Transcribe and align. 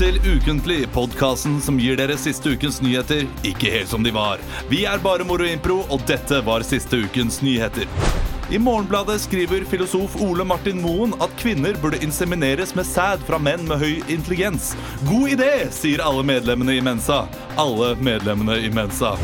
Til 0.00 0.16
Ukentlig, 0.24 0.86
podkasten 0.94 1.58
som 1.60 1.76
gir 1.76 1.98
dere 2.00 2.14
siste 2.16 2.54
ukens 2.54 2.78
nyheter 2.80 3.26
ikke 3.44 3.68
helt 3.74 3.90
som 3.90 4.00
de 4.00 4.08
var. 4.16 4.40
Vi 4.70 4.86
er 4.88 5.02
bare 5.04 5.26
Moro 5.28 5.44
Impro, 5.44 5.82
og 5.92 6.06
dette 6.08 6.38
var 6.46 6.64
siste 6.64 7.02
ukens 7.02 7.42
nyheter. 7.44 7.84
I 8.48 8.56
Morgenbladet 8.64 9.18
skriver 9.20 9.68
filosof 9.68 10.16
Ole 10.24 10.46
Martin 10.48 10.80
Moen 10.80 11.12
at 11.20 11.36
kvinner 11.42 11.76
burde 11.84 12.00
insemineres 12.00 12.72
med 12.72 12.88
sæd 12.88 13.28
fra 13.28 13.36
menn 13.44 13.68
med 13.68 13.84
høy 13.84 14.00
intelligens. 14.08 14.72
God 15.04 15.36
idé, 15.36 15.52
sier 15.68 16.00
alle 16.00 16.24
medlemmene 16.32 16.80
i 16.80 16.84
Mensa. 16.88 17.26
Alle 17.60 17.92
medlemmene 18.00 18.56
i 18.64 18.72
Mensa. 18.72 19.18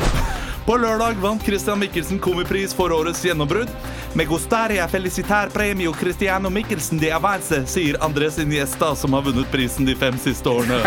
På 0.66 0.76
lørdag 0.76 1.14
vant 1.22 1.42
Christian 1.42 1.78
Mikkelsen 1.78 2.18
komipris 2.18 2.74
for 2.74 2.92
årets 2.92 3.24
gjennombrudd. 3.24 3.68
Med 4.14 4.26
Gostaria 4.28 4.88
felicitar 4.88 5.48
premio 5.48 5.92
Cristiano 5.92 6.50
Mikkelsen 6.50 6.98
de 6.98 7.10
avance, 7.14 7.60
sier 7.70 7.96
Andres 8.04 8.38
Iniesta, 8.42 8.96
som 8.96 9.12
har 9.12 9.22
vunnet 9.22 9.50
prisen 9.52 9.86
de 9.86 9.94
fem 9.94 10.18
siste 10.18 10.50
årene. 10.50 10.82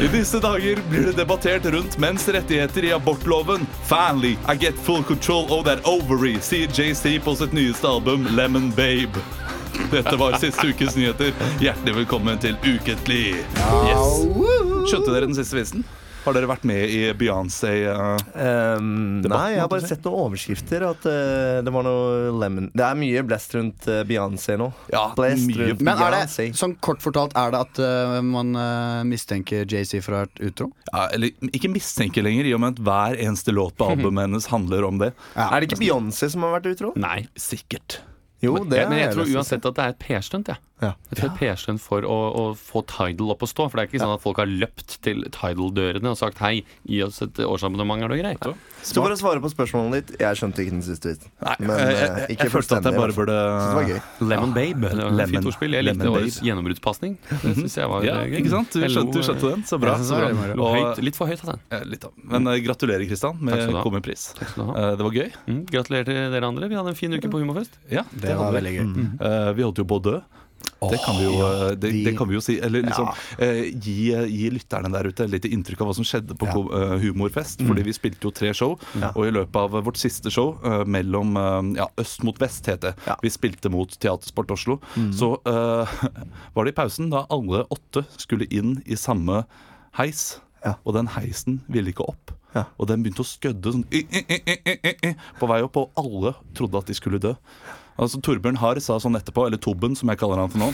I 0.00 0.08
disse 0.08 0.40
dager 0.40 0.80
blir 0.88 1.10
det 1.10 1.12
debattert 1.20 1.68
rundt 1.74 1.98
menns 2.00 2.24
rettigheter 2.28 2.84
i 2.84 2.92
abortloven. 2.96 3.66
Finally, 3.84 4.38
I 4.48 4.56
get 4.56 4.74
full 4.74 5.04
control 5.04 5.52
of 5.52 5.66
that 5.68 5.84
ovary, 5.84 6.38
sier 6.40 6.68
JC 6.72 7.18
på 7.24 7.36
sitt 7.36 7.52
nyeste 7.52 7.88
album 7.88 8.24
Lemon 8.32 8.70
Babe. 8.70 9.20
Dette 9.92 10.16
var 10.16 10.38
siste 10.40 10.66
ukes 10.72 10.96
nyheter. 10.96 11.36
Hjertelig 11.60 11.94
velkommen 12.04 12.40
til 12.40 12.56
Uketlig. 12.64 13.34
Yes. 13.84 14.22
Skjønte 14.88 15.12
dere 15.12 15.28
den 15.28 15.36
siste 15.36 15.60
visen? 15.60 15.84
Har 16.22 16.36
dere 16.36 16.46
vært 16.46 16.64
med 16.68 16.86
i 16.86 17.00
Beyoncé? 17.18 17.72
Uh, 17.90 18.18
Um, 18.32 19.20
nei, 19.26 19.54
jeg 19.54 19.60
har 19.60 19.68
bare 19.70 19.86
sett 19.86 20.04
noen 20.06 20.28
overskrifter. 20.28 20.84
At 20.86 21.04
uh, 21.08 21.60
det 21.64 21.72
var 21.74 21.84
noe 21.86 22.30
lemon 22.40 22.68
Det 22.74 22.84
er 22.86 22.98
mye 22.98 23.22
blest 23.26 23.54
rundt 23.56 23.88
uh, 23.90 24.00
Beyoncé 24.08 24.56
nå. 24.60 24.68
Ja, 24.92 25.08
blest 25.18 25.48
mye. 25.48 25.72
rundt 25.72 25.84
Men 25.84 26.00
er 26.06 26.16
det, 26.16 26.48
sånn 26.58 26.76
kort 26.84 27.02
fortalt, 27.04 27.34
er 27.38 27.52
det 27.54 27.60
at 27.66 27.80
man 28.26 28.54
mistenker 29.08 29.66
JC 29.68 29.98
for 30.04 30.14
å 30.14 30.20
ha 30.20 30.24
vært 30.26 30.42
utro? 30.46 30.68
ja, 30.92 31.04
eller 31.14 31.50
ikke 31.52 31.70
mistenker 31.72 32.24
lenger, 32.24 32.48
i 32.48 32.54
og 32.56 32.62
med 32.62 32.76
at 32.76 32.82
hver 32.86 33.18
eneste 33.26 33.54
låt 33.54 33.76
på 33.78 33.88
albumet 33.92 34.28
hennes 34.28 34.48
handler 34.52 34.86
om 34.88 35.00
det. 35.02 35.12
Er 35.34 35.58
det 35.58 35.70
ikke 35.70 35.82
Beyoncé 35.82 36.30
som 36.32 36.46
har 36.46 36.56
vært 36.58 36.70
utro? 36.72 36.92
Nei. 37.00 37.22
Sikkert. 37.38 38.00
Jo, 38.42 38.56
Men, 38.56 38.70
det 38.72 38.80
jeg, 38.80 38.90
men 38.90 38.98
jeg 39.04 39.14
tror 39.14 39.34
uansett 39.38 39.66
at 39.70 39.76
det 39.78 39.84
er 39.84 39.92
et 39.94 40.00
PR-stunt. 40.02 40.50
jeg. 40.50 40.58
Ja. 40.58 40.71
Jeg 40.82 41.18
tror 41.20 41.32
PR-stund 41.38 41.80
for 41.82 42.02
å, 42.02 42.16
å 42.34 42.44
få 42.58 42.82
Tidal 42.90 43.30
opp 43.34 43.42
å 43.46 43.48
stå. 43.50 43.68
For 43.70 43.78
det 43.78 43.84
er 43.84 43.90
ikke 43.92 44.02
sånn 44.02 44.14
at 44.16 44.22
folk 44.24 44.40
har 44.42 44.50
løpt 44.50 44.96
til 45.06 45.22
Tidal-dørene 45.30 46.10
og 46.12 46.18
sagt 46.18 46.40
hei, 46.42 46.64
gi 46.88 47.02
oss 47.06 47.20
et 47.22 47.38
årsabonnement, 47.46 48.02
er 48.02 48.12
det 48.14 48.18
greit? 48.22 48.46
Så 48.82 48.98
for 48.98 49.14
å 49.14 49.18
svare 49.20 49.38
på 49.44 49.50
spørsmålet 49.52 50.08
ditt, 50.10 50.20
jeg 50.24 50.38
skjønte 50.40 50.64
ikke 50.64 50.74
den 50.74 50.82
siste 50.82 51.12
vits. 51.12 51.28
Men, 51.62 51.70
jeg, 51.70 51.92
jeg, 51.94 52.00
jeg, 52.02 52.28
ikke 52.34 52.46
jeg 52.48 52.52
følte 52.56 52.78
at 52.80 52.88
jeg 52.90 52.98
bare 52.98 53.14
burde 53.14 53.36
det. 53.38 53.98
Lemon 54.32 54.54
Babe. 54.56 54.90
Det 54.90 54.98
var 55.04 55.14
Lemon- 55.20 55.36
fint 55.36 55.48
ordspill. 55.52 55.76
Jeg 55.78 55.86
likte 55.86 56.10
årets 56.10 56.40
gjennombruddspasning. 56.42 57.14
Det 57.44 57.54
syns 57.60 57.76
jeg 57.78 57.90
var 57.92 58.06
Ja, 58.08 58.16
eh, 58.24 58.32
gøy. 58.32 58.40
ikke 58.42 58.52
sant? 58.56 58.74
Du 58.74 58.82
skjønte, 58.88 59.14
du 59.14 59.22
skjønte 59.28 59.52
den. 59.54 59.62
Så 59.70 59.78
bra. 59.82 59.94
Jeg 60.00 60.08
Så 60.10 60.18
bra. 60.18 60.32
var 60.34 60.52
Og, 60.58 60.74
høyt, 60.80 61.02
litt 61.06 61.18
for 61.20 61.30
høyt, 61.30 61.38
altså. 61.46 61.56
eh, 61.78 61.86
litt 61.94 62.08
av. 62.08 62.16
Men 62.34 62.50
uh, 62.50 62.56
gratulerer, 62.66 63.06
Kristian, 63.06 63.38
med 63.38 63.70
komipris. 63.86 64.26
Eh, 64.42 64.90
det 64.98 65.06
var 65.06 65.14
gøy. 65.20 65.30
Mm, 65.46 65.62
gratulerer 65.70 66.10
til 66.10 66.20
dere 66.34 66.50
andre. 66.50 66.68
Vi 66.72 66.78
hadde 66.80 66.92
en 66.96 66.98
fin 66.98 67.14
uke 67.14 67.30
på 67.30 67.38
Humorfest. 67.44 67.78
Ja, 67.92 68.02
Det 68.12 68.34
var 68.38 68.50
vi. 68.50 68.58
veldig 68.60 68.74
gøy. 68.80 68.86
Eh, 69.30 69.50
vi 69.58 69.66
holdt 69.68 69.78
jo 69.84 69.86
på 69.94 70.00
å 70.02 70.06
dø. 70.10 70.18
Det 70.82 70.98
kan 71.04 71.14
vi 71.18 71.24
jo, 71.28 71.34
eh, 71.46 71.74
det, 71.78 71.90
det 72.04 72.12
kan 72.18 72.28
vi 72.28 72.34
jo 72.34 72.40
si. 72.42 72.56
Eller 72.62 72.82
liksom 72.82 73.08
eh, 73.38 73.60
gi, 73.70 74.10
gi 74.10 74.48
lytterne 74.50 74.90
der 74.92 75.06
ute 75.12 75.26
litt 75.30 75.44
inntrykk 75.46 75.80
av 75.84 75.90
hva 75.90 75.94
som 75.94 76.06
skjedde 76.08 76.34
på 76.38 76.48
Ja. 76.50 76.56
eh, 76.80 76.94
Humorfest. 77.04 77.62
Fordi 77.66 77.84
vi 77.86 77.94
spilte 77.94 78.26
jo 78.26 78.32
tre 78.34 78.50
show, 78.54 78.74
og 79.14 79.22
i 79.26 79.30
løpet 79.34 79.56
av 79.62 79.76
vårt 79.86 80.00
siste 80.00 80.30
show, 80.34 80.56
eh, 80.66 80.82
mellom 80.84 81.36
eh, 81.38 81.72
ja, 81.82 81.86
øst 82.02 82.24
mot 82.26 82.38
vest, 82.42 82.66
het 82.66 82.80
det, 82.82 82.94
Ja. 83.06 83.16
vi 83.22 83.30
spilte 83.30 83.70
mot 83.70 83.88
Teatersport 83.98 84.50
Oslo, 84.50 84.80
så 85.14 85.34
eh, 85.46 85.96
var 86.54 86.64
det 86.66 86.74
i 86.74 86.78
pausen 86.82 87.10
da 87.14 87.26
alle 87.30 87.64
åtte 87.70 88.04
skulle 88.18 88.46
inn 88.50 88.80
i 88.86 88.98
samme 88.98 89.44
heis, 89.98 90.40
Ja. 90.64 90.76
og 90.86 90.94
den 90.94 91.08
heisen 91.14 91.60
ville 91.68 91.90
ikke 91.90 92.04
opp. 92.06 92.30
Ja. 92.54 92.66
Og 92.78 92.86
den 92.90 93.00
begynte 93.02 93.24
å 93.24 93.26
skødde 93.26 93.70
sånn 93.72 93.86
i, 93.90 94.02
i, 94.12 94.42
i, 95.08 95.14
på 95.40 95.48
vei 95.48 95.62
opp, 95.64 95.78
og 95.80 95.90
alle 95.96 96.34
trodde 96.54 96.76
at 96.82 96.90
de 96.90 96.94
skulle 96.98 97.18
dø. 97.22 97.32
Altså 98.00 98.20
Torbjørn 98.24 98.58
Harr 98.60 98.80
sa 98.80 98.98
sånn 99.02 99.16
etterpå, 99.18 99.46
eller 99.46 99.60
Tobben 99.62 99.96
som 99.98 100.08
jeg 100.12 100.18
kaller 100.20 100.40
han 100.42 100.50
for 100.52 100.62
nå. 100.62 100.68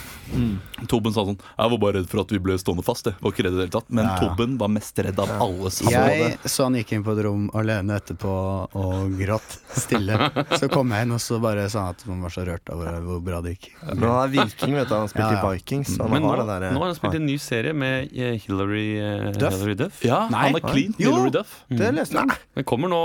Tobben 0.89 1.13
sa 1.15 1.25
sånn 1.27 1.39
Jeg 1.41 1.73
var 1.73 1.81
bare 1.83 1.99
redd 1.99 2.09
for 2.11 2.23
at 2.23 2.33
vi 2.33 2.39
ble 2.43 2.57
stående 2.61 2.85
fast. 2.87 3.09
Jeg 3.11 3.19
var 3.21 3.35
ikke 3.35 3.47
redd 3.47 3.57
i 3.57 3.61
det 3.61 3.67
hele 3.67 3.75
tatt 3.75 3.91
Men 3.91 4.07
Ja. 4.09 4.17
Tobben 4.23 4.57
var 4.61 4.71
mest 4.73 4.99
redd 4.99 5.19
av 5.23 5.31
alle 5.39 5.71
sammen. 5.75 5.93
Jeg 5.93 6.39
så 6.49 6.69
han 6.69 6.77
gikk 6.79 6.93
inn 6.97 7.05
på 7.07 7.15
et 7.17 7.23
rom 7.27 7.49
alene 7.59 7.99
etterpå 8.01 8.35
og 8.79 9.17
gråt 9.19 9.59
stille. 9.77 10.19
Så 10.59 10.69
kom 10.73 10.91
jeg 10.95 11.07
inn, 11.07 11.13
og 11.17 11.21
så 11.23 11.39
bare 11.43 11.69
sa 11.71 11.87
han 11.89 11.97
at 11.97 12.07
man 12.09 12.23
var 12.27 12.35
så 12.35 12.45
rørt 12.49 12.71
av 12.73 12.83
hvor, 13.05 13.21
bra 13.25 13.41
det 13.45 13.57
gikk. 13.57 13.71
Men 13.95 14.07
han 14.09 14.21
er 14.25 14.33
viking, 14.37 14.75
vet 14.79 14.89
du. 14.89 14.95
Han 14.95 15.09
spilte 15.11 15.29
spilt 15.29 15.39
Ja, 15.39 15.43
ja. 15.43 15.51
i 15.53 15.59
Vikings. 15.59 15.95
Han 15.99 16.11
Men 16.11 16.23
nå, 16.23 16.33
der, 16.47 16.63
eh, 16.69 16.73
nå 16.75 16.83
har 16.83 16.93
han 16.93 16.99
spilt 16.99 17.19
en 17.19 17.27
ny 17.27 17.37
serie 17.43 17.75
med 17.77 18.13
eh, 18.15 18.39
Hillary, 18.45 18.87
uh, 19.01 19.33
Duff. 19.35 19.55
Hillary 19.59 19.75
Duff. 19.75 20.01
Ja, 20.07 20.21
Nei. 20.33 20.45
han 20.49 20.59
er 20.61 20.65
clean. 20.67 20.95
Jo. 20.99 21.13
Hillary 21.17 21.35
Duff. 21.39 21.55
Det 21.69 21.91
leste 21.97 22.19
jeg. 22.23 22.39
Det 22.59 22.65
kommer 22.69 22.89
nå, 22.93 23.01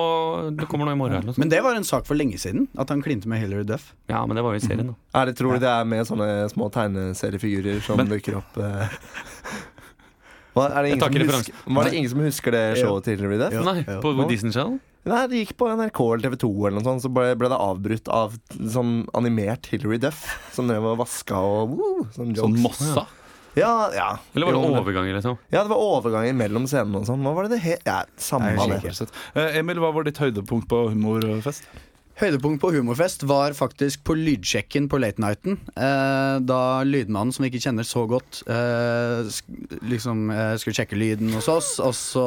det 0.60 0.68
kommer 0.72 0.90
nå 0.90 0.96
i 0.96 1.00
morgen. 1.00 1.24
Eller. 1.24 1.40
Men 1.42 1.50
det 1.52 1.62
var 1.66 1.76
en 1.80 1.88
sak 1.88 2.06
for 2.10 2.16
lenge 2.20 2.38
siden, 2.42 2.68
at 2.78 2.90
han 2.94 3.02
klinte 3.06 3.28
med 3.32 3.42
Hillary 3.44 3.66
Duff. 3.68 3.94
Ja, 4.12 4.26
men 4.28 4.36
det 4.36 4.44
var 4.44 4.56
jo 4.56 4.60
i 4.60 4.64
serien, 4.66 4.90
da. 4.92 4.96
Er 5.22 5.30
det, 5.30 5.36
tror 5.40 5.56
du 5.56 5.64
det 5.64 5.70
er 5.72 5.86
med 5.88 6.08
sånne 6.10 6.28
små 6.52 6.68
tegneseriefigurer 6.76 7.80
som 7.86 7.98
Men- 8.02 8.10
dukker 8.12 8.42
opp 8.42 8.58
eh? 8.60 8.98
Hva, 10.54 10.68
er 10.70 10.84
det 10.86 10.90
ingen 10.92 11.00
Jeg 11.00 11.02
tar 11.02 11.14
som 11.26 11.40
husker, 11.40 11.62
var 11.78 11.88
det 11.88 11.94
ingen 11.98 12.10
som 12.12 12.20
husker 12.22 12.54
det 12.54 12.64
showet 12.78 13.08
til 13.08 13.16
Hillary 13.18 13.40
Duff? 13.42 13.56
Nei, 13.66 13.80
på? 14.04 14.12
Disney 14.30 14.54
Channel? 14.54 14.76
Nei, 15.10 15.22
det 15.28 15.40
gikk 15.42 15.56
på 15.60 15.68
NRK 15.74 15.98
eller 16.06 16.24
TV 16.28 16.38
2 16.44 16.52
eller 16.68 16.78
noe 16.78 16.86
sånt, 16.86 17.04
så 17.04 17.10
ble, 17.12 17.32
ble 17.40 17.50
det 17.52 17.58
avbrutt 17.60 18.12
av 18.14 18.36
sånn 18.76 18.94
animert 19.18 19.68
Hillary 19.72 19.98
Duff 20.04 20.22
som 20.54 20.70
drev 20.70 20.86
og 20.94 21.00
vaska 21.02 21.42
og 21.42 21.74
woo, 21.74 22.06
sånn 22.16 22.36
Sånn. 22.38 22.60
Mossa. 22.64 23.08
Ja, 23.58 23.90
ja. 23.94 24.08
Eller 24.34 24.48
var 24.50 24.56
det 24.56 24.62
Jo, 24.62 24.78
overganger, 24.82 25.18
liksom? 25.18 25.36
Ja, 25.54 25.62
det 25.66 25.70
var 25.74 25.82
overganger 25.82 26.38
mellom 26.38 26.64
scenene 26.70 27.02
og 27.04 27.10
sånn. 27.10 27.22
Hva 27.26 27.34
var 27.38 27.46
det 27.50 27.58
det 27.58 27.64
het? 27.66 27.84
Ja, 27.86 28.00
samme 28.18 28.54
Nei, 28.58 28.80
det. 28.82 28.94
det. 28.98 29.10
Eh, 29.38 29.60
Emil, 29.60 29.82
hva 29.84 29.92
var 29.94 30.08
ditt 30.08 30.18
høydepunkt 30.22 30.66
på 30.72 30.80
humorfest? 30.94 31.68
Høydepunkt 32.14 32.62
på 32.62 32.70
Humorfest 32.76 33.24
var 33.26 33.56
faktisk 33.58 34.04
på 34.06 34.14
lydsjekken 34.14 34.86
på 34.86 35.00
Late 35.02 35.22
Nighten. 35.22 35.56
Eh, 35.74 36.36
da 36.46 36.60
lydmannen, 36.86 37.34
som 37.34 37.42
vi 37.42 37.50
ikke 37.50 37.64
kjenner 37.64 37.88
så 37.90 38.04
godt, 38.06 38.44
eh, 38.46 39.26
sk 39.34 39.50
liksom 39.90 40.30
eh, 40.30 40.54
skulle 40.62 40.78
sjekke 40.78 41.00
lyden 41.00 41.34
hos 41.34 41.50
oss. 41.50 41.72
Og 41.82 41.96
så 41.98 42.26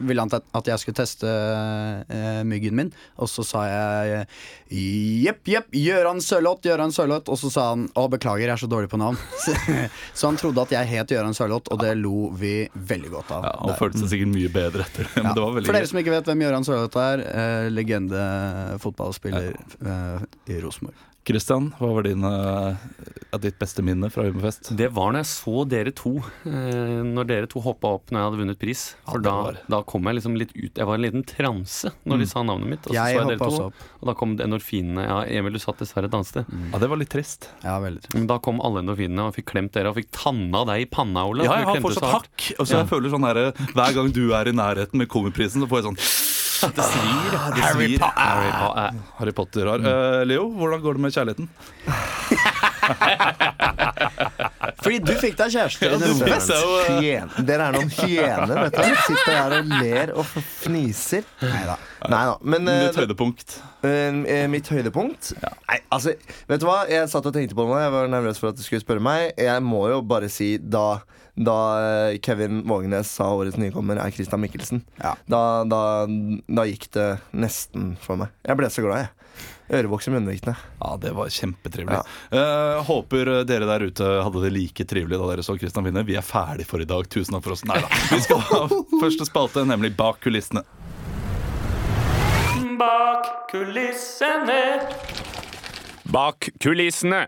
ville 0.00 0.24
han 0.24 0.32
at 0.32 0.70
jeg 0.70 0.80
skulle 0.80 0.96
teste 0.96 1.28
eh, 1.28 2.40
myggen 2.48 2.78
min. 2.78 2.92
Og 3.20 3.28
så 3.28 3.44
sa 3.44 3.66
jeg 3.68 4.24
jepp, 4.72 5.44
jepp, 5.44 5.68
Gøran 5.76 6.24
Sørloth, 6.24 6.64
Gøran 6.64 6.96
Sørloth. 6.96 7.28
Og 7.28 7.36
så 7.42 7.52
sa 7.52 7.68
han 7.74 7.84
å, 7.92 8.06
beklager, 8.12 8.46
jeg 8.48 8.56
er 8.56 8.64
så 8.64 8.70
dårlig 8.72 8.88
på 8.94 9.02
navn. 9.02 9.20
så 10.16 10.32
han 10.32 10.40
trodde 10.40 10.64
at 10.64 10.72
jeg 10.72 10.88
het 10.94 11.12
Gøran 11.12 11.36
Sørloth, 11.36 11.68
og 11.68 11.84
det 11.84 11.92
lo 12.00 12.30
vi 12.32 12.64
veldig 12.72 13.12
godt 13.12 13.36
av. 13.36 13.44
Ja, 13.50 13.54
Han 13.66 13.76
følte 13.76 14.00
seg 14.06 14.14
sikkert 14.16 14.32
mye 14.32 14.54
bedre 14.56 14.88
etter 14.88 15.04
det. 15.04 15.14
Men 15.20 15.36
det 15.36 15.68
For 15.68 15.76
dere 15.76 15.92
som 15.92 16.00
ikke 16.00 16.16
vet 16.16 16.32
hvem 16.32 16.46
Gøran 16.48 16.64
Sørloth 16.64 17.04
er, 17.04 17.26
eh, 17.28 17.68
legende 17.76 18.24
fotballspiller 19.02 19.56
eh, 19.86 20.28
i 20.54 20.60
Rosenborg. 20.62 21.08
Kristian, 21.22 21.68
hva 21.78 21.86
var 21.94 22.02
din, 22.02 22.24
eh, 22.26 22.80
ja, 23.30 23.38
ditt 23.38 23.54
beste 23.60 23.78
minne 23.86 24.08
fra 24.10 24.24
humorfest? 24.26 24.72
Det 24.74 24.88
var 24.90 25.12
når 25.14 25.20
jeg 25.22 25.28
så 25.30 25.60
dere 25.70 25.92
to. 25.94 26.16
Eh, 26.50 26.96
når 27.06 27.28
dere 27.28 27.46
to 27.46 27.60
hoppa 27.62 27.92
opp 27.94 28.10
når 28.10 28.18
jeg 28.18 28.26
hadde 28.26 28.40
vunnet 28.40 28.58
pris. 28.58 28.82
For 29.06 29.22
da, 29.22 29.52
da 29.70 29.78
kom 29.86 30.02
jeg 30.10 30.18
liksom 30.18 30.34
litt 30.34 30.50
ut 30.56 30.80
Jeg 30.80 30.88
var 30.88 30.98
en 30.98 31.04
liten 31.04 31.22
transe 31.22 31.92
når 32.10 32.24
de 32.24 32.26
sa 32.26 32.42
navnet 32.42 32.72
mitt. 32.72 32.88
Og 32.88 32.90
så 32.90 32.96
Jeg 32.98 33.14
så 33.14 33.20
jeg 33.22 33.30
dere 33.30 33.50
to. 33.54 33.68
opp. 33.68 33.84
Og 34.00 34.10
da 34.10 34.16
kom 34.18 34.34
endorfinene. 34.34 35.04
Ja, 35.06 35.20
Emil, 35.38 35.54
du 35.54 35.62
satt 35.62 35.78
dessverre 35.78 36.10
et 36.10 36.18
annet 36.18 36.26
sted. 36.32 36.50
Ja, 36.72 36.82
Det 36.82 36.90
var 36.90 36.98
litt 37.04 37.12
trist. 37.14 37.46
Ja, 37.62 37.76
veldig 37.86 38.02
Men 38.16 38.26
da 38.26 38.40
kom 38.42 38.58
alle 38.58 38.82
endorfinene, 38.82 39.28
og 39.30 39.38
fikk 39.38 39.52
klemt 39.54 39.70
dere 39.78 39.94
og 39.94 40.00
fikk 40.00 40.10
tanna 40.10 40.64
deg 40.72 40.88
i 40.88 40.90
panna, 40.90 41.22
Ole. 41.30 41.46
Ja, 41.46 41.60
jeg 41.62 41.70
har 41.70 41.84
fortsatt 41.86 42.10
hakk. 42.18 42.48
Og 42.58 42.66
så 42.66 42.82
jeg 42.82 42.90
føler 42.90 43.14
sånn 43.14 43.28
her, 43.30 43.44
Hver 43.78 43.94
gang 43.94 44.10
du 44.10 44.24
er 44.34 44.50
i 44.50 44.56
nærheten 44.58 44.98
med 44.98 45.06
komiprisen, 45.06 45.62
så 45.62 45.70
får 45.70 45.84
jeg 45.84 45.90
sånn 45.92 46.02
Det 46.76 46.84
svir. 46.86 47.32
Det 47.56 47.62
svir. 47.74 47.98
Harry 48.16 48.50
Po- 48.54 48.74
eh, 48.78 48.90
Harry 49.18 49.32
Potter 49.32 49.66
har. 49.66 49.78
uh, 49.82 50.22
Leo, 50.28 50.44
hvordan 50.56 50.80
går 50.84 50.92
det 50.98 51.02
med 51.06 51.12
kjærligheten? 51.16 51.48
Fordi 54.82 54.98
du 55.04 55.12
fikk 55.20 55.36
deg 55.38 55.52
kjæreste 55.54 55.88
i 55.92 56.12
fest. 56.26 56.50
jo, 56.52 56.74
eh, 56.98 57.38
Dere 57.48 57.68
er 57.70 57.76
noen 57.76 57.90
hyener, 57.96 58.52
vet 58.66 58.76
du. 58.76 58.96
Sitter 59.06 59.36
her 59.38 59.56
og 59.60 59.72
ler 59.82 60.12
og 60.18 60.26
fniser. 60.62 61.24
Nei 61.42 61.62
da. 61.70 62.36
Men 62.42 62.68
eh, 62.68 62.88
Ditt 62.88 62.98
høydepunkt. 63.02 63.56
eh, 63.86 64.46
mitt 64.50 64.66
høydepunkt 64.72 65.32
Nei, 65.42 65.78
altså, 65.94 66.14
vet 66.50 66.60
du 66.62 66.66
hva? 66.66 66.82
Jeg 66.90 67.08
satt 67.12 67.26
og 67.30 67.34
tenkte 67.36 67.54
på 67.58 67.64
det 67.66 67.72
nå. 67.74 67.80
Jeg 67.84 67.94
var 67.94 68.10
nervøs 68.12 68.42
for 68.42 68.50
at 68.52 68.58
du 68.58 68.62
skulle 68.66 68.82
spørre 68.84 69.02
meg. 69.04 69.32
Jeg 69.38 69.62
må 69.64 69.84
jo 69.92 70.02
bare 70.02 70.28
si 70.32 70.56
da 70.58 71.00
da 71.32 71.54
Kevin 72.20 72.58
Vågenes 72.68 73.08
sa 73.16 73.30
årets 73.32 73.56
nykommer 73.56 73.96
er 73.96 74.10
Christian 74.12 74.42
Mikkelsen, 74.42 74.82
Ja. 75.00 75.14
da, 75.32 75.64
da, 75.64 75.78
da 76.04 76.66
gikk 76.68 76.90
det 76.92 77.06
nesten 77.32 77.94
for 78.04 78.20
meg. 78.20 78.28
Jeg 78.44 78.58
ble 78.60 78.68
så 78.68 78.84
glad, 78.84 79.06
jeg. 79.06 79.21
Ørevoks 79.72 80.08
i 80.08 80.12
munnvikene. 80.12 80.54
Ja, 80.82 80.96
det 81.00 81.12
var 81.16 81.30
kjempetrivelig. 81.32 82.02
Eh, 82.30 82.82
håper 82.84 83.30
dere 83.48 83.68
der 83.70 83.86
ute 83.88 84.08
hadde 84.26 84.42
det 84.44 84.52
like 84.52 84.84
trivelig 84.88 85.16
da 85.20 85.30
dere 85.30 85.44
så 85.46 85.56
Christian 85.56 85.86
vinne. 85.86 86.04
Vi 86.04 86.18
er 86.18 86.26
ferdig 86.26 86.66
for 86.68 86.82
i 86.82 86.88
dag. 86.88 87.08
Tusen 87.08 87.36
takk 87.36 87.46
for 87.46 87.56
oss. 87.56 87.64
Nei 87.68 87.80
da. 87.80 87.88
Vi 88.12 88.20
skal 88.26 88.42
ha 88.50 88.62
første 89.00 89.28
spalte, 89.28 89.64
nemlig 89.68 89.94
Bak 89.96 90.20
kulissene. 90.24 90.64
Bak 92.82 93.28
kulissene. 93.52 94.60
Bak 96.12 96.50
kulissene. 96.60 97.26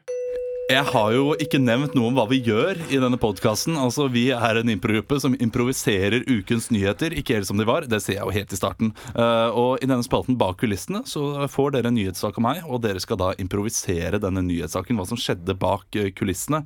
Jeg 0.64 0.80
har 0.94 1.10
jo 1.12 1.34
ikke 1.36 1.58
nevnt 1.60 1.92
noe 1.92 2.08
om 2.08 2.14
hva 2.16 2.22
vi 2.30 2.38
gjør 2.40 2.78
i 2.88 2.96
denne 2.96 3.18
podkasten. 3.20 3.74
Altså, 3.76 4.06
vi 4.08 4.30
er 4.32 4.56
en 4.56 4.70
improgruppe 4.72 5.18
som 5.20 5.34
improviserer 5.36 6.22
ukens 6.24 6.70
nyheter, 6.72 7.12
ikke 7.12 7.34
helt 7.36 7.50
som 7.50 7.58
de 7.60 7.66
var. 7.68 7.84
Det 7.84 7.98
ser 8.00 8.16
jeg 8.16 8.24
jo 8.24 8.32
helt 8.32 8.54
i 8.54 8.56
starten. 8.56 8.94
Uh, 9.12 9.52
og 9.52 9.84
i 9.84 9.88
denne 9.90 10.06
spalten 10.06 10.38
Bak 10.40 10.56
kulissene 10.62 11.02
så 11.04 11.44
får 11.52 11.74
dere 11.74 11.90
en 11.92 11.98
nyhetssak 11.98 12.40
av 12.40 12.46
meg, 12.46 12.62
og 12.64 12.80
dere 12.80 13.02
skal 13.04 13.20
da 13.20 13.34
improvisere 13.44 14.22
denne 14.22 14.40
nyhetssaken. 14.46 14.96
Hva 14.96 15.04
som 15.10 15.20
skjedde 15.20 15.52
bak 15.60 15.84
kulissene. 15.92 16.14
kulissene. 16.16 16.62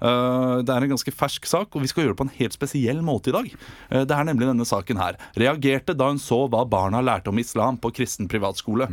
Uh, 0.00 0.64
det 0.64 0.72
er 0.72 0.88
en 0.88 0.94
ganske 0.94 1.12
fersk 1.12 1.50
sak, 1.50 1.76
og 1.76 1.84
vi 1.84 1.92
skal 1.92 2.06
gjøre 2.06 2.16
det 2.16 2.20
på 2.22 2.28
en 2.30 2.34
helt 2.38 2.56
spesiell 2.56 3.04
måte 3.04 3.34
i 3.34 3.36
dag. 3.36 3.52
Uh, 3.92 4.00
det 4.08 4.16
er 4.16 4.30
nemlig 4.30 4.48
denne 4.48 4.68
saken 4.68 5.02
her. 5.02 5.20
Reagerte 5.36 5.92
da 5.92 6.08
hun 6.08 6.22
så 6.22 6.46
hva 6.48 6.64
barna 6.64 7.04
lærte 7.04 7.28
om 7.28 7.44
islam 7.44 7.76
på 7.76 7.92
kristen 8.00 8.32
privatskole. 8.32 8.88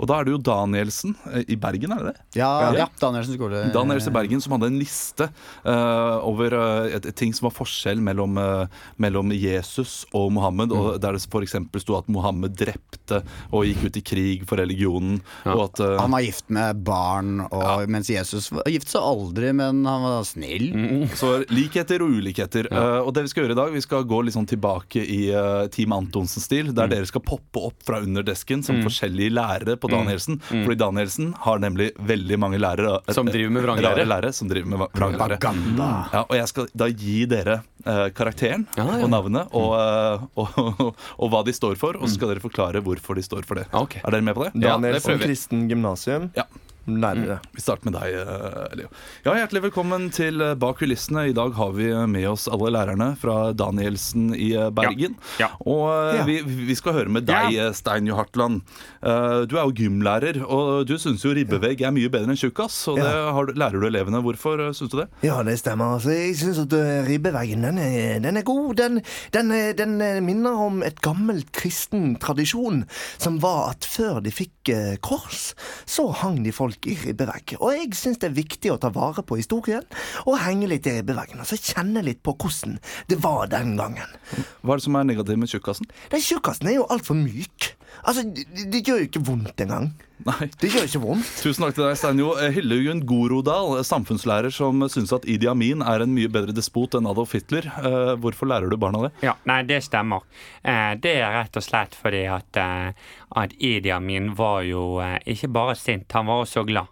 Og 0.00 0.08
da 0.08 0.16
er 0.16 0.24
det 0.24 0.36
jo 0.38 0.42
Danielsen 0.48 1.12
eh, 1.34 1.44
i 1.52 1.60
Bergen, 1.60 1.92
er 1.92 2.02
det 2.02 2.16
det? 2.16 2.26
Ja, 2.40 2.50
ja 2.72 2.88
Danielsen 3.04 3.36
skole. 3.36 3.65
Dan 3.74 3.90
Else 3.94 4.10
Bergen 4.14 4.40
som 4.44 4.52
hadde 4.56 4.68
en 4.72 4.78
liste 4.80 5.28
uh, 5.66 6.18
over 6.26 6.54
uh, 6.56 6.86
et, 6.90 7.06
et 7.10 7.16
ting 7.16 7.32
som 7.36 7.48
var 7.48 7.54
forskjell 7.56 8.00
mellom, 8.04 8.36
uh, 8.38 8.66
mellom 9.02 9.32
Jesus 9.34 10.04
og 10.16 10.30
Mohammed. 10.36 10.72
Og 10.76 11.00
der 11.02 11.16
det 11.16 11.22
f.eks. 11.26 11.56
sto 11.82 11.96
at 11.98 12.08
Mohammed 12.12 12.54
drepte 12.58 13.22
og 13.52 13.64
gikk 13.66 13.86
ut 13.88 13.96
i 13.96 14.02
krig 14.06 14.44
for 14.48 14.60
religionen. 14.60 15.20
Og 15.46 15.62
at 15.68 15.80
eh, 15.84 15.94
Han 16.00 16.12
var 16.12 16.24
gift 16.24 16.48
med 16.52 16.80
barn, 16.86 17.40
og, 17.46 17.86
mens 17.92 18.08
Jesus 18.10 18.50
var 18.52 18.66
gift 18.70 18.90
seg 18.92 19.00
aldri, 19.02 19.52
men 19.56 19.82
han 19.86 20.02
var 20.04 20.24
snill. 20.26 20.68
Så 21.16 21.44
likheter 21.52 22.02
og 22.04 22.16
ulikheter. 22.18 22.68
Eh, 22.70 22.98
og 23.02 23.12
det 23.16 23.26
vi 23.26 23.32
skal 23.32 23.44
gjøre 23.46 23.56
i 23.56 23.60
dag, 23.60 23.72
vi 23.76 23.82
skal 23.84 24.04
gå 24.08 24.20
litt 24.26 24.36
sånn 24.36 24.48
tilbake 24.50 25.02
i 25.02 25.20
eh, 25.32 25.66
Team 25.74 25.94
Antonsen-stil. 25.96 26.72
Der 26.76 26.90
dere 26.92 27.06
skal 27.08 27.24
poppe 27.26 27.62
opp 27.70 27.80
fra 27.86 28.00
under 28.04 28.26
desken 28.26 28.62
som 28.66 28.82
forskjellige 28.84 29.32
lærere 29.36 29.76
på 29.80 29.90
Danielsen. 29.92 30.40
Fordi 30.50 30.76
Danielsen 30.80 31.32
har 31.46 31.58
nemlig 31.62 31.92
veldig 31.98 32.38
mange 32.42 32.60
lærere. 32.62 33.00
eh, 33.06 33.14
Som 33.16 33.30
driver 33.30 33.50
med 33.55 33.55
vranglære. 33.64 33.94
rare 33.96 34.04
lærere 34.06 34.32
som 34.32 34.48
driver 34.50 34.66
med 34.72 34.86
vranglære. 34.94 35.38
Ja, 35.40 36.22
og 36.26 36.34
jeg 36.36 36.48
skal 36.48 36.68
da 36.74 36.88
gi 36.90 37.24
dere 37.30 37.62
eh, 37.86 38.08
karakteren 38.16 38.66
Ja, 38.76 38.84
ja. 38.84 39.02
og 39.04 39.10
navnet 39.10 39.48
og, 39.52 39.74
eh, 39.78 40.26
og, 40.40 40.94
og, 41.18 41.30
hva 41.32 41.44
de 41.46 41.52
står 41.56 41.76
for, 41.80 41.96
og 42.00 42.08
så 42.08 42.14
skal 42.18 42.34
dere 42.34 42.44
forklare 42.44 42.82
hvorfor 42.84 43.16
de 43.18 43.22
står 43.26 43.46
for 43.48 43.60
det. 43.60 43.66
Okay. 43.72 44.00
Er 44.04 44.10
dere 44.16 44.22
med 44.22 44.34
på 44.38 44.44
det? 44.48 44.52
Ja, 44.54 44.60
det 44.60 44.70
Danielsen 44.76 45.10
prøver 45.10 45.22
vi. 45.22 45.28
kristen 45.30 45.68
gymnasium. 45.70 46.30
Ja. 46.36 46.44
Lærere. 46.86 47.40
Vi 47.50 47.60
starter 47.60 47.88
med 47.88 47.96
deg, 47.98 48.14
eh, 48.14 48.74
Leo. 48.78 48.88
Ja, 49.24 49.32
Hjertelig 49.34 49.64
velkommen 49.64 50.04
til 50.14 50.38
eh, 50.40 50.52
Bak 50.54 50.78
kulissene. 50.78 51.24
I 51.26 51.34
dag 51.34 51.50
har 51.58 51.72
vi 51.74 51.88
med 52.06 52.28
oss 52.30 52.46
alle 52.46 52.70
lærerne 52.70 53.08
fra 53.18 53.50
Danielsen 53.58 54.28
i 54.38 54.52
eh, 54.54 54.68
Bergen. 54.70 55.16
Ja. 55.42 55.48
Og 55.66 55.90
eh, 56.14 56.22
vi, 56.28 56.36
vi 56.68 56.76
skal 56.78 56.94
høre 56.94 57.10
med 57.10 57.26
deg, 57.26 57.56
ja. 57.56 57.72
Stein 57.74 58.06
Johartland. 58.06 58.62
Du 59.02 59.54
er 59.56 59.66
jo 59.66 59.74
gymlærer, 59.76 60.38
og 60.42 60.86
du 60.86 60.94
syns 60.98 61.24
jo 61.24 61.32
ribbevegg 61.34 61.82
er 61.82 61.92
mye 61.94 62.10
bedre 62.12 62.30
enn 62.30 62.38
tjukkas. 62.38 62.76
Og 62.92 63.00
det 63.00 63.10
har, 63.10 63.50
lærer 63.58 63.82
du 63.82 63.88
elevene. 63.88 64.22
Hvorfor 64.22 64.62
syns 64.76 64.92
du 64.92 64.98
det? 65.00 65.08
Ja, 65.26 65.40
det 65.46 65.58
stemmer. 65.60 65.96
Altså, 65.98 66.14
jeg 66.14 66.36
syns 66.38 66.62
at 66.62 66.74
ribbeveggen 67.08 67.66
den 67.66 67.82
er, 67.82 68.20
den 68.22 68.38
er 68.38 68.46
god. 68.46 68.76
Den, 68.78 69.00
den, 69.34 69.52
den 69.78 69.98
minner 70.26 70.62
om 70.68 70.82
et 70.86 71.02
gammelt 71.04 71.50
kristen 71.56 72.14
tradisjon, 72.22 72.84
som 73.18 73.40
var 73.42 73.74
at 73.74 73.90
før 73.90 74.22
de 74.22 74.34
fikk 74.34 74.72
kors, 75.04 75.50
så 75.86 76.08
hang 76.22 76.42
de 76.46 76.54
folk 76.54 76.75
i 76.84 76.96
ribbevegg. 77.00 77.56
Og 77.60 77.72
jeg 77.74 77.92
syns 77.96 78.20
det 78.22 78.30
er 78.30 78.36
viktig 78.36 78.72
å 78.74 78.78
ta 78.82 78.90
vare 78.94 79.24
på 79.26 79.38
historien, 79.40 79.84
og 80.26 80.38
henge 80.42 80.68
litt 80.70 80.88
i 80.90 80.98
ribbeveggen. 80.98 81.40
Altså 81.42 81.58
kjenne 81.58 82.04
litt 82.04 82.22
på 82.26 82.36
hvordan 82.36 82.76
det 83.10 83.20
var 83.24 83.48
den 83.52 83.76
gangen. 83.80 84.16
Hva 84.60 84.76
er 84.76 84.82
det 84.82 84.86
som 84.88 85.00
er 85.00 85.08
negativt 85.08 85.40
med 85.40 85.52
tjukkasen? 85.52 85.90
Den 86.12 86.24
tjukkasen 86.24 86.70
er 86.70 86.78
jo 86.80 86.88
altfor 86.92 87.18
myk. 87.18 87.65
Altså, 88.04 88.22
det, 88.26 88.44
det 88.72 88.82
gjør 88.86 89.00
jo 89.02 89.06
ikke 89.08 89.22
vondt 89.26 89.62
engang. 89.64 89.86
Nei. 90.26 90.46
Det 90.60 90.70
gjør 90.72 90.86
ikke 90.88 91.00
vondt. 91.02 91.28
Tusen 91.44 91.64
takk 91.66 91.76
til 91.76 91.84
deg, 91.86 91.98
Steinjo. 92.00 92.30
Eh, 92.40 92.50
Hildegunn 92.56 93.02
Gorodal, 93.08 93.74
eh, 93.78 93.84
samfunnslærer 93.86 94.52
som 94.54 94.80
syns 94.92 95.12
at 95.16 95.26
Idi 95.28 95.48
Amin 95.50 95.84
er 95.84 96.04
en 96.04 96.14
mye 96.16 96.30
bedre 96.32 96.54
despot 96.56 96.96
enn 96.98 97.08
Adolf 97.10 97.34
Hitler. 97.36 97.68
Eh, 97.82 98.12
Hvorfor 98.22 98.48
lærer 98.50 98.72
du 98.72 98.78
barna 98.80 99.04
det? 99.06 99.12
Ja, 99.26 99.36
nei, 99.48 99.60
det 99.68 99.82
stemmer. 99.86 100.24
Eh, 100.64 100.94
det 101.02 101.16
er 101.20 101.36
rett 101.36 101.60
og 101.60 101.64
slett 101.66 101.94
fordi 101.98 102.24
at, 102.32 102.60
eh, 102.62 103.08
at 103.42 103.56
Idi 103.60 103.92
Amin 103.94 104.32
var 104.38 104.62
jo 104.66 104.96
eh, 105.04 105.18
ikke 105.36 105.52
bare 105.52 105.76
sint, 105.78 106.08
han 106.16 106.28
var 106.32 106.44
også 106.46 106.64
glad. 106.68 106.88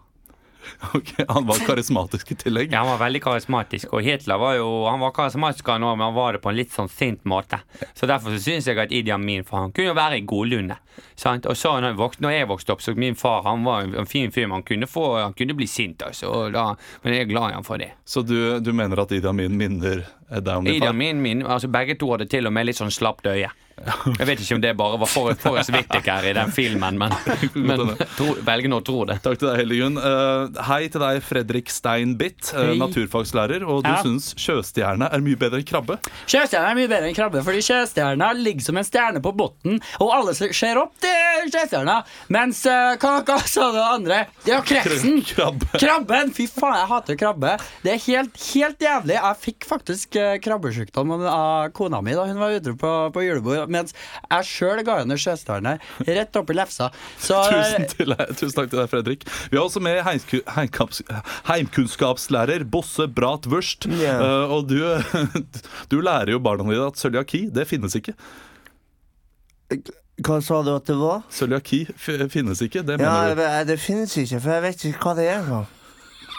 Ok, 0.95 1.11
Han 1.29 1.45
var 1.47 1.61
karismatisk 1.67 2.31
i 2.31 2.35
tillegg. 2.35 2.71
Ja, 2.73 2.83
Han 2.83 2.93
var 2.93 3.05
veldig 3.05 3.21
karismatisk, 3.23 3.93
og 3.93 4.05
Hitler 4.05 4.39
var 4.41 4.55
jo 4.59 4.69
Han 4.89 5.01
var 5.03 5.13
karismatisk 5.15 5.67
han 5.71 5.85
men 5.85 5.99
han 5.99 6.15
var 6.15 6.33
det 6.33 6.41
på 6.43 6.49
en 6.49 6.57
litt 6.57 6.73
sånn 6.73 6.89
sint 6.89 7.23
måte. 7.29 7.59
Så 7.93 8.07
derfor 8.09 8.33
så 8.35 8.41
syns 8.41 8.67
jeg 8.69 8.79
at 8.81 8.93
Idi 8.95 9.11
Amin 9.13 9.45
for 9.45 9.61
han 9.61 9.73
kunne 9.75 9.91
jo 9.91 9.97
være 9.97 10.19
i 10.19 10.25
godlunde. 10.27 10.77
Sant? 11.15 11.45
Og 11.45 11.57
så 11.59 11.75
når 11.79 11.93
jeg, 11.93 11.99
vokste, 11.99 12.23
når 12.25 12.35
jeg 12.35 12.49
vokste 12.49 12.73
opp, 12.75 12.83
så 12.83 12.95
min 12.97 13.17
far 13.19 13.43
han 13.45 13.63
var 13.67 13.85
en 13.85 14.09
fin 14.09 14.31
fyr, 14.31 14.47
men 14.47 14.59
han 14.59 14.67
kunne, 14.67 14.87
få, 14.89 15.05
han 15.19 15.35
kunne 15.37 15.55
bli 15.57 15.67
sint, 15.69 16.03
altså. 16.05 16.31
Da, 16.53 16.67
men 17.03 17.17
jeg 17.17 17.25
er 17.25 17.31
glad 17.31 17.51
i 17.51 17.57
han 17.59 17.67
for 17.67 17.81
det. 17.81 17.91
Så 18.07 18.23
du, 18.25 18.59
du 18.63 18.71
mener 18.73 19.03
at 19.03 19.13
Idi 19.15 19.29
Amin 19.29 19.57
minner 19.59 20.05
eh, 20.05 20.39
deg 20.39 20.53
om 20.55 20.65
din 20.67 20.79
Idi? 20.79 20.89
Amin 20.89 21.21
min, 21.23 21.45
altså 21.45 21.69
begge 21.71 21.97
to 21.99 22.11
hadde 22.13 22.29
til 22.31 22.47
og 22.47 22.55
med 22.55 22.69
litt 22.69 22.79
sånn 22.79 22.93
slapt 22.93 23.27
øye. 23.29 23.51
Jeg 23.75 24.23
vet 24.29 24.39
ikke 24.39 24.55
om 24.55 24.61
det 24.63 24.69
bare 24.79 24.97
var 25.01 25.09
for, 25.11 25.33
Forrest 25.35 25.71
Whitaker 25.73 26.23
i 26.29 26.31
den 26.37 26.51
filmen, 26.55 26.95
men, 26.99 27.11
men 27.67 27.81
tro, 28.15 28.29
velger 28.47 28.71
nå 28.71 28.77
å 28.79 28.83
tro 28.87 29.01
det. 29.09 29.17
Takk 29.25 29.41
til 29.41 29.49
deg, 29.49 29.57
Hildegunn. 29.59 29.97
Uh, 29.99 30.61
hei 30.69 30.85
til 30.93 31.03
deg, 31.03 31.19
Fredrik 31.25 31.71
Stein 31.73 32.13
Bitt, 32.19 32.53
eh, 32.55 32.71
naturfagslærer. 32.79 33.65
Og 33.67 33.83
du 33.83 33.89
Ja. 33.91 33.97
syns 34.05 34.29
sjøstjerne 34.39 35.09
er 35.11 35.23
mye 35.25 35.35
bedre 35.41 35.59
enn 35.59 35.67
krabbe? 35.67 35.97
Sjøstjerna 36.23 36.71
er 36.71 36.77
mye 36.79 36.87
bedre 36.91 37.09
enn 37.09 37.17
krabbe, 37.17 37.43
fordi 37.43 37.63
sjøstjerna 37.67 38.29
ligger 38.39 38.63
som 38.69 38.79
en 38.79 38.87
stjerne 38.87 39.21
på 39.25 39.33
bunnen, 39.35 39.81
og 39.99 40.13
alle 40.15 40.37
ser 40.39 40.79
opp 40.79 40.95
til 41.03 41.51
sjøstjerna. 41.51 41.97
Mens 42.31 42.63
uh, 42.71 42.95
hva, 42.95 43.17
hva 43.27 43.37
sa 43.43 43.67
det 43.75 43.83
andre? 43.83 44.21
Det 44.45 44.55
er 44.55 44.61
jo 44.61 44.67
kreksen. 44.71 45.19
Krabbe. 45.35 45.67
Krabben! 45.75 46.31
Fy 46.35 46.47
faen, 46.47 46.79
jeg 46.79 46.91
hater 46.93 47.19
krabbe. 47.19 47.57
Det 47.83 47.91
er 47.97 48.01
helt, 48.07 48.39
helt 48.55 48.87
jævlig. 48.87 49.19
Jeg 49.19 49.41
fikk 49.43 49.67
faktisk 49.67 50.15
krabbesjukdom 50.45 51.11
av 51.27 51.69
kona 51.75 51.99
mi 52.05 52.15
da 52.15 52.25
hun 52.29 52.39
var 52.39 52.55
ute 52.55 52.73
på, 52.79 52.95
på 53.11 53.23
julebord, 53.25 53.64
mens 53.71 53.93
jeg 54.29 54.47
sjøl 54.49 54.81
ga 54.87 54.99
henne 55.01 55.17
sjøstjerne 55.19 55.75
rett 56.07 56.39
oppi 56.41 56.55
lefsa. 56.57 56.91
Så 57.21 57.41
Tusen, 57.51 57.87
til 57.91 58.15
tusen 58.35 58.55
takk 58.57 58.71
til 58.71 58.79
deg, 58.81 58.89
Fredrik. 58.91 59.25
Vi 59.51 59.57
har 59.59 59.65
også 59.67 59.81
med 59.83 60.01
heimku- 60.05 60.43
heimkunnskapslærer 61.49 62.65
Bosse 62.69 63.07
Brat 63.07 63.47
Wurst. 63.51 63.87
Yeah. 63.89 64.21
Uh, 64.21 64.55
og 64.57 64.69
du, 64.69 64.79
du 65.91 65.99
lærer 66.01 66.31
jo 66.35 66.39
barna 66.43 66.63
dine 66.67 66.85
at 66.89 66.99
cøliaki, 67.01 67.45
det 67.53 67.67
finnes 67.69 67.95
ikke. 67.97 68.15
Hva 70.25 70.37
sa 70.45 70.61
du 70.63 70.69
at 70.75 70.85
det 70.87 70.95
var? 70.99 71.23
Cøliaki 71.33 71.83
finnes 71.99 72.61
ikke, 72.63 72.83
det 72.87 72.99
Ja, 73.01 73.09
mener 73.09 73.35
du. 73.35 73.41
det, 73.41 73.67
det 73.73 73.79
finnes 73.83 74.13
ikke, 74.21 74.39
for 74.39 74.55
jeg 74.55 74.63
vet 74.69 74.85
ikke 74.91 75.01
hva 75.09 75.15
det 75.17 75.25
er 75.31 75.41
engang. 75.43 75.67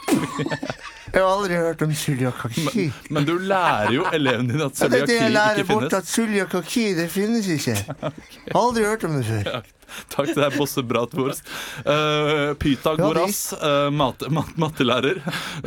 Jeg 1.16 1.24
har 1.24 1.30
aldri 1.32 1.56
hørt 1.56 1.82
om 1.82 1.92
cøliakaki. 1.96 2.82
Men 3.08 3.24
du 3.24 3.38
lærer 3.40 3.94
jo 3.94 4.02
elevene 4.12 4.52
dine 4.52 4.66
at 4.66 4.80
Jeg 4.82 4.92
vet 4.92 5.06
Det 5.08 5.14
jeg 5.16 5.32
lærer 5.32 5.64
bort 5.64 5.94
at 5.96 6.10
cøliakaki, 6.10 6.82
det 6.98 7.06
finnes 7.08 7.48
ikke. 7.54 7.76
Aldri 8.60 8.84
hørt 8.84 9.06
om 9.08 9.14
det 9.16 9.22
før. 9.24 9.70
Takk 10.12 10.28
til 10.34 10.42
deg, 10.42 10.58
Bosse 10.58 10.84
Bratwurst. 10.84 11.48
Uh, 11.86 12.52
Pythagoras, 12.60 13.40
uh, 13.56 13.86
mat, 13.94 14.26
mat, 14.28 14.50
mattelærer. 14.60 15.22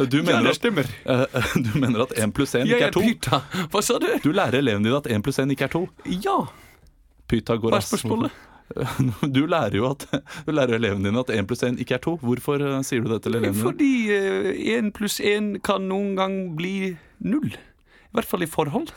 Du 0.06 0.20
mener, 0.22 0.52
at, 0.52 0.70
uh, 0.70 1.50
du 1.56 1.72
mener 1.80 2.06
at 2.06 2.14
1 2.14 2.36
pluss 2.38 2.54
1 2.60 2.70
ikke 2.70 2.92
er 2.92 2.94
2? 2.94 3.06
Pyta. 3.08 3.42
Hva 3.74 3.82
sa 3.90 3.98
du? 4.04 4.10
Du 4.22 4.30
lærer 4.36 4.60
elevene 4.62 4.86
dine 4.86 5.02
at 5.02 5.10
1 5.10 5.26
pluss 5.26 5.42
1 5.42 5.56
ikke 5.56 5.66
er 5.72 5.74
2. 5.80 5.82
Ja. 6.28 6.38
Pythagoras. 7.32 7.80
Hva 7.80 7.82
er 7.82 7.90
spørsmålet? 7.90 8.38
Du 9.36 9.46
lærer 9.50 9.78
jo 9.80 9.90
at 9.90 10.06
Du 10.48 10.54
lærer 10.54 10.78
elevene 10.80 11.10
dine 11.10 11.24
at 11.24 11.34
1 11.34 11.50
pluss 11.50 11.66
1 11.66 11.82
ikke 11.84 11.98
er 12.00 12.06
2. 12.06 12.18
Hvorfor 12.24 12.62
eh, 12.62 12.80
sier 12.88 13.04
du 13.04 13.12
det 13.14 13.22
til 13.26 13.40
elevene? 13.40 13.58
Fordi 13.60 13.92
én 14.78 14.94
pluss 14.96 15.20
én 15.20 15.58
kan 15.66 15.88
noen 15.90 16.16
gang 16.20 16.40
bli 16.58 16.96
null. 17.20 17.54
I 17.54 18.18
hvert 18.18 18.30
fall 18.30 18.46
i 18.46 18.50
forhold. 18.50 18.94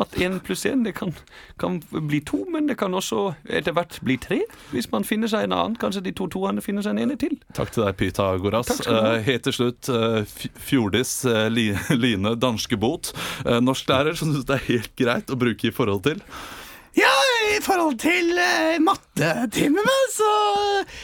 At 0.00 0.14
én 0.16 0.38
pluss 0.40 0.64
én 0.66 0.86
kan, 0.96 1.12
kan 1.60 1.80
bli 1.90 2.22
to, 2.24 2.44
men 2.48 2.68
det 2.68 2.78
kan 2.80 2.94
også 2.96 3.34
etter 3.44 3.74
hvert 3.76 3.98
bli 4.04 4.16
tre. 4.16 4.40
Hvis 4.72 4.88
man 4.92 5.04
finner 5.04 5.28
seg 5.28 5.44
en 5.46 5.56
annen. 5.56 5.76
Kanskje 5.80 6.04
de 6.06 6.14
to 6.16 6.28
toene 6.32 6.64
finner 6.64 6.84
seg 6.84 6.96
en 6.96 7.02
ene 7.04 7.18
til. 7.20 7.36
Takk 7.56 7.74
til 7.74 7.84
deg, 7.84 7.98
Pythagoras. 8.00 8.72
Eh, 8.88 9.20
helt 9.26 9.44
til 9.44 9.56
slutt, 9.58 9.92
eh, 9.92 10.24
Fjordis 10.56 11.12
eh, 11.28 11.52
Line 12.02 12.34
Danskebot. 12.40 13.12
Norsklærer 13.60 14.16
som 14.16 14.32
syns 14.32 14.48
det 14.48 14.58
er 14.58 14.68
helt 14.70 14.92
greit 14.96 15.32
å 15.32 15.38
bruke 15.38 15.68
i 15.68 15.74
forhold 15.74 16.04
til. 16.08 16.24
I 17.52 17.58
forhold 17.60 17.98
til 18.00 18.30
uh, 18.32 18.78
mattetimene 18.80 19.96
så 20.14 20.28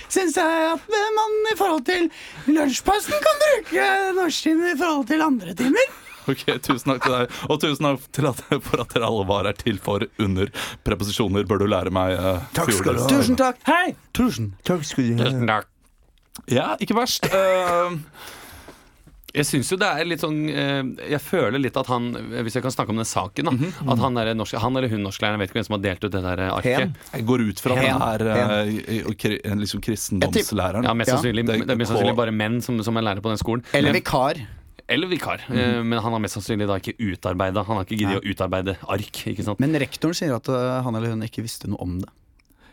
syns 0.09 0.37
jeg 0.39 0.69
at 0.73 0.93
eh, 0.97 1.09
man 1.17 1.35
i 1.53 1.57
forhold 1.59 1.85
til 1.89 2.07
lunsjpausen 2.49 3.19
kan 3.25 3.43
bruke 3.43 3.89
norsktimen 4.17 4.71
i 4.73 4.77
forhold 4.79 5.09
til 5.11 5.25
andre 5.27 5.55
timer. 5.59 5.91
Ok, 6.29 6.45
Tusen 6.65 6.93
takk 6.93 7.05
til 7.05 7.15
deg. 7.17 7.37
Og 7.49 7.61
tusen 7.61 7.89
takk 7.89 8.07
til 8.17 8.29
at, 8.31 8.41
for 8.65 8.85
at 8.85 8.95
dere 8.95 9.09
alle 9.11 9.27
var 9.29 9.49
her 9.49 9.57
til 9.61 9.81
for 9.83 10.05
under 10.21 10.49
preposisjoner. 10.89 11.45
Bør 11.49 11.65
du 11.65 11.69
lære 11.69 11.93
meg 11.95 12.17
uh, 12.17 12.45
Takk 12.57 12.73
skal 12.77 12.97
du 12.97 13.05
ha. 13.05 13.11
Tusen 13.13 13.41
takk. 13.41 13.61
Hei. 13.69 13.93
Tusen. 14.17 14.53
Takk 14.69 14.85
skal 14.89 15.13
du 15.21 15.25
ha. 15.49 15.61
Ja, 16.49 16.75
ikke 16.81 16.97
verst. 16.97 17.27
Eh, 17.29 17.97
Jeg 19.37 19.45
syns 19.45 19.69
jo 19.71 19.77
det 19.77 19.85
er 19.93 20.07
litt 20.09 20.23
sånn 20.25 20.39
eh, 20.49 21.11
Jeg 21.13 21.21
føler 21.21 21.61
litt 21.61 21.77
at 21.77 21.87
han 21.93 22.07
Hvis 22.47 22.55
jeg 22.57 22.63
kan 22.65 22.73
snakke 22.73 22.95
om 22.95 22.97
den 22.97 23.05
saken, 23.09 23.45
da. 23.45 23.53
Mhm. 23.53 23.91
At 23.93 23.99
han, 24.01 24.17
er 24.17 24.31
norsk, 24.35 24.57
han 24.63 24.77
eller 24.81 24.89
hun 24.89 25.03
norsklæreren, 25.05 25.37
jeg 25.37 25.43
vet 25.45 25.51
ikke 25.53 25.59
hvem 25.61 25.67
som 25.69 25.77
har 25.77 25.83
delt 25.85 26.05
ut 26.07 26.13
det 26.15 26.23
der 26.25 26.43
arket. 26.49 26.79
Hen. 26.79 26.95
Jeg 27.13 27.27
går 27.29 27.45
ut 27.51 27.61
fra 27.61 27.77
at 27.77 28.23
det 28.25 28.29
er 28.33 29.35
eh, 29.37 29.51
en 29.53 29.61
liksom 29.61 29.83
kristendomslæreren. 29.85 30.85
Ja, 30.89 30.95
mest 30.97 31.11
sannsynlig, 31.13 31.45
Det- 31.47 31.61
det 31.67 31.71
er 31.77 31.77
mest 31.77 31.93
sannsynlig 31.93 32.17
bare 32.17 32.33
menn 32.33 32.61
som, 32.65 32.81
som 32.83 32.97
er 32.97 33.03
lærer 33.03 33.21
på 33.21 33.29
den 33.29 33.39
skolen. 33.39 33.65
Eller 33.75 33.93
vikar. 33.93 34.41
eller 34.89 35.07
vikar. 35.09 35.43
Mhm. 35.49 35.59
Eh, 35.59 35.83
Men 35.83 35.99
han 36.01 36.13
har 36.13 36.19
mest 36.25 36.35
sannsynlig 36.39 36.67
da 36.67 36.79
ikke 36.81 36.97
utarbeida 36.97 37.65
Han 37.67 37.77
har 37.77 37.85
ikke 37.85 37.99
giddet 38.01 38.23
å 38.23 38.25
utarbeide 38.33 38.77
ark. 38.89 39.13
ikke 39.29 39.45
sant? 39.45 39.61
Men 39.61 39.73
rektoren 39.77 40.15
sier 40.17 40.35
at 40.35 40.47
han 40.49 40.95
eller 40.97 41.11
hun 41.11 41.21
ikke 41.23 41.43
visste 41.45 41.69
noe 41.69 41.77
om 41.85 41.99
det. 42.01 42.09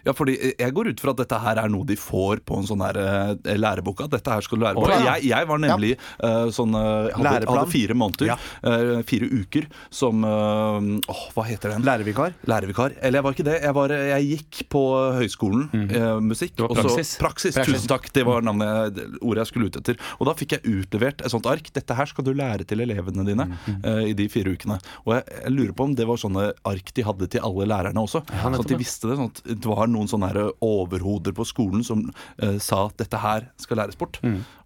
Ja, 0.05 0.13
fordi 0.13 0.35
jeg 0.59 0.73
går 0.75 0.91
ut 0.93 0.99
fra 1.01 1.11
at 1.15 1.21
dette 1.23 1.39
her 1.41 1.57
er 1.63 1.69
noe 1.73 1.85
de 1.89 1.95
får 1.97 2.41
på 2.45 2.59
en 2.61 2.67
sånn 2.69 2.83
her 2.85 2.97
eh, 3.01 3.55
lærebok. 3.57 4.03
At 4.05 4.11
dette 4.13 4.29
her 4.35 4.41
skal 4.45 4.59
du 4.61 4.65
lære 4.65 4.77
på. 4.77 4.87
Jeg, 4.91 5.23
jeg 5.31 5.47
var 5.49 5.61
nemlig 5.63 5.93
eh, 5.95 6.47
sånn 6.55 6.75
eh, 6.77 7.09
hadde, 7.15 7.23
Læreplan. 7.25 7.57
hadde 7.59 7.71
fire 7.73 7.97
måneder, 7.97 8.29
Ja. 8.29 8.37
eh, 8.63 9.01
fire 9.09 9.29
uker, 9.41 9.67
som 9.89 10.23
eh, 10.23 11.11
Åh, 11.11 11.23
hva 11.35 11.45
heter 11.47 11.73
den? 11.75 11.85
Lærervikar. 11.87 12.35
Lærervikar. 12.49 12.95
Eller 13.01 13.19
jeg 13.19 13.25
var 13.27 13.35
ikke 13.37 13.47
det. 13.49 13.57
Jeg, 13.63 13.73
var, 13.77 13.93
jeg 13.95 14.29
gikk 14.31 14.61
på 14.75 14.83
høyskolen, 15.19 15.65
eh, 15.89 16.19
musikk. 16.21 16.55
Det 16.55 16.65
var 16.67 16.71
og 16.71 16.77
så- 16.77 16.83
praksis. 16.85 17.15
praksis. 17.21 17.55
Praksis. 17.55 17.73
Tusen 17.81 17.87
takk. 17.91 18.11
Det 18.13 18.25
var 18.27 18.41
navnet, 18.45 18.93
det 18.95 19.05
ordet 19.21 19.43
jeg 19.45 19.51
skulle 19.53 19.69
ut 19.71 19.79
etter. 19.81 19.97
Og 20.19 20.27
da 20.29 20.33
fikk 20.37 20.55
jeg 20.57 20.63
utlevert 20.75 21.21
et 21.25 21.31
sånt 21.33 21.45
ark. 21.49 21.71
Dette 21.73 21.95
her 21.97 22.05
skal 22.05 22.23
du 22.27 22.33
lære 22.33 22.65
til 22.67 22.79
elevene 22.85 23.25
dine 23.27 23.47
eh, 23.83 24.11
i 24.11 24.13
de 24.17 24.27
fire 24.29 24.53
ukene. 24.55 24.77
Og 25.05 25.15
jeg, 25.17 25.23
jeg 25.43 25.51
lurer 25.55 25.73
på 25.75 25.83
om 25.89 25.95
det 25.97 26.05
var 26.07 26.17
sånne 26.21 26.51
ark 26.65 26.93
de 26.95 27.03
hadde 27.07 27.27
til 27.33 27.41
alle 27.45 27.65
lærerne 27.69 28.01
også. 28.05 28.21
sånn 28.29 28.59
at 28.59 28.67
de 28.69 28.77
visste 28.79 29.09
det. 29.09 29.17
Sånn 29.19 29.31
at 29.33 29.41
det 29.45 29.65
var 29.69 29.87
noen 29.95 30.11
sånne 30.11 30.29
her 30.31 30.51
overhoder 30.65 31.33
på 31.35 31.47
skolen 31.47 31.83
som 31.87 32.05
eh, 32.43 32.57
sa 32.61 32.85
at 32.89 32.99
dette 33.01 33.23
her 33.23 33.49
skal 33.61 33.81
læres 33.81 33.97
bort. 33.99 34.19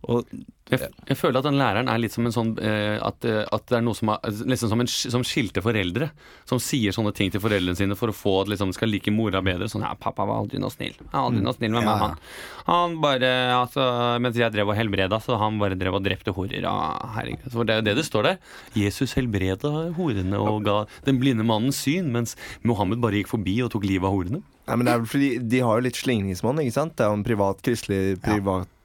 Og 0.07 0.23
Jeg, 0.69 0.85
jeg 1.09 1.17
føler 1.17 1.39
at 1.39 1.47
den 1.47 1.57
læreren 1.57 1.89
er 1.89 1.97
litt 1.97 2.13
som 2.13 2.27
en 2.29 2.33
sånn 2.33 2.51
eh, 2.61 2.99
at, 3.01 3.25
eh, 3.25 3.41
at 3.41 3.63
det 3.71 3.79
er 3.79 3.81
noe 3.81 3.97
som 3.97 4.11
er 4.13 4.35
liksom 4.51 4.69
som, 4.69 4.83
en, 4.83 4.87
som 4.87 5.23
skilte 5.25 5.63
foreldre. 5.65 6.11
Som 6.47 6.61
sier 6.61 6.93
sånne 6.93 7.09
ting 7.17 7.31
til 7.33 7.41
foreldrene 7.41 7.75
sine 7.75 7.97
for 7.97 8.13
å 8.13 8.15
få 8.15 8.35
at 8.43 8.51
liksom 8.53 8.71
skal 8.77 8.93
like 8.93 9.11
mora 9.11 9.41
bedre. 9.41 9.65
Sånn 9.71 9.81
ja, 9.81 9.95
'Pappa 9.97 10.27
var 10.29 10.43
aldri 10.43 10.61
noe 10.61 10.69
snill. 10.69 10.93
Aldri 11.09 11.41
noe 11.41 11.55
snill 11.57 11.73
med 11.73 11.87
meg, 11.89 12.03
han.' 12.05 12.21
Han 12.69 12.99
bare, 13.01 13.31
altså, 13.57 13.81
Mens 14.21 14.37
jeg 14.37 14.53
drev 14.53 14.69
og 14.69 14.77
helbreda, 14.77 15.17
så 15.25 15.39
han 15.41 15.57
bare 15.57 15.77
drev 15.79 15.97
og 15.97 16.05
drepte 16.05 16.35
horer. 16.37 16.61
Ja, 16.61 16.75
herregud. 17.17 17.49
For 17.49 17.65
det 17.65 17.73
er 17.73 17.81
jo 17.81 17.87
det 17.89 17.97
det 17.97 18.05
står 18.05 18.29
der. 18.29 18.39
Jesus 18.77 19.17
helbreda 19.17 19.73
horene 19.97 20.37
og 20.37 20.61
ga 20.69 20.83
den 21.09 21.17
blinde 21.19 21.43
mannen 21.49 21.73
syn, 21.73 22.13
mens 22.13 22.37
Mohammed 22.61 23.01
bare 23.01 23.23
gikk 23.23 23.33
forbi 23.33 23.57
og 23.65 23.73
tok 23.73 23.89
livet 23.89 24.05
av 24.05 24.13
horene. 24.13 24.43
Nei, 24.69 24.75
men 24.77 24.85
det 24.85 24.93
er 24.93 25.01
vel 25.01 25.09
fordi 25.09 25.29
De 25.49 25.59
har 25.65 25.79
jo 25.79 25.85
litt 25.87 25.97
slingringsmonn. 25.97 26.61
ikke 26.61 26.77
sant? 26.77 26.93
Det 26.93 27.07
er 27.07 27.09
jo 27.09 27.17
en 27.17 27.25
privat 27.25 27.65
kristelig 27.65 28.19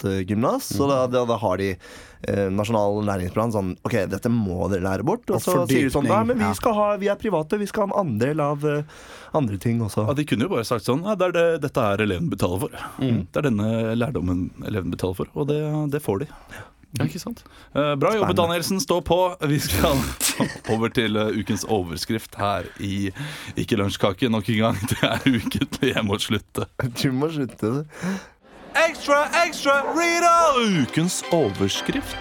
privatgymnas. 0.04 0.68
Så 0.76 0.88
da, 0.90 1.06
da, 1.06 1.24
da 1.24 1.36
har 1.40 1.58
de 1.58 1.70
eh, 1.74 2.50
nasjonal 2.52 3.00
læringsplan 3.06 3.54
sånn 3.54 3.72
OK, 3.86 3.96
dette 4.10 4.32
må 4.32 4.68
dere 4.72 4.84
lære 4.84 5.06
bort. 5.06 5.24
Og, 5.30 5.38
Og 5.38 5.44
så 5.44 5.56
sier 5.70 5.88
de 5.88 5.94
sånn 5.94 6.08
Nei, 6.10 6.22
men 6.30 6.40
vi, 6.40 6.50
skal 6.58 6.76
ha, 6.78 6.90
vi 7.00 7.10
er 7.12 7.20
private, 7.20 7.60
vi 7.60 7.68
skal 7.70 7.86
ha 7.86 7.90
en 7.92 7.98
andel 8.04 8.44
av 8.44 8.66
uh, 8.68 8.82
andre 9.36 9.58
ting 9.60 9.82
også. 9.84 10.06
ja, 10.08 10.18
De 10.18 10.26
kunne 10.28 10.48
jo 10.48 10.52
bare 10.54 10.68
sagt 10.68 10.86
sånn 10.86 11.04
ja, 11.06 11.16
det 11.18 11.32
er 11.32 11.36
det, 11.38 11.48
Dette 11.64 11.88
er 11.94 12.04
eleven 12.04 12.30
betaler 12.32 12.66
for. 12.66 12.78
Det 13.00 13.40
er 13.40 13.48
denne 13.50 13.96
lærdommen 13.98 14.46
eleven 14.68 14.94
betaler 14.94 15.18
for, 15.22 15.34
og 15.34 15.50
det, 15.50 15.60
det 15.94 16.04
får 16.04 16.24
de. 16.24 16.30
Ja, 16.94 17.08
ikke 17.08 17.18
sant? 17.18 17.40
Uh, 17.74 17.96
bra 17.98 18.12
jobbet, 18.14 18.36
Danielsen. 18.38 18.78
Stå 18.78 19.00
på. 19.02 19.16
Vi 19.50 19.58
skal 19.58 19.98
over 20.72 20.92
til 20.94 21.18
uh, 21.18 21.32
ukens 21.34 21.64
overskrift 21.66 22.38
her 22.38 22.68
i 22.78 23.08
Ikke 23.58 23.78
lunsjkake 23.80 24.30
nok 24.30 24.50
en 24.54 24.60
gang. 24.60 24.78
Det 24.92 25.00
er 25.02 25.26
ukentlig. 25.26 25.90
Jeg 25.90 26.06
må 26.06 26.20
slutte. 26.22 26.68
Du 27.02 27.08
må 27.16 27.32
slutte 27.34 27.72
Ekstra, 28.74 29.28
ekstra, 29.46 29.82
Rita! 29.94 30.54
Ukens 30.82 31.22
overskrift. 31.30 32.16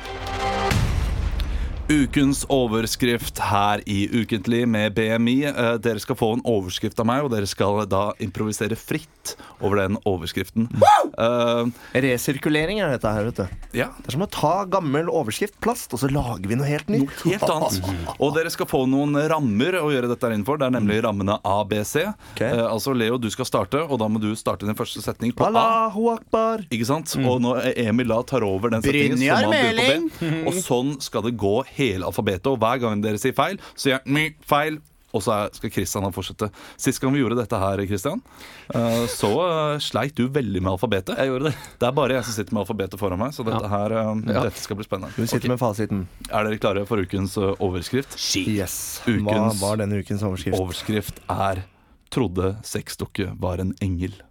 Ukens 1.91 2.45
overskrift 2.47 3.41
her 3.43 3.81
i 3.91 4.05
Ukentlig 4.07 4.61
med 4.71 4.93
BMI. 4.95 5.35
Eh, 5.51 5.73
dere 5.83 5.99
skal 5.99 6.15
få 6.15 6.29
en 6.37 6.43
overskrift 6.47 6.99
av 7.03 7.09
meg, 7.09 7.25
og 7.25 7.33
dere 7.33 7.49
skal 7.49 7.81
da 7.91 8.05
improvisere 8.23 8.77
fritt 8.79 9.33
over 9.63 9.79
den 9.79 9.97
overskriften. 10.07 10.69
Uh, 11.15 11.69
Resirkulering 11.95 12.81
er 12.83 12.93
dette 12.95 13.11
her, 13.11 13.27
vet 13.29 13.37
du. 13.39 13.59
ja, 13.77 13.89
Det 13.99 14.11
er 14.11 14.15
som 14.17 14.25
å 14.25 14.29
ta 14.31 14.53
gammel 14.67 15.11
overskrift, 15.11 15.55
plast, 15.63 15.93
og 15.95 16.01
så 16.01 16.09
lager 16.11 16.47
vi 16.51 16.57
noe 16.59 16.67
helt 16.67 16.89
nytt. 16.91 17.11
Noe 17.23 17.31
helt 17.31 17.45
annet. 17.47 17.91
Og 18.23 18.33
dere 18.35 18.51
skal 18.53 18.67
få 18.69 18.83
noen 18.89 19.15
rammer 19.31 19.77
å 19.79 19.87
gjøre 19.91 20.09
dette 20.11 20.31
innenfor. 20.31 20.59
Det 20.59 20.67
er 20.67 20.75
nemlig 20.75 20.99
rammene 21.05 21.37
ABC. 21.47 21.95
Okay. 22.33 22.51
Uh, 22.55 22.65
altså 22.69 22.95
Leo, 22.95 23.19
du 23.19 23.29
skal 23.33 23.47
starte, 23.47 23.83
og 23.83 23.99
da 23.99 24.07
må 24.11 24.21
du 24.23 24.29
starte 24.39 24.67
din 24.67 24.77
første 24.79 25.03
setning 25.03 25.35
på. 25.35 25.47
Allahu 25.47 26.09
akbar. 26.15 26.63
Ikke 26.73 26.87
sant? 26.87 27.15
Og 27.23 27.39
når 27.43 27.71
Emil 27.75 28.11
da 28.11 28.21
tar 28.27 28.47
over 28.47 28.71
den 28.73 28.83
setningen, 28.83 29.19
så 29.19 29.39
må 29.47 29.51
han 29.51 29.55
begynne 29.55 30.11
på 30.11 30.31
B. 30.31 30.43
Og 30.51 30.59
sånn 30.63 30.95
skal 31.03 31.27
det 31.27 31.35
gå 31.39 31.55
hele 31.77 32.07
alfabetet. 32.07 32.49
Og 32.51 32.59
hver 32.61 32.81
gang 32.83 33.03
dere 33.03 33.21
sier 33.21 33.35
feil, 33.37 33.61
så 33.73 33.87
sier 33.87 34.01
jeg 34.01 34.35
feil. 34.47 34.81
Og 35.13 35.21
så 35.21 35.35
skal 35.53 35.69
Kristian 35.69 36.07
fortsette. 36.09 36.47
Sist 36.81 36.97
gang 37.01 37.11
vi 37.13 37.19
gjorde 37.21 37.35
dette 37.37 37.57
her, 37.61 37.83
Christian, 37.85 38.17
eh, 38.73 39.03
så 39.13 39.29
eh, 39.45 39.75
sleit 39.83 40.15
du 40.17 40.23
veldig 40.25 40.63
med 40.63 40.71
alfabetet. 40.71 41.19
Jeg 41.21 41.29
gjorde 41.29 41.51
det. 41.51 41.67
Det 41.77 41.85
er 41.85 41.93
bare 41.99 42.17
jeg 42.17 42.25
som 42.25 42.35
sitter 42.39 42.57
med 42.57 42.63
alfabetet 42.63 43.01
foran 43.01 43.21
meg, 43.21 43.35
så 43.35 43.45
dette 43.45 43.69
her 43.69 43.93
eh, 43.93 44.09
Ja. 44.33 44.47
dette 44.47 44.63
skal 44.63 44.79
bli 44.79 44.87
spennende. 44.87 45.13
Du 45.13 45.27
sitter 45.27 45.43
okay. 45.43 45.53
med 45.53 45.61
fasiten. 45.61 46.01
Er 46.31 46.49
dere 46.49 46.57
klare 46.57 46.87
for 46.89 46.97
ukens 46.97 47.37
overskrift? 47.37 48.17
Yes. 48.41 49.03
Hva 49.05 49.51
var 49.61 49.83
denne 49.83 50.01
ukens 50.01 50.25
overskrift? 50.25 50.57
Overskrift 50.57 51.21
er 51.29 51.61
'Trodde 52.13 52.51
sexdukke 52.61 53.31
var 53.41 53.61
en 53.61 53.73
engel'. 53.81 54.21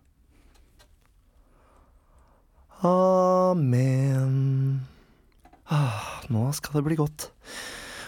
Amen. 2.82 4.86
Ah, 5.72 6.20
nå 6.28 6.50
skal 6.52 6.76
det 6.76 6.84
bli 6.84 6.98
godt 6.98 7.30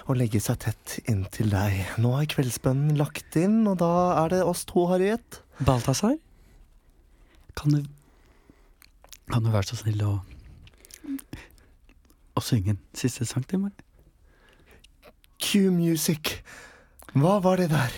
å 0.04 0.14
legge 0.18 0.40
seg 0.42 0.58
tett 0.60 0.98
inntil 1.08 1.48
deg. 1.48 1.78
Nå 2.02 2.10
er 2.18 2.28
kveldsbønnen 2.28 2.98
lagt 3.00 3.38
inn, 3.40 3.62
og 3.70 3.78
da 3.80 3.88
er 4.20 4.34
det 4.34 4.42
oss 4.44 4.66
to, 4.68 4.84
Harriet. 4.90 5.40
Balthazar, 5.64 6.18
kan 7.56 7.76
du 7.76 7.84
Kan 9.30 9.44
du 9.46 9.52
være 9.54 9.68
så 9.70 9.76
snill 9.78 10.00
å 10.02 10.14
Å 12.34 12.42
synge 12.42 12.74
en 12.74 12.80
siste 12.98 13.24
sang 13.24 13.46
til 13.48 13.62
meg? 13.62 13.84
Q-music. 15.38 16.40
Hva 17.14 17.38
var 17.44 17.62
det 17.62 17.70
der? 17.70 17.94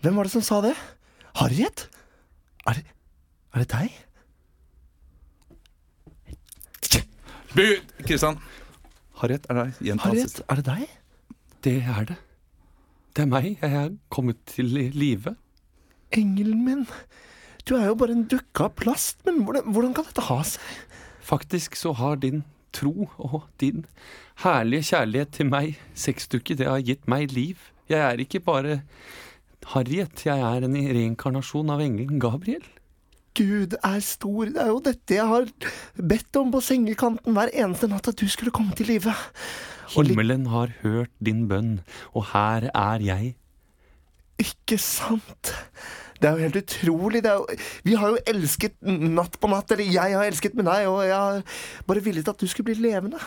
Hvem 0.00 0.16
var 0.16 0.28
det 0.28 0.32
som 0.36 0.46
sa 0.46 0.60
det? 0.62 0.76
Harriet? 1.42 1.88
Er 2.70 2.78
det, 2.78 2.84
er 3.52 3.64
det 3.64 3.72
deg? 3.74 4.04
Kristian. 8.06 8.38
Harriet, 9.18 9.46
er 9.50 9.58
det 9.58 9.64
deg? 9.80 10.00
Harriet, 10.04 10.40
er 10.48 10.60
det 10.60 10.66
deg? 10.68 10.82
Det 11.66 11.76
er 11.82 12.10
det. 12.12 12.18
Det 13.16 13.24
er 13.24 13.30
meg. 13.30 13.48
Jeg 13.58 13.74
er 13.80 13.94
kommet 14.14 14.38
til 14.46 14.70
live. 14.94 15.34
Engelen 16.14 16.62
min. 16.64 16.84
Du 17.68 17.74
er 17.76 17.90
jo 17.90 17.96
bare 17.98 18.14
en 18.14 18.28
dukke 18.30 18.68
av 18.68 18.76
plast, 18.78 19.18
men 19.26 19.42
hvordan, 19.44 19.72
hvordan 19.74 19.96
kan 19.96 20.06
dette 20.06 20.24
ha 20.28 20.38
seg? 20.46 20.62
Faktisk 21.28 21.76
så 21.76 21.92
har 21.98 22.20
din 22.22 22.44
tro 22.72 23.08
og 23.18 23.42
din 23.60 23.84
herlige 24.44 24.86
kjærlighet 24.92 25.34
til 25.34 25.50
meg, 25.50 25.76
sexdukke, 25.98 26.56
det 26.56 26.68
har 26.68 26.84
gitt 26.84 27.08
meg 27.10 27.32
liv. 27.34 27.60
Jeg 27.90 28.00
er 28.04 28.22
ikke 28.22 28.40
bare 28.44 28.80
Harriet, 29.74 30.22
jeg 30.24 30.38
er 30.38 30.64
en 30.64 30.76
reinkarnasjon 30.76 31.74
av 31.74 31.82
engelen 31.82 32.20
Gabriel. 32.22 32.64
Gud 33.36 33.76
er 33.84 34.00
stor. 34.04 34.52
Det 34.54 34.62
er 34.62 34.70
jo 34.72 34.80
dette 34.84 35.18
jeg 35.18 35.26
har 35.28 35.48
bedt 35.96 36.38
om 36.40 36.52
på 36.54 36.62
sengekanten 36.64 37.36
hver 37.36 37.52
eneste 37.52 37.90
natt, 37.90 38.08
at 38.10 38.18
du 38.18 38.28
skulle 38.30 38.54
komme 38.54 38.76
til 38.78 38.90
live. 38.92 39.14
Himmelen 39.92 40.46
har 40.52 40.72
hørt 40.82 41.12
din 41.24 41.46
bønn, 41.48 41.78
og 42.12 42.30
her 42.32 42.68
er 42.72 43.04
jeg. 43.04 43.34
Ikke 44.38 44.78
sant? 44.78 45.54
Det 46.18 46.26
er 46.28 46.34
jo 46.34 46.46
helt 46.48 46.60
utrolig. 46.60 47.22
Det 47.22 47.30
er 47.30 47.38
jo, 47.38 47.58
vi 47.86 47.96
har 47.98 48.14
jo 48.14 48.22
elsket 48.34 48.74
natt 48.82 49.38
på 49.40 49.50
natt, 49.50 49.70
eller 49.74 49.86
jeg 49.86 50.16
har 50.18 50.26
elsket 50.26 50.56
med 50.58 50.66
deg, 50.68 50.88
og 50.90 51.02
jeg 51.06 51.14
har 51.14 51.60
bare 51.86 52.04
villet 52.04 52.30
at 52.30 52.40
du 52.40 52.50
skulle 52.50 52.72
bli 52.72 52.90
levende. 52.90 53.20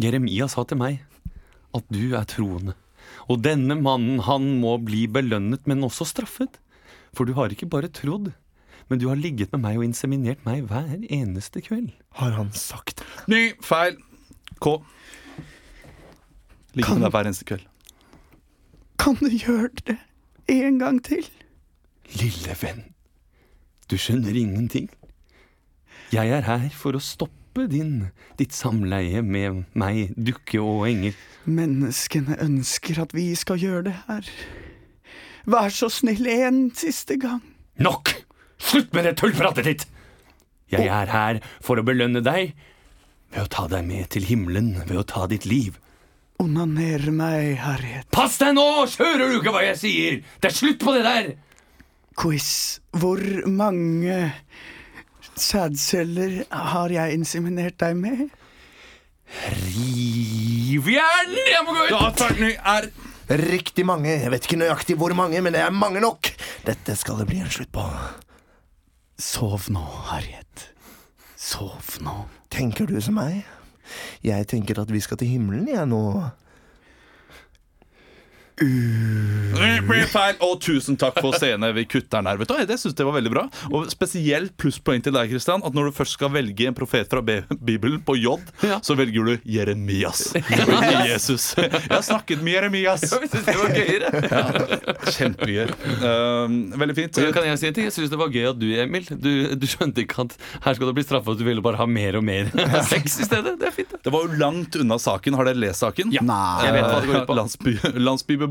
Jeremia 0.00 0.48
sa 0.48 0.64
til 0.64 0.80
meg 0.80 1.02
at 1.76 1.84
du 1.92 2.16
er 2.16 2.24
troende. 2.28 2.74
Og 3.30 3.42
denne 3.44 3.76
mannen, 3.78 4.22
han 4.26 4.48
må 4.60 4.76
bli 4.82 5.06
belønnet, 5.12 5.66
men 5.68 5.84
også 5.86 6.08
straffet. 6.08 6.58
For 7.12 7.28
du 7.28 7.36
har 7.36 7.52
ikke 7.52 7.68
bare 7.68 7.92
trodd, 7.92 8.32
men 8.92 9.00
du 9.00 9.06
har 9.08 9.16
ligget 9.16 9.48
med 9.54 9.62
meg 9.64 9.78
og 9.80 9.86
inseminert 9.86 10.42
meg 10.44 10.66
hver 10.68 10.90
eneste 11.08 11.62
kveld. 11.64 11.94
Har 12.20 12.34
han 12.36 12.50
sagt. 12.52 13.00
Ny, 13.24 13.54
feil. 13.64 13.96
K. 14.60 14.74
Ligget 16.76 16.98
med 16.98 17.06
deg 17.06 17.14
hver 17.14 17.28
eneste 17.30 17.46
kveld. 17.48 17.64
Kan 19.00 19.16
du 19.16 19.30
gjøre 19.32 19.70
det 19.88 19.96
en 20.52 20.76
gang 20.82 21.00
til? 21.00 21.24
Lille 22.20 22.56
venn, 22.60 22.82
du 23.88 23.96
skjønner 23.96 24.36
ingenting. 24.36 24.90
Jeg 26.12 26.28
er 26.28 26.44
her 26.44 26.68
for 26.76 26.92
å 26.92 27.00
stoppe 27.00 27.64
din, 27.72 28.10
ditt 28.36 28.52
samleie 28.52 29.24
med 29.24 29.64
meg, 29.72 30.12
dukke 30.20 30.60
og 30.60 30.84
engel. 30.90 31.16
Menneskene 31.48 32.36
ønsker 32.44 33.00
at 33.06 33.16
vi 33.16 33.30
skal 33.40 33.56
gjøre 33.64 33.86
det 33.88 33.96
her. 34.04 34.28
Vær 35.48 35.72
så 35.72 35.88
snill 35.88 36.28
en 36.28 36.66
siste 36.76 37.16
gang. 37.16 37.40
Nok! 37.80 38.21
Slutt 38.62 38.92
med 38.94 39.08
det 39.08 39.16
tullpratet 39.20 39.68
ditt! 39.68 39.86
Jeg 40.72 40.88
er 40.88 41.10
her 41.12 41.40
for 41.60 41.80
å 41.80 41.84
belønne 41.84 42.22
deg 42.24 42.54
ved 43.32 43.42
å 43.44 43.48
ta 43.52 43.66
deg 43.68 43.84
med 43.84 44.08
til 44.12 44.24
himmelen, 44.28 44.74
ved 44.88 45.02
å 45.02 45.06
ta 45.08 45.26
ditt 45.28 45.44
liv. 45.48 45.76
Onaner 46.42 47.04
meg, 47.14 47.56
Harriet. 47.62 48.08
Pass 48.14 48.38
deg 48.40 48.54
nå! 48.56 48.66
Hører 48.98 49.28
du 49.28 49.38
ikke 49.38 49.52
hva 49.54 49.64
jeg 49.66 49.78
sier? 49.80 50.18
Det 50.40 50.50
er 50.50 50.56
slutt 50.56 50.80
på 50.82 50.94
det 50.96 51.04
der! 51.06 51.32
Quiz. 52.18 52.80
Hvor 52.92 53.20
mange 53.48 54.32
sædceller 55.38 56.42
har 56.50 56.92
jeg 56.92 57.16
inseminert 57.16 57.78
deg 57.80 57.96
med? 58.00 58.26
Riv! 59.62 60.90
Jeg 60.92 61.64
må 61.64 61.76
gå 61.76 61.86
ut! 61.88 61.96
Avtakning 62.00 62.58
er 62.58 62.90
Riktig 63.32 63.84
mange. 63.88 64.10
Jeg 64.10 64.28
vet 64.32 64.44
ikke 64.44 64.58
nøyaktig 64.60 64.98
hvor 65.00 65.14
mange, 65.16 65.40
men 65.40 65.54
det 65.54 65.62
er 65.62 65.72
mange 65.72 66.02
nok. 66.04 66.28
Dette 66.66 66.96
skal 67.00 67.22
det 67.22 67.30
bli 67.30 67.38
en 67.40 67.52
slutt 67.54 67.70
på. 67.72 67.84
Sov 69.18 69.68
nå, 69.72 69.82
Harriet. 70.08 70.68
Sov 71.36 71.98
nå. 72.04 72.14
Tenker 72.52 72.86
du 72.88 72.98
som 73.00 73.18
meg? 73.20 73.42
Jeg 74.24 74.46
tenker 74.48 74.78
at 74.80 74.92
vi 74.92 75.00
skal 75.02 75.18
til 75.20 75.28
himmelen, 75.34 75.68
jeg 75.68 75.86
nå. 75.90 76.02
Feil. 80.12 80.36
Og 80.44 80.58
tusen 80.62 80.96
takk 81.00 81.18
for 81.22 81.34
scene. 81.38 81.70
Vi 81.76 81.84
kutter 81.88 82.18
den 82.20 82.28
her. 82.30 82.38
Jeg 82.42 82.48
du, 82.50 82.66
det 82.68 82.78
jeg 83.02 83.06
var 83.08 83.16
veldig 83.16 83.32
bra. 83.32 83.44
Og 83.72 83.86
spesielt 83.92 84.54
plusspoeng 84.60 85.02
til 85.04 85.14
deg, 85.16 85.30
Kristian, 85.32 85.62
at 85.66 85.74
når 85.76 85.88
du 85.90 85.96
først 85.96 86.16
skal 86.18 86.32
velge 86.34 86.66
en 86.68 86.76
profet 86.76 87.08
fra 87.10 87.22
Bibelen 87.24 88.00
på 88.06 88.16
J, 88.18 88.36
Ja. 88.62 88.78
så 88.84 88.94
velger 88.98 89.24
du 89.26 89.48
Jeremias. 89.48 90.32
Ikke 90.36 91.04
Jesus. 91.08 91.52
Jeg 91.58 91.70
har 91.90 92.04
snakket 92.06 92.42
med 92.44 92.54
Jeremias. 92.58 93.02
Jeg 93.12 93.30
det 93.32 93.56
var 93.58 93.72
gøyere. 93.76 94.12
Kjempegøy. 95.12 95.72
Um, 96.02 96.56
veldig 96.80 96.96
fint. 96.98 97.20
Kan 97.34 97.48
jeg 97.48 97.60
si 97.60 97.68
en 97.70 97.76
ting? 97.76 97.88
Jeg 97.88 97.96
synes 97.96 98.12
det 98.12 98.20
var 98.20 98.32
gøy 98.32 98.46
at 98.52 98.60
du, 98.60 98.68
Emil, 98.82 99.06
du, 99.10 99.30
du 99.58 99.66
skjønte 99.68 100.04
ikke 100.04 100.26
at 100.26 100.36
her 100.66 100.76
skal 100.78 100.90
du 100.90 100.94
bli 100.96 101.04
straffet, 101.06 101.34
at 101.36 101.40
du 101.42 101.46
ville 101.48 101.64
bare 101.64 101.80
ha 101.80 101.86
mer 101.88 102.18
og 102.20 102.24
mer 102.26 102.50
sex 102.92 103.18
i 103.22 103.28
stedet. 103.28 103.56
Det 103.60 103.68
er 103.70 103.74
fint. 103.76 103.90
det. 103.96 104.02
Det 104.06 104.12
var 104.14 104.26
jo 104.28 104.38
langt 104.40 104.76
unna 104.80 104.98
saken. 105.02 105.36
Har 105.38 105.48
dere 105.50 105.60
lest 105.62 105.82
saken? 105.84 106.12
Ja. 106.14 106.24
Nei. 106.26 106.66
Jeg 106.68 106.76
vet 106.78 106.88
hva 106.88 107.00
det 107.02 107.10
går 107.12 107.20
ut 107.22 107.28
på. 107.30 107.38
Landsby, 107.42 107.74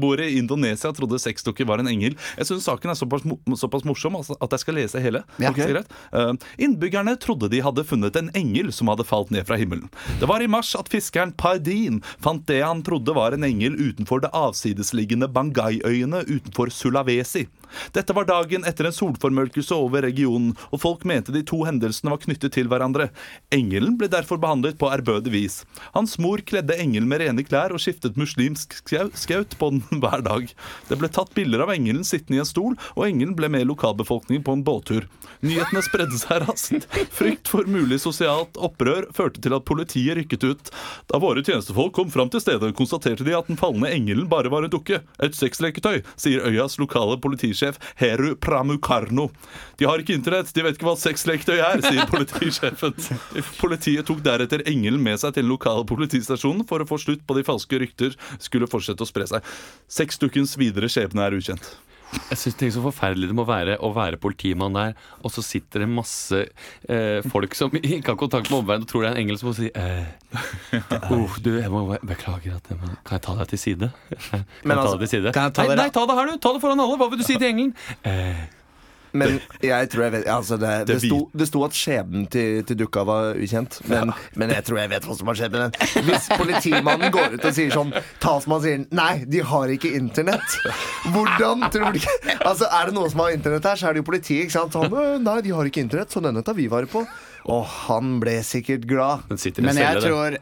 landsbybeboere 0.02 0.30
i 0.30 0.38
Indonesia 0.40 0.92
trodde 0.94 1.20
sexdukker 1.20 1.66
var 1.66 1.80
en 1.80 1.88
engel. 1.88 2.16
Jeg 2.38 2.48
syns 2.48 2.66
saken 2.66 2.92
er 2.92 2.96
såpass, 2.96 3.24
såpass 3.60 3.86
morsom 3.86 4.16
altså, 4.16 4.36
at 4.42 4.52
jeg 4.52 4.60
skal 4.60 4.76
lese 4.76 5.00
hele. 5.02 5.24
Ja. 5.40 5.52
okay. 5.52 5.84
Uh, 6.14 6.34
innbyggerne 6.58 7.18
trodde 7.20 7.50
de 7.50 7.62
hadde 7.62 7.84
funnet 7.84 8.16
en 8.16 8.32
engel 8.36 8.72
som 8.74 8.88
hadde 8.92 9.06
falt 9.06 9.32
ned 9.32 9.46
fra 9.48 9.58
himmelen. 9.58 9.90
Det 10.20 10.28
var 10.30 10.42
i 10.42 10.50
mars 10.50 10.74
at 10.76 10.90
fiskeren 10.90 11.34
Pardin 11.34 12.02
fant 12.20 12.46
det 12.48 12.62
han 12.64 12.84
trodde 12.84 13.14
var 13.14 13.34
en 13.34 13.44
engel 13.44 13.78
utenfor 13.78 14.22
det 14.22 14.32
avsidesliggende 14.34 15.30
Bangaiøyene 15.32 16.26
utenfor 16.28 16.72
Sulawesi. 16.74 17.48
Dette 17.96 18.14
var 18.16 18.28
dagen 18.30 18.66
etter 18.68 18.88
en 18.90 18.96
solformørkelse 18.96 19.76
over 19.76 20.04
regionen, 20.06 20.54
og 20.72 20.82
folk 20.84 21.06
mente 21.08 21.34
de 21.36 21.44
to 21.48 21.62
hendelsene 21.68 22.12
var 22.14 22.22
knyttet 22.24 22.54
til 22.56 22.70
hverandre. 22.72 23.10
Engelen 23.56 23.98
ble 24.00 24.10
derfor 24.12 24.40
behandlet 24.42 24.78
på 24.82 24.90
ærbødig 24.92 25.34
vis. 25.34 25.56
Hans 25.96 26.18
mor 26.22 26.42
kledde 26.46 26.78
engelen 26.82 27.10
med 27.12 27.24
rene 27.24 27.46
klær 27.48 27.74
og 27.76 27.82
skiftet 27.84 28.20
muslimsk 28.20 28.76
skau- 28.82 29.12
skaut 29.18 29.56
på 29.60 29.72
den 29.76 29.84
hver 30.04 30.24
dag. 30.26 30.50
Det 30.90 31.00
ble 31.00 31.10
tatt 31.14 31.34
bilder 31.38 31.66
av 31.66 31.74
engelen 31.76 32.06
sittende 32.08 32.40
i 32.40 32.44
en 32.44 32.50
stol, 32.50 32.78
og 32.96 33.06
engelen 33.08 33.36
ble 33.38 33.50
med 33.54 33.68
lokalbefolkningen 33.70 34.46
på 34.48 34.58
en 34.58 34.66
båttur. 34.68 35.08
Nyhetene 35.46 35.82
spredde 35.86 36.20
seg 36.22 36.44
raskt. 36.46 36.88
Frykt 37.16 37.50
for 37.52 37.66
mulig 37.70 38.02
sosialt 38.04 38.60
opprør 38.62 39.08
førte 39.16 39.42
til 39.42 39.56
at 39.58 39.66
politiet 39.68 40.18
rykket 40.20 40.46
ut. 40.52 40.72
Da 41.10 41.20
våre 41.22 41.44
tjenestefolk 41.46 41.96
kom 41.98 42.12
fram 42.14 42.30
til 42.34 42.44
stedet, 42.44 42.74
konstaterte 42.78 43.26
de 43.28 43.36
at 43.38 43.50
den 43.50 43.60
falne 43.60 43.90
engelen 43.90 44.28
bare 44.32 44.52
var 44.54 44.68
en 44.68 44.74
dukke. 44.74 45.02
Et 45.24 45.38
sexleketøy, 45.38 46.02
sier 46.20 46.46
øyas 46.46 46.78
lokale 46.82 47.18
politisjef 47.22 47.61
Heru 48.00 48.34
Pramukarno. 48.42 49.30
De 49.78 49.88
har 49.90 50.02
ikke 50.02 50.16
internett, 50.18 50.50
de 50.54 50.66
vet 50.66 50.78
ikke 50.78 50.88
hva 50.90 50.96
et 50.98 51.04
sexleketøy 51.04 51.60
er, 51.60 51.84
sier 51.86 52.10
politisjefen. 52.10 52.98
Politiet 53.60 54.08
tok 54.10 54.24
deretter 54.26 54.66
engelen 54.70 55.04
med 55.04 55.22
seg 55.22 55.36
til 55.36 55.46
den 55.46 55.54
lokale 55.54 55.86
politistasjonen 55.90 56.66
for 56.70 56.82
å 56.82 56.90
få 56.90 57.00
slutt 57.02 57.24
på 57.28 57.38
de 57.38 57.46
falske 57.48 57.80
rykter 57.82 58.18
skulle 58.42 58.70
fortsette 58.72 59.06
å 59.06 59.10
spre 59.10 59.30
seg. 59.30 59.54
Sexdukkens 59.92 60.58
videre 60.60 60.90
skjebne 60.92 61.28
er 61.28 61.38
ukjent. 61.38 61.74
Jeg 62.12 62.40
synes 62.40 62.58
det 62.60 62.68
er 62.68 62.74
så 62.76 62.84
forferdelig 62.84 63.30
det 63.32 63.36
må 63.38 63.46
være 63.48 63.78
å 63.84 63.92
være 63.96 64.20
politimann 64.22 64.76
der, 64.76 64.96
og 65.22 65.34
så 65.34 65.44
sitter 65.46 65.86
det 65.86 65.90
masse 65.92 66.44
eh, 66.44 67.20
folk 67.32 67.56
som 67.58 67.74
ikke 67.80 68.14
har 68.14 68.20
kontakt 68.20 68.52
med 68.52 68.62
omverdenen 68.62 68.88
og 68.88 68.92
tror 68.92 69.06
det 69.06 69.12
er 69.12 69.18
en 69.18 69.24
engel 69.24 69.40
som 69.40 69.52
må 69.52 69.56
si 69.58 69.72
eh, 69.72 70.08
oh, 71.14 71.38
Du, 71.44 71.54
jeg 71.58 71.72
må 71.72 71.84
beklager 72.08 72.58
at 72.58 72.72
Kan 72.72 73.18
jeg 73.18 73.26
ta 73.28 73.36
deg 73.40 73.52
til 73.52 73.62
side? 73.62 73.92
Kan 74.12 74.44
jeg 74.44 74.48
ta 74.64 74.78
altså, 74.78 74.96
deg 74.96 75.06
til 75.06 75.14
side? 75.18 75.36
nei, 75.36 75.78
nei, 75.84 75.92
ta 75.92 76.08
det 76.08 76.18
her, 76.18 76.32
du! 76.32 76.42
Ta 76.42 76.56
det 76.56 76.64
foran 76.64 76.84
alle! 76.84 76.98
Hva 77.00 77.12
vil 77.12 77.22
du 77.22 77.28
si 77.28 77.38
til 77.38 77.52
engelen? 77.52 77.76
Eh, 78.08 78.48
Men 79.12 79.40
jeg 79.64 79.90
tror 79.92 80.06
jeg 80.06 80.14
vet 80.16 80.28
altså 80.32 80.58
det, 80.62 80.72
det, 80.88 80.98
sto, 81.04 81.18
det 81.36 81.48
sto 81.50 81.64
at 81.68 81.76
skjebnen 81.76 82.28
til, 82.32 82.62
til 82.68 82.78
dukka 82.80 83.04
var 83.08 83.36
ukjent, 83.36 83.80
men, 83.92 84.14
men 84.40 84.54
jeg 84.56 84.64
tror 84.68 84.80
jeg 84.84 84.92
vet 84.94 85.08
hva 85.10 85.18
som 85.18 85.32
har 85.32 85.40
skjedd 85.42 85.56
med 85.58 85.66
den. 85.66 86.06
Hvis 86.08 86.30
politimannen 86.40 87.12
går 87.14 87.36
ut 87.36 87.48
og 87.50 87.58
sier 87.58 87.74
sånn 87.76 87.92
Talsmannen 88.24 88.64
sier 88.64 88.86
nei, 88.96 89.26
de 89.28 89.44
har 89.52 89.74
ikke 89.74 89.92
internett. 89.98 90.58
Hvordan 91.12 91.68
tror 91.74 91.96
de 91.96 92.02
Altså 92.46 92.70
Er 92.72 92.90
det 92.90 92.96
noen 92.96 93.12
som 93.12 93.24
har 93.26 93.36
internett 93.36 93.68
her, 93.68 93.80
så 93.80 93.90
er 93.90 93.98
det 93.98 94.04
jo 94.04 94.08
politiet. 94.08 94.46
ikke 94.46 94.56
sant? 94.56 94.76
Sånn, 94.76 94.92
«Øh, 94.92 95.18
nei, 95.22 95.38
de 95.46 95.54
har 95.56 95.68
ikke 95.68 95.84
internett, 95.84 96.14
så 96.14 96.24
denne 96.24 96.44
tar 96.46 96.56
vi 96.58 96.70
vare 96.72 96.90
på. 96.90 97.04
Og 97.52 97.64
han 97.88 98.18
ble 98.22 98.38
sikkert 98.46 98.88
glad. 98.90 99.28
Men 99.30 99.80
jeg 99.82 100.04
tror 100.04 100.38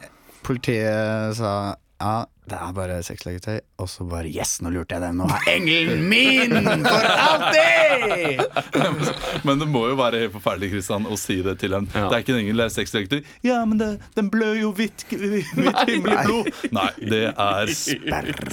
politiet 0.46 1.36
sa 1.38 1.52
ja, 2.00 2.24
det 2.50 2.56
er 2.58 2.72
bare 2.74 2.94
sexleketøy, 3.06 3.58
og 3.78 3.88
så 3.92 4.04
bare 4.08 4.26
yes, 4.32 4.56
nå 4.64 4.70
lurte 4.74 4.96
jeg 4.96 5.02
den. 5.04 5.20
Nå 5.20 5.26
er 5.30 5.44
engelen 5.52 6.00
min 6.10 6.54
for 6.86 7.04
alltid! 7.12 8.40
Men 9.46 9.60
det 9.60 9.68
må 9.70 9.84
jo 9.90 9.98
være 10.00 10.22
helt 10.24 10.34
forferdelig 10.34 10.72
Kristian, 10.72 11.06
å 11.06 11.18
si 11.20 11.36
det 11.46 11.58
til 11.60 11.76
en 11.76 11.86
Ja. 11.92 12.06
Det 12.08 12.16
er 12.16 12.24
ikke 12.24 12.34
en 12.34 12.40
engel, 12.40 12.62
det 12.62 12.66
er 12.66 12.74
sexleketøy. 12.74 13.20
Ja, 13.46 13.58
men 13.68 13.78
det, 13.80 13.88
den 14.16 14.30
blør 14.32 14.54
jo 14.58 14.70
hvitt, 14.76 15.04
himmelig 15.10 16.16
blod. 16.24 16.50
Nei, 16.74 16.90
det 17.12 17.22
er 17.34 17.72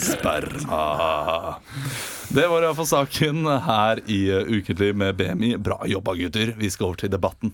sperma. 0.08 0.84
Det 2.34 2.46
var 2.52 2.66
iallfall 2.68 2.90
saken 2.90 3.48
her 3.68 4.02
i 4.12 4.20
Ukentlig 4.58 4.92
med 4.98 5.16
BMI. 5.20 5.56
Bra 5.64 5.80
jobba, 5.88 6.18
gutter. 6.20 6.54
Vi 6.60 6.70
skal 6.74 6.92
over 6.92 7.06
til 7.06 7.14
debatten. 7.14 7.54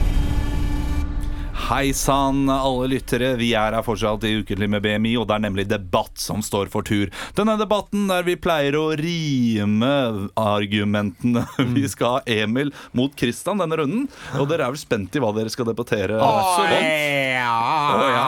Hei 1.71 1.93
sann, 1.95 2.49
alle 2.49 2.89
lyttere. 2.91 3.29
Vi 3.39 3.53
er 3.55 3.71
her 3.71 3.83
fortsatt 3.85 4.25
i 4.27 4.33
Ukentlig 4.41 4.67
med 4.67 4.81
BMI, 4.83 5.13
og 5.21 5.29
det 5.29 5.37
er 5.37 5.43
nemlig 5.45 5.63
debatt 5.71 6.19
som 6.19 6.41
står 6.43 6.67
for 6.67 6.83
tur. 6.83 7.07
Denne 7.37 7.53
debatten 7.55 8.09
der 8.09 8.25
vi 8.27 8.33
pleier 8.35 8.75
å 8.75 8.89
rime 8.99 9.91
argumentene. 10.35 11.45
Vi 11.71 11.85
skal 11.87 12.17
ha 12.17 12.21
Emil 12.27 12.73
mot 12.91 13.15
Kristian 13.15 13.63
denne 13.63 13.77
runden, 13.79 14.09
og 14.35 14.49
dere 14.51 14.67
er 14.67 14.73
vel 14.75 14.81
spent 14.81 15.15
i 15.15 15.21
hva 15.23 15.31
dere 15.37 15.53
skal 15.53 15.69
debattere? 15.69 16.19
om? 16.19 17.95
Oh, 17.95 18.03
ja. 18.11 18.27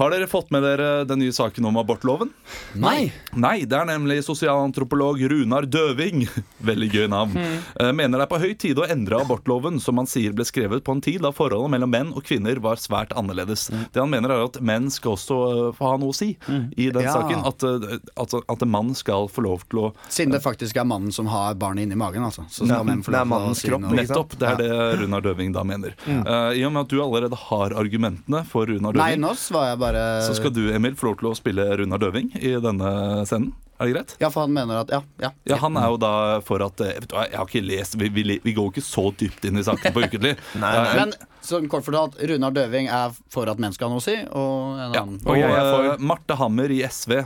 Har 0.00 0.14
dere 0.14 0.30
fått 0.30 0.48
med 0.54 0.64
dere 0.64 1.04
den 1.04 1.20
nye 1.20 1.36
saken 1.36 1.68
om 1.68 1.76
abortloven? 1.82 2.32
Nei! 2.80 3.10
Nei, 3.36 3.66
det 3.68 3.76
er 3.76 3.90
nemlig 3.92 4.22
sosialantropolog 4.24 5.20
Runar 5.30 5.68
Døving 5.68 6.24
Veldig 6.70 6.90
gøy 6.94 7.06
navn 7.12 7.36
Mm. 7.40 7.94
Mener 7.94 8.18
det 8.18 8.24
er 8.24 8.30
på 8.30 8.38
høy 8.42 8.52
tid 8.58 8.78
å 8.80 8.86
endre 8.90 9.20
abortloven 9.22 9.76
Som 9.82 10.00
han 10.00 10.08
sier 10.10 10.32
ble 10.36 10.44
skrevet 10.48 10.82
på 10.84 10.92
en 10.96 11.02
tid 11.04 11.20
Da 11.22 11.30
forholdet 11.34 11.70
mellom 11.72 11.92
menn 11.92 12.10
og 12.16 12.24
kvinner 12.26 12.58
var 12.62 12.69
svært 12.78 13.10
annerledes. 13.16 13.68
Det 13.92 13.96
han 14.00 14.10
mener 14.10 14.30
er 14.30 14.44
at 14.44 14.60
menn 14.62 14.90
skal 14.90 15.16
også 15.16 15.38
eh, 15.50 15.72
få 15.74 15.88
ha 15.90 15.96
noe 15.98 16.10
å 16.10 16.14
si 16.14 16.36
I 16.76 16.90
den 16.90 17.02
Ja. 17.02 17.14
saken. 17.14 17.42
At, 17.46 17.62
eh, 17.64 17.98
altså, 18.16 18.42
at 18.48 18.62
en 18.62 18.70
mann 18.70 18.94
skal 18.94 19.26
få 19.28 19.42
lov 19.42 19.64
til 19.68 19.78
å 19.80 19.94
Siden 20.08 20.30
det 20.32 20.42
faktisk 20.42 20.76
er 20.76 20.84
mannen 20.84 21.10
som 21.12 21.26
har 21.26 21.54
barnet 21.54 21.82
inni 21.88 21.96
magen, 21.96 22.22
altså. 22.22 22.44
Så 22.48 22.66
skal 22.66 22.84
menn 22.84 23.02
få 23.02 23.10
lov 23.12 23.26
til 23.26 23.50
å 23.50 23.54
si 23.56 23.68
kropp, 23.68 23.80
noe. 23.80 23.96
Nettopp, 23.96 24.38
det 24.38 24.48
er 24.48 24.56
det 24.56 25.00
Runar 25.00 25.20
Døving 25.22 25.52
da 25.52 25.62
mener. 25.64 25.94
Eh, 26.06 26.60
I 26.60 26.64
og 26.64 26.72
med 26.72 26.82
at 26.82 26.88
du 26.88 27.00
allerede 27.02 27.36
har 27.36 27.70
argumentene 27.70 28.44
for 28.46 28.66
Runar 28.66 28.92
Nei, 28.94 29.14
Døving 29.16 29.20
nå 29.20 29.34
var 29.50 29.66
jeg 29.70 29.78
bare 29.78 30.04
Så 30.28 30.36
skal 30.36 30.50
du, 30.50 30.70
Emil, 30.72 30.94
få 30.94 31.10
lov 31.10 31.18
til 31.18 31.30
å 31.30 31.34
spille 31.36 31.66
Runar 31.80 31.98
Døving 31.98 32.30
i 32.36 32.54
denne 32.60 33.24
scenen 33.26 33.52
Er 33.80 33.88
det 33.88 33.94
greit? 33.96 34.14
Ja, 34.20 34.28
for 34.30 34.44
han 34.44 34.52
mener 34.52 34.82
at 34.82 34.90
Ja. 34.92 35.00
ja. 35.22 35.30
Ja, 35.48 35.56
Han 35.62 35.76
er 35.80 35.88
jo 35.88 35.96
da 36.02 36.12
for 36.44 36.60
at 36.66 36.80
eh, 36.84 36.98
vet 37.00 37.08
du 37.08 37.16
Jeg 37.16 37.36
har 37.38 37.46
ikke 37.48 37.62
lest 37.64 37.96
Vi, 37.96 38.10
vi, 38.12 38.38
vi 38.44 38.52
går 38.56 38.70
ikke 38.74 38.84
så 38.84 39.06
dypt 39.16 39.46
inn 39.48 39.56
i 39.56 39.64
saken 39.66 39.94
på 39.96 40.04
Ukentlig. 40.04 40.36
Nei, 40.62 40.72
Men 40.98 41.14
sånn 41.40 41.68
kort 41.72 41.86
fortalt, 41.86 42.18
Runar 42.28 42.52
Døving 42.52 42.90
er 42.92 43.14
for 43.32 43.48
at 43.48 43.58
menn 43.62 43.72
skal 43.72 43.88
ha 43.88 43.94
noe 43.96 44.02
å 44.02 44.04
si, 44.04 44.16
og 44.28 44.76
en 44.76 44.96
ja. 44.98 45.04
annen 45.06 45.20
Og 45.24 45.38
jeg 45.40 45.48
er 45.50 45.70
for- 45.72 45.92
eh, 45.94 46.02
Marte 46.12 46.36
Hammer 46.36 46.70
i 46.76 46.82
SV. 46.84 47.16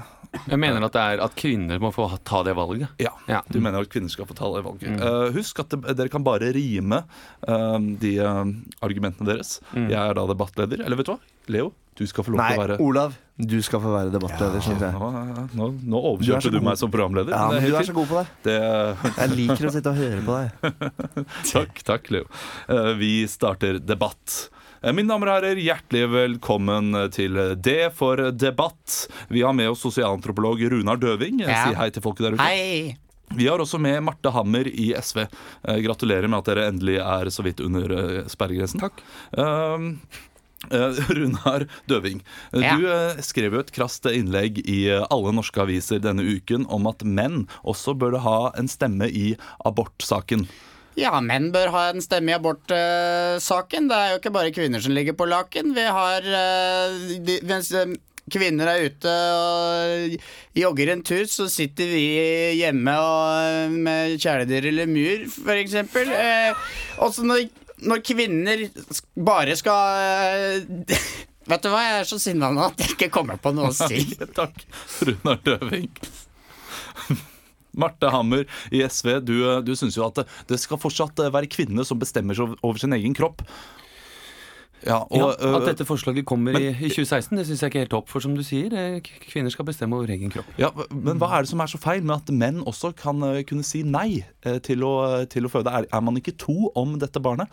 Jeg 0.48 0.58
mener 0.58 0.82
at 0.82 0.94
det 0.96 1.02
er 1.02 1.20
at 1.22 1.34
kvinner 1.38 1.78
må 1.82 1.92
få 1.94 2.08
ta 2.26 2.40
det 2.46 2.56
valget. 2.58 2.88
Ja, 2.98 3.12
Ja. 3.30 3.42
Du 3.50 3.60
mener 3.62 3.84
at 3.84 3.90
kvinner 3.92 4.10
skal 4.10 4.26
få 4.26 4.34
ta 4.34 4.48
det 4.56 4.64
valget. 4.66 4.96
Eh, 4.98 5.28
husk 5.36 5.60
at 5.62 5.70
det, 5.70 5.94
dere 5.94 6.10
kan 6.10 6.24
bare 6.26 6.48
rime 6.54 7.04
uh, 7.46 7.78
de 7.78 8.16
uh, 8.18 8.42
argumentene 8.82 9.28
deres. 9.30 9.60
Jeg 9.74 9.94
er 9.94 10.14
da 10.18 10.26
debattleder. 10.26 10.82
Eller 10.82 10.98
vet 10.98 11.06
du 11.06 11.12
hva? 11.14 11.20
Leo, 11.54 11.68
du 11.94 12.06
skal 12.10 12.26
få 12.26 12.34
lov 12.34 12.40
til 12.42 12.58
å 12.58 12.62
være 12.64 12.76
Olav, 12.82 13.12
du 13.34 13.56
skal 13.62 13.80
få 13.82 13.90
være 13.92 14.10
debattleder, 14.14 14.62
synes 14.62 14.82
jeg. 14.82 14.94
nå, 14.94 15.10
nå, 15.58 15.68
nå 15.74 15.76
Du 15.78 15.94
er 15.94 16.08
overkjørte 16.10 16.50
du, 16.50 16.58
du, 16.58 16.64
meg 16.66 16.78
som 16.78 16.90
programleder. 16.90 17.34
Ja, 17.34 17.48
men, 17.50 17.62
men 17.62 17.70
du 17.70 17.78
er 17.78 17.86
så 17.86 17.94
god 17.94 18.10
på 18.10 18.18
det. 18.20 18.26
det, 18.46 18.58
Jeg 19.18 19.32
liker 19.34 19.68
å 19.68 19.72
sitte 19.74 19.92
og 19.92 19.98
høre 19.98 20.20
på 20.26 20.36
deg. 20.38 20.82
Takk, 21.54 21.80
takk, 21.86 22.10
Leo. 22.14 22.28
Eh, 22.70 22.90
vi 22.98 23.12
starter 23.30 23.78
debatt. 23.82 24.36
Eh, 24.82 24.94
Mine 24.94 25.10
damer 25.10 25.32
og 25.32 25.38
herrer, 25.38 25.62
hjertelig 25.62 26.04
velkommen 26.12 26.92
til 27.14 27.38
Det 27.62 27.88
for 27.98 28.22
debatt. 28.34 28.98
Vi 29.34 29.42
har 29.46 29.54
med 29.56 29.72
oss 29.72 29.82
sosialantropolog 29.86 30.62
Runar 30.74 30.98
Døving. 31.02 31.42
Ja. 31.42 31.64
Si 31.70 31.78
hei 31.78 31.88
til 31.94 32.04
folket 32.06 32.28
der 32.28 32.36
ute. 32.38 32.46
Hei! 32.46 32.98
Vi 33.34 33.48
har 33.48 33.58
også 33.58 33.80
med 33.82 34.02
Marte 34.04 34.30
Hammer 34.34 34.68
i 34.70 34.92
SV. 34.94 35.24
Eh, 35.24 35.82
gratulerer 35.86 36.30
med 36.30 36.42
at 36.42 36.52
dere 36.52 36.68
endelig 36.70 37.00
er 37.02 37.34
så 37.34 37.46
vidt 37.46 37.62
under 37.66 37.98
sperregrensen. 38.30 38.82
Takk. 38.82 39.02
Runar 41.16 41.66
Døving, 41.90 42.22
eh, 42.52 42.60
Ja. 42.64 42.76
du 42.76 42.86
eh, 42.90 43.22
skrev 43.24 43.54
jo 43.54 43.64
et 43.64 43.72
krast 43.74 44.06
innlegg 44.10 44.60
i 44.64 44.84
eh, 44.90 45.06
alle 45.10 45.32
norske 45.36 45.60
aviser 45.60 46.00
denne 46.04 46.22
uken 46.24 46.66
om 46.72 46.86
at 46.90 47.04
menn 47.04 47.46
også 47.64 47.96
burde 47.98 48.22
ha 48.24 48.52
en 48.58 48.68
stemme 48.68 49.08
i 49.08 49.34
abortsaken. 49.64 50.46
Ja, 50.94 51.18
menn 51.20 51.48
bør 51.54 51.72
ha 51.74 51.84
en 51.90 52.02
stemme 52.04 52.30
i 52.30 52.36
abortsaken. 52.36 53.88
det 53.90 53.96
er 53.98 54.10
jo 54.12 54.18
ikke 54.20 54.34
bare 54.34 54.52
kvinner 54.54 54.82
som 54.82 54.94
ligger 54.94 55.16
på 55.18 55.26
laken. 55.26 55.74
Vi 55.74 55.86
har 55.90 56.22
eh, 56.22 56.98
de, 57.18 57.40
Mens 57.48 57.72
eh, 57.74 57.96
kvinner 58.30 58.70
er 58.70 58.86
ute 58.88 59.10
og 59.36 60.14
jogger 60.56 60.92
en 60.94 61.02
tur, 61.04 61.26
så 61.28 61.48
sitter 61.52 61.90
vi 61.90 62.04
hjemme 62.60 62.94
og, 62.96 63.74
med 63.84 64.14
kjæledyr 64.22 64.70
eller 64.70 64.88
mur, 64.88 65.26
eksempel. 65.58 66.08
Eh, 66.14 66.54
også 67.04 67.26
når, 67.26 67.48
når 67.82 68.02
kvinner 68.06 68.66
bare 69.18 69.56
skal 69.58 70.60
eh, 70.64 70.98
Vet 71.50 71.60
du 71.60 71.68
hva, 71.68 71.82
jeg 71.84 71.96
er 72.00 72.06
så 72.08 72.16
sinna 72.22 72.48
nå 72.54 72.62
at 72.70 72.78
jeg 72.80 72.94
ikke 72.94 73.10
kommer 73.12 73.36
på 73.36 73.50
noe 73.52 73.68
å 73.68 73.74
si. 73.76 74.00
Takk, 74.38 74.62
Runar 75.04 75.42
Døving. 75.44 75.90
Marte 77.82 78.08
Hammer 78.14 78.46
i 78.72 78.80
SV, 78.86 79.18
du, 79.26 79.34
du 79.66 79.74
syns 79.76 79.98
jo 79.98 80.06
at 80.06 80.22
det, 80.48 80.56
skal 80.62 80.80
fortsatt 80.80 81.20
være 81.34 81.50
kvinnene 81.52 81.84
som 81.84 82.00
bestemmer 82.00 82.38
seg 82.38 82.54
over 82.62 82.80
sin 82.80 82.96
egen 82.96 83.16
kropp. 83.18 83.44
Ja, 84.86 84.98
og, 85.08 85.16
Ja, 85.16 85.28
øh, 85.48 85.56
at 85.56 85.66
dette 85.70 85.84
forslaget 85.88 86.24
kommer 86.28 86.56
i, 86.58 86.68
i 86.68 86.88
2016, 86.92 87.38
det 87.38 87.46
syns 87.46 87.62
jeg 87.62 87.70
ikke 87.72 87.78
er 87.80 87.86
helt 87.86 87.96
opp. 88.00 88.08
For 88.12 88.20
som 88.20 88.34
du 88.36 88.42
sier, 88.44 88.72
eh, 88.74 89.00
kvinner 89.30 89.50
skal 89.50 89.64
bestemme 89.64 89.96
over 89.96 90.10
egen 90.12 90.30
kropp. 90.30 90.46
ja, 90.58 90.70
men 90.90 91.18
hva 91.18 91.30
er 91.38 91.42
det 91.46 91.48
som 91.52 91.60
er 91.64 91.66
så 91.72 91.78
feil 91.80 92.02
med 92.04 92.16
at 92.16 92.32
menn 92.34 92.60
også 92.64 92.92
kan 92.96 93.22
øh, 93.22 93.42
kunne 93.48 93.64
si 93.64 93.82
nei 93.82 94.24
øh, 94.46 94.60
til 94.60 94.84
å, 94.84 95.24
til 95.30 95.46
å 95.46 95.52
føde? 95.52 95.72
Er, 95.72 95.86
er 95.92 96.00
man 96.04 96.16
ikke 96.20 96.36
to 96.36 96.70
om 96.76 96.98
dette 96.98 97.20
barnet? 97.20 97.48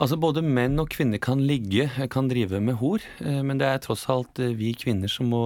Altså 0.00 0.16
Både 0.18 0.42
menn 0.42 0.78
og 0.82 0.88
kvinner 0.90 1.20
kan 1.22 1.40
ligge, 1.46 1.88
eh, 1.98 2.08
kan 2.10 2.28
drive 2.28 2.60
med 2.60 2.74
hor, 2.80 2.98
eh, 3.24 3.40
men 3.46 3.58
det 3.58 3.66
er 3.68 3.78
tross 3.84 4.06
alt 4.10 4.38
eh, 4.42 4.52
vi 4.58 4.72
kvinner 4.74 5.08
som 5.08 5.28
må 5.30 5.44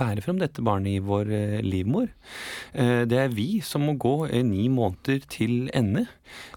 bære 0.00 0.22
frem 0.24 0.38
dette 0.40 0.64
barnet 0.64 0.96
i 0.96 1.02
vår 1.04 1.30
eh, 1.32 1.60
livmor. 1.62 2.08
Eh, 2.74 3.04
Det 3.06 3.18
er 3.20 3.28
vi 3.34 3.60
som 3.62 3.84
må 3.86 3.94
gå 4.00 4.26
eh, 4.30 4.42
ni 4.42 4.68
måneder 4.72 5.22
til 5.30 5.68
ende. 5.76 6.06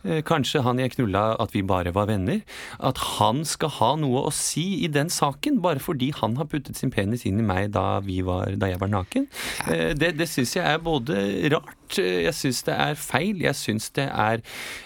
Eh, 0.03 0.21
Kanskje 0.25 0.63
han 0.65 0.79
jeg 0.79 0.95
knulla 0.95 1.35
at 1.39 1.51
vi 1.53 1.61
bare 1.61 1.91
var 1.93 2.07
venner. 2.09 2.39
At 2.79 2.97
han 3.19 3.43
skal 3.45 3.69
ha 3.79 3.91
noe 4.01 4.23
å 4.27 4.31
si 4.33 4.63
i 4.85 4.89
den 4.91 5.09
saken, 5.13 5.59
bare 5.63 5.81
fordi 5.83 6.09
han 6.17 6.35
har 6.39 6.47
puttet 6.51 6.79
sin 6.79 6.91
penis 6.93 7.25
inn 7.29 7.39
i 7.41 7.45
meg 7.45 7.71
da, 7.75 7.99
vi 8.05 8.21
var, 8.25 8.55
da 8.59 8.69
jeg 8.71 8.79
var 8.81 8.91
naken. 8.93 9.27
Eh, 9.69 9.93
Det, 9.99 10.13
det 10.19 10.27
syns 10.31 10.55
jeg 10.57 10.65
er 10.65 10.81
både 10.83 11.19
rart, 11.53 11.99
eh, 11.99 12.23
jeg 12.27 12.35
syns 12.39 12.63
det 12.67 12.75
er 12.75 12.95
feil, 12.99 13.43
jeg 13.45 13.55
syns 13.59 13.89
det 13.99 14.07
er, 14.09 14.43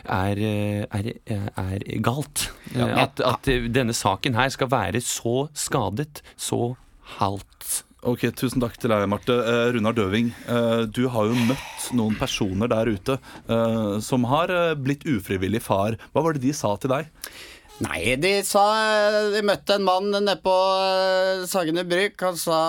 er, 0.10 0.44
eh, 0.44 0.86
er, 1.00 1.14
er 1.64 1.88
galt. 2.06 2.50
At, 2.76 3.22
at 3.22 3.50
denne 3.74 3.94
saken 3.96 4.36
her 4.40 4.50
skal 4.54 4.72
være 4.74 5.02
så 5.06 5.48
skadet, 5.54 6.22
så 6.38 6.76
halt. 7.20 7.84
Ok, 8.04 8.26
Tusen 8.36 8.60
takk 8.60 8.74
til 8.84 8.92
deg, 8.92 9.06
Marte. 9.08 9.32
Eh, 9.48 9.70
Runar 9.78 9.94
Døving, 9.96 10.34
eh, 10.52 10.82
du 10.92 11.06
har 11.14 11.30
jo 11.30 11.38
møtt 11.48 11.86
noen 11.96 12.18
personer 12.20 12.68
der 12.68 12.90
ute 12.92 13.16
eh, 13.48 13.94
som 14.04 14.26
har 14.28 14.52
blitt 14.76 15.06
ufrivillig 15.08 15.62
far. 15.64 15.96
Hva 16.12 16.26
var 16.26 16.36
det 16.36 16.44
de 16.44 16.52
sa 16.58 16.74
til 16.84 16.92
deg? 16.92 17.08
Nei, 17.82 18.16
de 18.22 18.32
sa 18.46 18.64
De 19.34 19.42
møtte 19.46 19.80
en 19.80 19.86
mann 19.86 20.12
nede 20.14 20.36
på 20.44 20.54
eh, 20.54 21.46
Sagene 21.50 21.84
Bruk. 21.90 22.20
Han 22.22 22.38
sa 22.38 22.60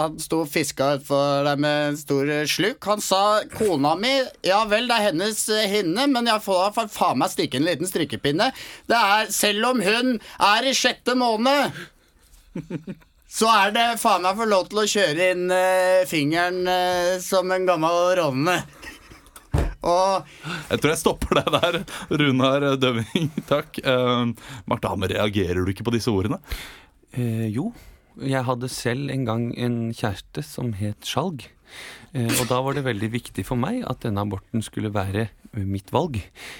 Han 0.00 0.18
sto 0.22 0.42
og 0.42 0.50
fiska 0.50 0.96
utfor 0.98 1.46
der 1.46 1.60
med 1.62 1.92
en 1.92 2.00
stor 2.00 2.32
eh, 2.40 2.46
sluk. 2.50 2.82
Han 2.90 3.00
sa 3.04 3.44
'Kona 3.46 3.94
mi 4.00 4.12
Ja 4.46 4.64
vel, 4.66 4.90
det 4.90 4.98
er 4.98 5.08
hennes 5.10 5.46
eh, 5.48 5.68
hinne, 5.70 6.08
men 6.10 6.26
jeg 6.26 6.42
får 6.42 6.74
da 6.74 6.88
faen 6.90 7.22
meg 7.22 7.32
stikke 7.32 7.60
en 7.60 7.68
liten 7.68 7.90
strikkepinne'. 7.90 8.50
Det 8.90 8.98
er 8.98 9.30
Selv 9.30 9.70
om 9.70 9.82
hun 9.82 10.16
er 10.42 10.66
i 10.66 10.74
sjette 10.74 11.14
måned 11.14 11.72
så 13.36 13.48
er 13.52 13.72
det 13.74 13.84
faen 14.00 14.24
meg 14.24 14.38
for 14.38 14.48
lov 14.48 14.68
til 14.70 14.80
å 14.80 14.88
kjøre 14.88 15.30
inn 15.34 15.50
uh, 15.52 16.06
fingeren 16.08 16.62
uh, 16.64 17.18
som 17.20 17.50
en 17.52 17.66
gammel 17.68 18.14
rovne. 18.16 18.54
Og 19.86 20.26
Jeg 20.70 20.80
tror 20.82 20.92
jeg 20.92 21.02
stopper 21.02 21.40
deg 21.40 21.50
der, 21.54 21.80
Runar 22.20 22.68
Døving. 22.80 23.30
Takk. 23.52 23.80
Uh, 23.86 24.32
Marte 24.70 24.90
Hammer, 24.90 25.12
reagerer 25.14 25.62
du 25.62 25.72
ikke 25.72 25.86
på 25.86 25.94
disse 25.94 26.12
ordene? 26.12 26.40
Uh, 27.16 27.46
jo, 27.46 27.70
jeg 28.22 28.46
hadde 28.48 28.72
selv 28.72 29.12
en 29.12 29.26
gang 29.28 29.50
en 29.54 29.78
kjæreste 29.94 30.44
som 30.46 30.74
het 30.78 31.06
Skjalg. 31.06 31.48
Eh, 32.16 32.32
og 32.40 32.48
da 32.48 32.62
var 32.64 32.76
det 32.76 32.86
veldig 32.86 33.10
viktig 33.12 33.44
for 33.46 33.60
meg 33.60 33.82
at 33.88 34.00
denne 34.06 34.22
aborten 34.24 34.62
skulle 34.64 34.92
være 34.94 35.26
eh, 35.26 35.64
mitt 35.68 35.90
valg. 35.92 36.16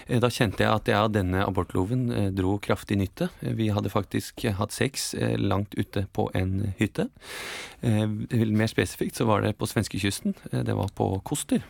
Eh, 0.06 0.20
da 0.20 0.28
kjente 0.32 0.64
jeg 0.64 0.68
at 0.68 0.90
jeg 0.90 0.98
av 0.98 1.14
denne 1.14 1.44
abortloven 1.46 2.08
dro 2.36 2.56
kraftig 2.62 2.98
nytte. 3.00 3.30
Vi 3.40 3.70
hadde 3.72 3.92
faktisk 3.92 4.44
hatt 4.58 4.74
sex 4.76 5.14
langt 5.40 5.76
ute 5.78 6.06
på 6.16 6.28
en 6.36 6.72
hytte. 6.78 7.08
Mer 7.82 8.70
spesifikt 8.70 9.18
så 9.18 9.26
var 9.28 9.44
det 9.44 9.56
på 9.58 9.68
svenskekysten. 9.68 10.34
Det 10.50 10.74
var 10.76 10.90
på 10.96 11.08
Koster. 11.26 11.64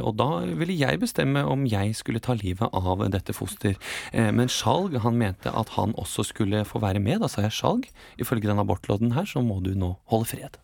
Og 0.00 0.14
da 0.16 0.28
ville 0.56 0.76
jeg 0.78 1.00
bestemme 1.02 1.42
om 1.46 1.66
jeg 1.68 1.94
skulle 1.98 2.22
ta 2.24 2.36
livet 2.38 2.72
av 2.72 3.02
dette 3.12 3.34
foster. 3.36 3.76
Men 4.14 4.50
Skjalg 4.52 4.96
han 5.04 5.18
mente 5.20 5.52
at 5.52 5.74
han 5.76 5.94
også 6.00 6.24
skulle 6.30 6.64
få 6.68 6.80
være 6.82 7.02
med. 7.04 7.20
Da 7.22 7.30
sa 7.30 7.44
jeg 7.44 7.56
Skjalg, 7.58 7.90
ifølge 8.20 8.50
den 8.50 8.62
abortloven 8.62 9.14
her, 9.18 9.28
så 9.28 9.44
må 9.44 9.60
du 9.64 9.74
nå 9.76 9.94
holde 10.12 10.32
fred. 10.32 10.62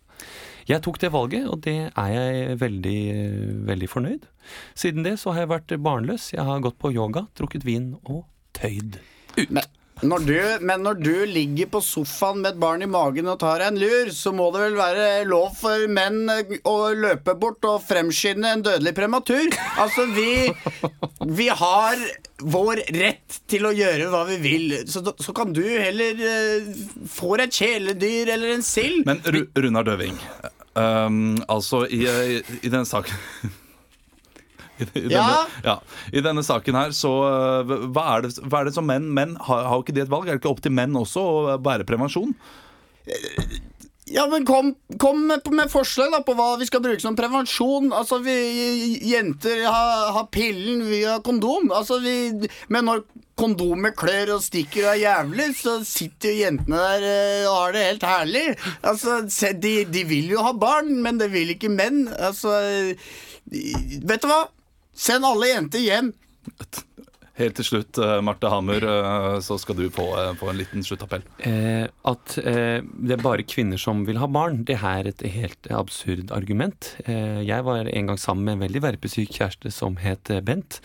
Jeg 0.69 0.83
tok 0.85 1.01
det 1.03 1.13
valget, 1.15 1.49
og 1.49 1.63
det 1.65 1.77
er 1.89 2.13
jeg 2.15 2.61
veldig, 2.61 3.01
veldig 3.69 3.89
fornøyd. 3.89 4.29
Siden 4.79 5.07
det 5.07 5.17
så 5.23 5.35
har 5.35 5.45
jeg 5.45 5.53
vært 5.55 5.77
barnløs. 5.83 6.33
Jeg 6.35 6.45
har 6.47 6.65
gått 6.65 6.79
på 6.83 6.93
yoga, 6.95 7.27
drukket 7.39 7.67
vin 7.69 7.95
og 8.05 8.25
tøyd. 8.57 8.99
Men 9.49 9.65
når, 10.03 10.25
du, 10.25 10.37
men 10.65 10.85
når 10.85 11.01
du 11.01 11.15
ligger 11.29 11.69
på 11.75 11.81
sofaen 11.85 12.41
med 12.41 12.55
et 12.55 12.61
barn 12.61 12.85
i 12.85 12.89
magen 12.89 13.29
og 13.29 13.41
tar 13.43 13.65
en 13.67 13.77
lur, 13.81 14.09
så 14.17 14.33
må 14.33 14.49
det 14.55 14.63
vel 14.65 14.79
være 14.79 15.09
lov 15.29 15.53
for 15.59 15.85
menn 15.93 16.23
eh, 16.33 16.57
å 16.69 16.93
løpe 16.97 17.35
bort 17.41 17.65
og 17.69 17.83
fremskynde 17.85 18.55
en 18.55 18.65
dødelig 18.65 18.95
prematur? 18.97 19.53
Altså, 19.81 20.07
vi, 20.15 20.49
vi 21.29 21.51
har 21.53 22.01
vår 22.41 22.85
rett 22.97 23.41
til 23.51 23.69
å 23.69 23.75
gjøre 23.77 24.09
hva 24.13 24.25
vi 24.31 24.41
vil. 24.41 24.77
Så, 24.89 25.05
så 25.05 25.37
kan 25.37 25.53
du 25.57 25.65
heller 25.65 26.25
uh, 26.25 26.73
få 27.11 27.37
et 27.41 27.61
kjæledyr 27.61 28.35
eller 28.37 28.57
en 28.57 28.65
sild. 28.65 29.05
Men 29.09 29.21
Ru 29.25 29.43
Runar 29.53 29.85
Døving, 29.89 30.17
um, 30.75 31.37
altså 31.49 31.85
i, 31.87 32.07
i 32.61 32.69
denne 32.69 32.87
saken 32.89 33.53
I, 34.81 35.07
denne, 35.07 35.15
Ja? 35.15 35.47
ja, 35.65 35.77
I 36.13 36.23
denne 36.25 36.45
saken 36.47 36.79
her, 36.79 36.95
så 36.97 37.13
uh, 37.25 37.75
hva, 37.91 38.07
er 38.17 38.27
det, 38.27 38.35
hva 38.47 38.63
er 38.63 38.71
det 38.71 38.77
som 38.77 38.87
menn 38.89 39.11
Menn 39.15 39.37
har, 39.49 39.67
har 39.71 39.83
ikke 39.83 39.97
de 39.97 40.05
et 40.05 40.13
valg? 40.13 40.29
Er 40.29 40.39
det 40.39 40.43
ikke 40.45 40.55
opp 40.55 40.65
til 40.65 40.75
menn 40.75 40.97
også 40.99 41.25
å 41.25 41.59
bære 41.63 41.89
prevensjon? 41.89 42.35
Ja, 44.11 44.27
men 44.27 44.47
kom, 44.47 44.75
kom 44.99 45.27
med, 45.27 45.47
med 45.55 45.71
forslag 45.71 46.11
da 46.11 46.19
på 46.27 46.35
hva 46.35 46.57
vi 46.59 46.67
skal 46.67 46.83
bruke 46.83 47.03
som 47.03 47.15
prevensjon. 47.19 47.93
Altså, 47.95 48.19
vi 48.25 48.35
jenter 49.07 49.63
har, 49.69 50.11
har 50.17 50.27
pillen, 50.35 50.83
via 50.89 51.21
kondom. 51.23 51.71
Altså, 51.71 52.01
vi, 52.03 52.49
men 52.75 52.89
når 52.89 53.05
kondomet 53.39 53.95
klør 53.97 54.35
og 54.37 54.43
stikker 54.45 54.89
og 54.89 54.93
er 54.97 55.03
jævlig, 55.05 55.49
så 55.61 55.77
sitter 55.87 56.35
jo 56.35 56.43
jentene 56.43 56.81
der 56.83 57.07
eh, 57.07 57.47
og 57.47 57.55
har 57.55 57.77
det 57.77 57.87
helt 57.87 58.09
herlig. 58.11 58.47
Altså, 58.91 59.21
de, 59.63 59.75
de 59.95 60.05
vil 60.11 60.35
jo 60.35 60.43
ha 60.43 60.53
barn, 60.59 60.91
men 61.05 61.23
det 61.23 61.31
vil 61.33 61.55
ikke 61.55 61.71
menn. 61.71 62.09
Altså, 62.19 62.57
vet 63.47 64.27
du 64.27 64.29
hva? 64.33 64.43
Send 65.01 65.25
alle 65.25 65.49
jenter 65.49 65.79
hjem. 65.79 66.13
Helt 67.41 67.57
til 67.59 67.67
slutt, 67.67 67.99
uh, 68.01 68.19
Marte 68.25 68.51
Hammer, 68.53 68.85
uh, 68.85 69.39
så 69.45 69.59
skal 69.61 69.79
du 69.79 69.87
få, 69.93 70.11
uh, 70.13 70.33
få 70.39 70.53
en 70.53 70.61
liten 70.61 70.85
sluttappell. 70.85 71.25
Eh, 71.47 71.87
at 72.09 72.37
eh, 72.43 72.81
det 72.83 73.15
er 73.17 73.23
bare 73.23 73.45
kvinner 73.49 73.81
som 73.81 74.03
vil 74.09 74.19
ha 74.21 74.29
barn, 74.31 74.63
det 74.69 74.77
er 74.77 75.09
et 75.11 75.23
helt 75.35 75.69
absurd 75.75 76.33
argument. 76.35 76.95
Eh, 77.05 77.41
jeg 77.47 77.65
var 77.67 77.89
en 77.89 78.11
gang 78.11 78.19
sammen 78.21 78.47
med 78.47 78.57
en 78.57 78.65
veldig 78.65 78.83
verpesyk 78.85 79.33
kjæreste 79.37 79.73
som 79.75 79.99
het 80.01 80.31
eh, 80.33 80.43
Bent. 80.45 80.81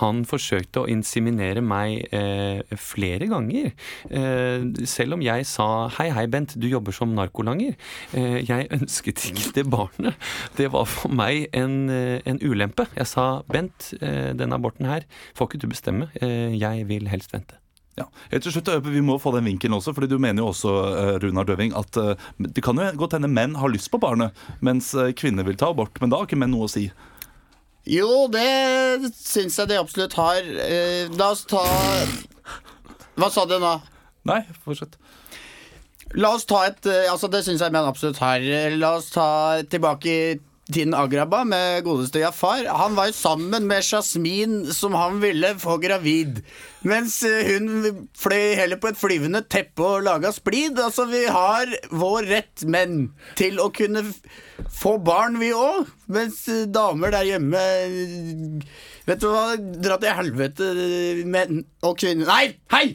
Han 0.00 0.24
forsøkte 0.28 0.82
å 0.82 0.88
inseminere 0.90 1.62
meg 1.64 2.06
eh, 2.14 2.62
flere 2.80 3.28
ganger. 3.30 3.72
Eh, 4.10 4.66
selv 4.88 5.16
om 5.16 5.24
jeg 5.24 5.46
sa 5.48 5.68
hei, 5.98 6.10
hei, 6.14 6.26
Bent, 6.30 6.56
du 6.60 6.68
jobber 6.68 6.94
som 6.96 7.14
narkolanger. 7.16 7.76
Eh, 8.12 8.40
jeg 8.46 8.68
ønsket 8.76 9.26
ikke 9.30 9.54
det 9.60 9.66
barnet. 9.72 10.28
Det 10.58 10.68
var 10.74 10.88
for 10.90 11.14
meg 11.14 11.48
en, 11.56 11.78
eh, 11.92 12.20
en 12.28 12.42
ulempe. 12.44 12.88
Jeg 12.98 13.10
sa 13.10 13.26
Bent, 13.50 13.92
eh, 14.00 14.34
denne 14.36 14.60
aborten 14.60 14.90
her 14.90 15.06
får 15.38 15.50
ikke 15.50 15.62
du 15.64 15.70
bestemme. 15.72 15.95
Eh, 16.20 16.56
jeg 16.56 16.88
vil 16.88 17.08
helst 17.08 17.32
vente. 17.34 17.58
Ja. 17.96 18.04
Helt 18.28 18.44
til 18.44 18.52
slutt, 18.52 18.68
Vi 18.84 19.00
må 19.00 19.16
få 19.16 19.32
den 19.32 19.46
vinkelen 19.48 19.78
også, 19.78 19.94
fordi 19.96 20.10
du 20.10 20.18
mener 20.20 20.42
jo 20.42 20.50
også, 20.50 20.68
uh, 20.68 21.14
Runar 21.22 21.46
Døving, 21.48 21.72
at 21.72 21.96
det 22.36 22.62
kan 22.62 22.76
jo 22.76 22.90
godt 22.92 23.16
hende 23.16 23.30
menn 23.32 23.56
har 23.56 23.72
lyst 23.72 23.88
på 23.88 23.96
barnet, 23.98 24.36
mens 24.60 24.92
kvinner 25.16 25.48
vil 25.48 25.56
ta 25.56 25.70
abort. 25.72 25.96
Men 26.00 26.10
da 26.10 26.20
har 26.20 26.28
ikke 26.28 26.36
menn 26.36 26.52
noe 26.52 26.68
å 26.68 26.70
si. 26.70 26.90
Jo, 27.86 28.26
det 28.26 29.12
syns 29.14 29.60
jeg 29.60 29.70
de 29.70 29.78
absolutt 29.78 30.16
har. 30.18 30.42
Eh, 30.42 31.06
la 31.14 31.30
oss 31.30 31.44
ta 31.46 31.62
Hva 33.16 33.28
sa 33.30 33.46
du 33.46 33.54
nå? 33.62 33.76
Nei, 34.26 34.40
fortsett. 34.64 34.96
La 36.18 36.32
oss 36.34 36.46
ta 36.50 36.64
et 36.66 36.88
eh, 36.90 37.06
Altså, 37.12 37.30
det 37.30 37.44
syns 37.46 37.62
jeg 37.62 37.74
menn 37.74 37.86
absolutt 37.86 38.18
har. 38.18 38.42
La 38.74 38.96
oss 38.98 39.12
ta 39.14 39.28
tilbake 39.70 40.16
tiden 40.72 40.94
Agraba 40.94 41.44
med 41.46 41.84
godeste 41.86 42.20
Jafar. 42.22 42.66
Han 42.66 42.96
var 42.96 43.10
jo 43.10 43.14
sammen 43.14 43.66
med 43.70 43.84
Jasmin, 43.86 44.72
som 44.74 44.96
han 44.98 45.20
ville 45.22 45.52
få 45.62 45.76
gravid. 45.82 46.40
Mens 46.86 47.20
eh, 47.26 47.52
hun 47.52 48.08
fløy 48.18 48.56
heller 48.58 48.80
på 48.82 48.90
et 48.90 48.98
flyvende 48.98 49.44
teppe 49.46 49.84
og 49.86 50.06
laga 50.06 50.32
splid. 50.34 50.78
Altså, 50.82 51.06
vi 51.10 51.22
har 51.30 51.70
vår 51.94 52.28
rett, 52.32 52.66
menn, 52.66 53.12
til 53.38 53.60
å 53.62 53.70
kunne 53.74 54.02
få 54.74 54.96
barn, 55.02 55.38
vi 55.42 55.52
òg. 55.54 55.86
Mens 56.10 56.42
eh, 56.50 56.66
damer 56.66 57.14
der 57.14 57.30
hjemme 57.34 57.62
eh, 57.86 58.76
Vet 59.06 59.22
du 59.22 59.28
hva, 59.30 59.54
dra 59.54 60.00
til 60.02 60.18
helvete, 60.18 60.72
menn 61.30 61.62
og 61.86 61.94
kvinner 62.02 62.26
Nei, 62.26 62.56
hei! 62.74 62.86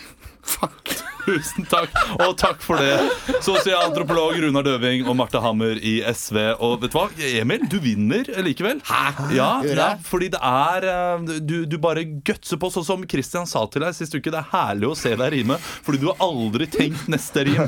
Fuck. 0.56 1.09
Tusen 1.30 1.66
takk, 1.70 1.94
og 2.18 2.32
takk 2.40 2.62
for 2.64 2.80
det. 2.80 2.96
Sosialantropolog 3.44 4.38
Runar 4.42 4.64
Døving 4.66 5.04
og 5.06 5.14
Marte 5.18 5.40
Hammer 5.42 5.78
i 5.78 6.00
SV. 6.06 6.38
Og 6.58 6.80
vet 6.82 6.90
du 6.90 6.96
hva, 6.98 7.06
Emil, 7.40 7.66
du 7.70 7.78
vinner 7.82 8.26
likevel. 8.42 8.80
Hæ? 8.88 9.28
Ja, 9.36 9.50
ja, 9.66 9.90
fordi 10.06 10.30
det 10.34 10.40
er 10.42 10.86
eh, 10.90 11.30
du, 11.44 11.62
du 11.70 11.76
bare 11.82 12.02
gutser 12.26 12.58
på, 12.60 12.70
sånn 12.74 12.86
som 12.86 13.06
Christian 13.10 13.46
sa 13.48 13.62
til 13.70 13.84
deg 13.84 13.94
sist 13.96 14.16
uke. 14.16 14.32
Det 14.32 14.40
er 14.40 14.48
herlig 14.50 14.90
å 14.90 14.96
se 14.98 15.14
deg 15.14 15.32
rime, 15.36 15.58
fordi 15.86 16.02
du 16.02 16.08
har 16.10 16.24
aldri 16.26 16.66
tenkt 16.70 17.06
neste 17.12 17.46
rim. 17.46 17.62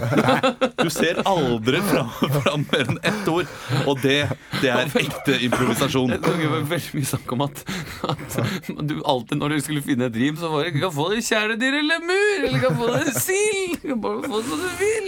Du 0.83 0.91
ser 0.91 1.23
aldri 1.29 1.81
fram, 1.87 2.11
fram 2.43 2.67
mer 2.73 2.89
enn 2.89 3.01
ett 3.07 3.31
ord, 3.31 3.51
og 3.87 4.03
det, 4.03 4.19
det 4.61 4.73
er 4.73 4.91
ekte 5.03 5.39
improvisasjon. 5.47 6.17
Det 6.17 6.51
var 6.51 6.67
veldig 6.73 6.99
mye 6.99 7.11
snakk 7.13 7.37
om 7.37 7.47
at, 7.47 7.63
at 8.11 8.39
du 8.83 8.97
alltid 9.09 9.39
når 9.39 9.57
du 9.57 9.65
skulle 9.65 9.85
finne 9.87 10.09
et 10.11 10.19
rim, 10.19 10.37
så 10.39 10.51
var 10.53 10.67
det 10.67 10.75
'Kan 10.77 10.93
få 10.95 11.09
det 11.13 11.23
kjæledyr 11.27 11.79
eller 11.79 12.03
mur', 12.03 12.47
eller 12.49 12.59
'Kan 12.63 12.77
få 12.79 12.91
det 12.97 13.15
sild'. 13.53 13.79
Du 13.83 13.89
kan 13.89 14.01
bare 14.01 14.23
få 14.23 14.39
det 14.41 14.49
som 14.49 14.61
du 14.63 14.69
vil. 14.79 15.07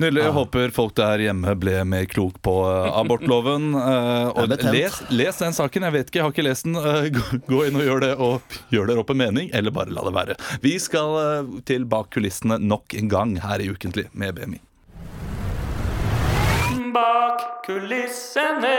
Nydelig. 0.00 0.22
Jeg 0.22 0.32
håper 0.36 0.70
folk 0.76 0.94
der 0.96 1.18
hjemme 1.26 1.52
ble 1.60 1.74
mer 1.88 2.04
klok 2.08 2.38
på 2.44 2.54
eh, 2.68 2.98
abortloven. 3.00 3.66
eh, 3.80 4.28
og 4.32 4.40
Jeg 4.42 4.48
ble 4.50 4.56
tent. 4.62 4.72
les, 4.76 4.98
les 5.20 5.40
den 5.42 5.56
saken. 5.56 5.86
Jeg 5.88 5.92
vet 5.96 6.08
ikke, 6.10 6.18
jeg 6.20 6.26
har 6.26 6.34
ikke 6.34 6.46
lest 6.48 6.64
den. 6.68 6.76
Eh, 6.80 7.08
gå- 7.16 7.40
gå 7.52 7.60
inn 7.68 7.76
og 7.80 7.84
gjør 7.88 8.00
det, 8.06 8.12
og 8.16 8.56
gjør 8.72 8.90
dere 8.92 9.04
opp 9.04 9.12
en 9.14 9.20
mening, 9.22 9.50
eller 9.56 9.70
bare 9.76 9.92
la 9.92 10.04
det 10.08 10.14
være. 10.16 10.38
Vi 10.64 10.74
skal 10.82 11.18
eh, 11.22 11.52
til 11.68 11.84
bak 11.88 12.10
kulissene 12.16 12.58
nok 12.60 12.96
en 12.98 13.08
gang 13.12 13.36
her 13.44 13.60
i 13.64 13.68
Ukentlig 13.72 14.08
med 14.12 14.34
BMI. 14.40 14.60
Bak 16.96 17.42
kulissene. 17.66 18.76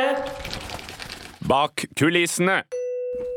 Bak 1.48 1.86
kulissene. 2.00 2.64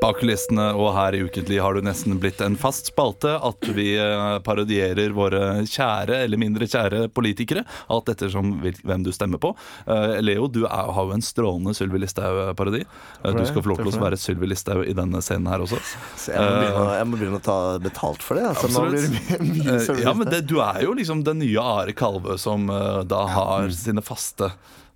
Bak 0.01 0.17
kulissene 0.23 0.65
og 0.81 0.95
her 0.97 1.13
i 1.13 1.19
Ukentlig 1.27 1.59
har 1.61 1.77
du 1.77 1.83
nesten 1.85 2.17
blitt 2.23 2.39
en 2.41 2.55
fast 2.57 2.89
spalte 2.89 3.35
at 3.45 3.67
vi 3.77 3.91
eh, 4.01 4.39
parodierer 4.47 5.13
våre 5.13 5.41
kjære 5.69 6.23
eller 6.25 6.41
mindre 6.41 6.65
kjære 6.71 7.03
politikere. 7.13 7.67
Alt 7.93 8.09
ettersom 8.15 8.55
hvem 8.63 9.05
du 9.05 9.11
stemmer 9.13 9.41
på. 9.43 9.51
Eh, 9.85 10.15
Leo, 10.25 10.49
du 10.49 10.63
er, 10.65 10.89
har 10.97 11.11
jo 11.11 11.13
en 11.19 11.25
strålende 11.25 11.75
Sylvi 11.77 12.01
Listhaug-parodi. 12.01 12.81
Eh, 12.87 13.37
Du 13.37 13.43
skal 13.45 13.61
få 13.61 13.75
lov 13.75 13.83
til 13.83 13.93
å 13.93 14.03
være 14.07 14.21
Sylvi 14.21 14.49
Listhaug 14.49 14.89
i 14.89 14.97
denne 14.97 15.21
scenen 15.25 15.53
her 15.53 15.67
også. 15.67 15.83
Så 16.17 16.33
jeg, 16.33 16.41
må 16.49 16.57
begynne, 16.63 16.97
jeg 17.03 17.11
må 17.13 17.21
begynne 17.21 17.43
å 17.43 17.47
ta 17.51 17.59
betalt 17.85 18.25
for 18.25 18.41
det. 18.41 18.49
Altså, 18.55 18.73
nå 18.73 18.87
blir 18.89 19.05
det 19.05 19.13
mye, 19.19 19.43
mye. 19.53 20.01
Ja, 20.01 20.17
men 20.17 20.33
det, 20.33 20.43
Du 20.49 20.57
er 20.65 20.81
jo 20.89 20.97
liksom 20.97 21.27
den 21.29 21.43
nye 21.45 21.61
Are 21.77 21.93
Kalvø 21.93 22.41
som 22.41 22.71
da 23.05 23.25
har 23.37 23.69
sine 23.77 24.01
faste 24.05 24.49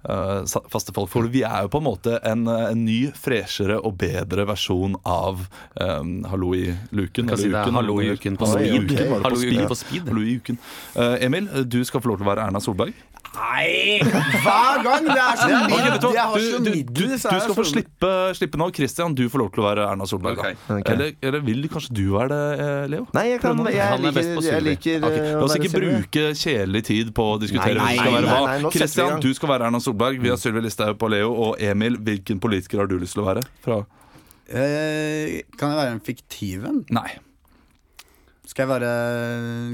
faste 0.04 0.94
folk. 0.94 1.10
For 1.12 1.28
vi 1.32 1.42
er 1.46 1.64
jo 1.64 1.72
på 1.72 1.80
en 1.82 1.86
måte 1.86 2.18
en, 2.26 2.46
eh, 2.48 2.70
en 2.72 2.84
ny, 2.84 2.98
freshere 3.16 3.78
og 3.80 3.96
bedre 4.00 4.46
versjon 4.48 4.98
av 5.04 5.46
um, 5.80 6.14
Hallo 6.30 6.52
i 6.56 6.66
luken. 6.92 7.30
Si 7.36 7.48
det 7.48 7.62
er 7.62 7.72
Hallo 7.74 8.00
i 8.02 8.12
uken 8.12 8.38
på 8.40 8.50
speed. 8.50 8.92
uken, 8.92 9.16
Hallo 9.24 9.40
i 9.40 9.50
uken 9.54 9.72
på 9.72 9.80
speed. 9.80 10.06
Hallo 10.08 10.22
i 10.22 10.36
uken. 10.38 10.60
Uh, 10.96 11.16
Emil, 11.24 11.48
du 11.64 11.82
skal 11.84 12.04
få 12.04 12.12
lov 12.12 12.20
til 12.20 12.28
å 12.28 12.32
være 12.34 12.48
Erna 12.48 12.62
Solberg. 12.62 12.94
Nei! 13.34 13.98
Hver 14.44 14.82
gang! 14.84 15.06
Det 15.08 15.14
er 15.18 15.38
så 15.40 15.46
du. 15.48 16.08
Jeg 16.14 16.22
har 16.22 16.36
du, 16.38 16.44
så 16.44 16.58
du, 16.62 16.70
du, 16.70 17.02
du 17.08 17.18
skal 17.18 17.54
få 17.56 17.64
slippe, 17.66 18.10
slippe 18.38 18.60
nå. 18.60 18.68
Christian, 18.74 19.14
du 19.16 19.24
får 19.30 19.42
lov 19.42 19.50
til 19.54 19.62
å 19.62 19.66
være 19.66 19.86
Erna 19.90 20.06
Solberg. 20.06 20.38
Okay. 20.38 20.54
Okay. 20.68 20.94
Eller, 20.94 21.16
eller 21.24 21.42
vil 21.46 21.66
kanskje 21.72 21.96
du 21.98 22.04
være 22.14 22.28
det, 22.30 22.66
eh, 22.66 22.84
Leo? 22.92 23.06
Nei, 23.16 23.24
jeg, 23.32 23.40
kan, 23.42 23.62
jeg, 23.66 23.82
Han 23.90 24.06
er 24.06 24.14
best 24.14 24.30
liker, 24.30 24.38
på 24.38 24.44
jeg 24.46 24.54
Sylvi. 24.54 24.70
liker 24.70 25.08
Ok, 25.08 25.16
eh, 25.18 25.30
La 25.34 25.48
oss 25.48 25.56
ikke 25.58 25.72
bruke 25.74 26.24
kjedelig 26.44 26.84
tid 26.90 27.12
på 27.16 27.26
å 27.32 27.40
diskutere 27.42 27.74
hvem 27.74 27.88
som 27.88 28.04
skal 28.04 28.16
være 28.18 28.30
hva. 28.30 28.74
Christian, 28.76 29.24
du 29.24 29.30
skal 29.34 29.52
være 29.54 29.70
Erna 29.70 29.82
Solberg. 29.82 29.93
Vi 29.94 30.30
har 30.32 30.40
Sylvi 30.40 30.64
Listhaug 30.64 30.98
på 31.00 31.10
Leo. 31.12 31.34
Og 31.48 31.60
Emil, 31.62 31.98
hvilken 32.02 32.40
politiker 32.42 32.82
har 32.82 32.90
du 32.90 32.98
lyst 33.00 33.16
til 33.18 33.24
å 33.24 33.28
være? 33.28 33.44
Fra? 33.64 33.82
Eh, 34.44 35.40
kan 35.56 35.72
jeg 35.72 35.78
være 35.80 35.94
en 35.94 36.02
fiktiv 36.04 36.66
en? 36.68 36.82
Nei. 36.92 37.08
Skal 38.44 38.66
jeg 38.66 38.70
være 38.74 38.88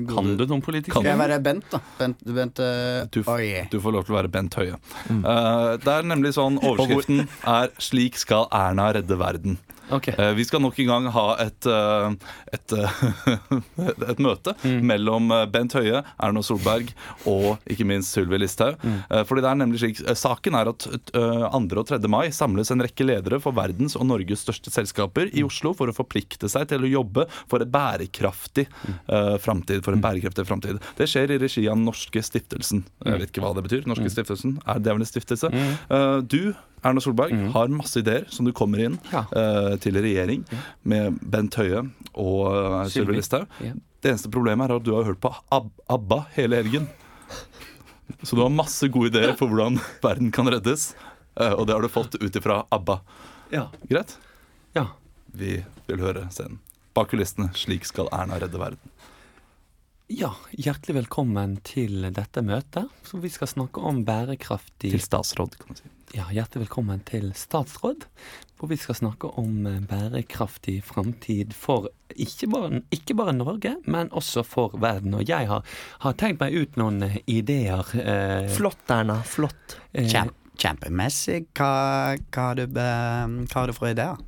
Kan 0.08 0.28
du 0.38 0.44
noen 0.46 0.62
politikere? 0.62 1.02
Skal 1.02 1.10
jeg 1.10 1.18
være 1.18 1.38
Bent, 1.42 1.64
da? 1.72 1.80
Bent, 1.98 2.20
Bent 2.22 2.60
uh, 2.62 3.02
Du, 3.10 3.18
du 3.18 3.80
får 3.82 3.96
lov 3.96 4.06
til 4.06 4.14
å 4.14 4.18
være 4.20 4.30
Bent 4.30 4.54
Høie. 4.60 4.78
Eh, 5.10 5.70
det 5.82 5.96
er 5.96 6.06
nemlig 6.06 6.32
sånn 6.36 6.60
Overskriften 6.68 7.24
er 7.50 7.74
'Slik 7.82 8.20
skal 8.20 8.46
Erna 8.54 8.92
redde 8.94 9.18
verden'. 9.18 9.58
Ok. 9.90 10.08
Eh, 10.08 10.32
vi 10.38 10.44
skal 10.46 10.62
nok 10.62 10.78
en 10.82 10.90
gang 10.90 11.08
ha 11.14 11.26
et, 11.42 11.66
eh, 11.66 12.12
et, 12.54 12.74
eh, 12.76 13.02
et 14.12 14.22
møte 14.22 14.54
mellom 14.64 15.30
eh, 15.34 15.46
Bent 15.50 15.74
Høie, 15.76 16.02
Erna 16.22 16.42
Solberg 16.46 16.92
og 17.30 17.58
ikke 17.70 17.86
minst 17.88 18.14
Sylvi 18.14 18.40
Listhaug. 18.40 18.78
Eh, 18.84 19.22
fordi 19.28 19.44
det 19.44 19.50
er 19.50 19.60
nemlig 19.60 19.82
slik 19.82 20.02
Saken 20.18 20.58
er 20.58 20.70
at 20.72 20.86
eh, 20.90 21.46
2. 21.50 21.80
og 21.82 21.90
3. 21.90 22.00
mai 22.10 22.30
samles 22.34 22.72
en 22.72 22.84
rekke 22.84 23.06
ledere 23.06 23.40
for 23.42 23.56
verdens 23.56 23.96
og 23.98 24.06
Norges 24.08 24.44
største 24.46 24.72
selskaper 24.72 25.30
i 25.36 25.44
Oslo 25.46 25.74
for 25.76 25.90
å 25.90 25.96
forplikte 25.96 26.50
seg 26.50 26.68
til 26.70 26.86
å 26.86 26.92
jobbe 26.92 27.26
for 27.50 27.62
en 27.62 27.70
bærekraftig 27.70 28.66
uh, 29.10 29.36
framtid. 29.42 29.82
For 29.84 29.96
en 29.96 30.02
bærekraftig 30.02 30.46
fremtid. 30.48 30.80
Det 30.98 31.08
skjer 31.10 31.34
i 31.34 31.38
regi 31.42 31.66
av 31.70 31.78
norske 31.80 32.22
stiftelsen. 32.24 32.84
Jeg 33.04 33.22
vet 33.22 33.32
ikke 33.32 33.44
hva 33.44 33.52
det 33.56 33.64
betyr. 33.66 33.86
Norske 33.90 34.10
stiftelsen 34.12 34.58
er 34.64 34.82
det 34.82 34.94
vel 34.94 35.04
en 35.04 35.10
stiftelse. 35.10 35.50
Uh, 35.90 36.20
du 36.22 36.54
Erna 36.82 37.00
Solberg 37.04 37.34
har 37.52 37.68
masse 37.74 38.00
ideer 38.00 38.24
som 38.32 38.46
du 38.48 38.52
kommer 38.56 38.80
inn 38.86 38.98
Ja. 39.12 39.24
uh, 39.36 39.74
til 39.82 39.98
regjering 40.00 40.44
med 40.82 41.18
Bent 41.20 41.54
Høie 41.60 41.82
og 42.14 42.46
uh, 42.48 42.84
Sylvi. 42.88 43.18
Listhaug. 43.18 43.46
Ja. 43.60 43.74
Det 44.00 44.14
eneste 44.14 44.30
problemet 44.32 44.70
er 44.70 44.78
at 44.78 44.86
du 44.86 44.94
har 44.96 45.04
hørt 45.04 45.20
på 45.20 45.28
Ab 45.52 45.68
ABBA 45.92 46.22
hele 46.38 46.56
helgen. 46.62 46.86
Så 48.22 48.36
du 48.36 48.42
har 48.42 48.50
masse 48.52 48.88
gode 48.88 49.12
ideer 49.12 49.36
for 49.38 49.50
hvordan 49.52 49.76
verden 50.02 50.32
kan 50.34 50.48
reddes, 50.50 50.94
uh, 51.40 51.52
og 51.58 51.66
det 51.68 51.76
har 51.76 51.84
du 51.84 51.88
fått 51.92 52.16
ut 52.20 52.36
ifra 52.40 52.62
ABBA. 52.72 53.00
Ja. 53.52 53.66
Greit? 53.90 54.16
ja. 54.76 54.86
Vi 55.32 55.60
vil 55.86 56.00
høre 56.02 56.24
scenen. 56.34 56.56
Bak 56.96 57.12
kulissene. 57.12 57.52
Slik 57.54 57.84
skal 57.86 58.08
Erna 58.10 58.40
redde 58.42 58.58
verden. 58.58 58.80
Ja, 60.10 60.32
hjertelig 60.58 60.96
velkommen 61.04 61.52
til 61.62 62.02
dette 62.10 62.42
møtet. 62.42 62.88
Så 63.06 63.20
vi 63.22 63.30
skal 63.30 63.46
snakke 63.46 63.82
om 63.86 64.00
bærekraftig 64.06 64.90
Til 64.96 65.02
statsråd, 65.04 65.54
kan 65.60 65.70
man 65.70 65.78
si. 65.78 65.90
Ja, 66.16 66.24
hjertelig 66.34 66.64
velkommen 66.64 67.02
til 67.06 67.28
statsråd, 67.38 68.08
hvor 68.58 68.72
vi 68.72 68.78
skal 68.82 68.98
snakke 68.98 69.30
om 69.38 69.68
bærekraftig 69.86 70.80
framtid 70.82 71.54
for 71.54 71.86
ikke 72.18 72.48
bare, 72.50 72.80
ikke 72.90 73.14
bare 73.20 73.36
Norge, 73.38 73.76
men 73.86 74.10
også 74.10 74.42
for 74.42 74.74
verden. 74.82 75.14
Og 75.14 75.22
jeg 75.30 75.46
har, 75.46 75.62
har 76.02 76.18
tenkt 76.18 76.42
meg 76.42 76.58
ut 76.58 76.80
noen 76.80 77.06
ideer. 77.30 77.94
Eh, 77.94 78.50
Flott, 78.50 78.82
Erna. 78.90 79.20
Flott. 79.22 79.78
eh, 79.94 80.10
Kjempe, 80.10 80.34
kjempemessig. 80.58 81.44
Hva, 81.54 81.70
hva, 82.18 82.48
har 82.50 82.58
du, 82.58 82.66
hva 82.74 83.62
har 83.62 83.70
du 83.70 83.78
for 83.78 83.94
ideer? 83.94 84.18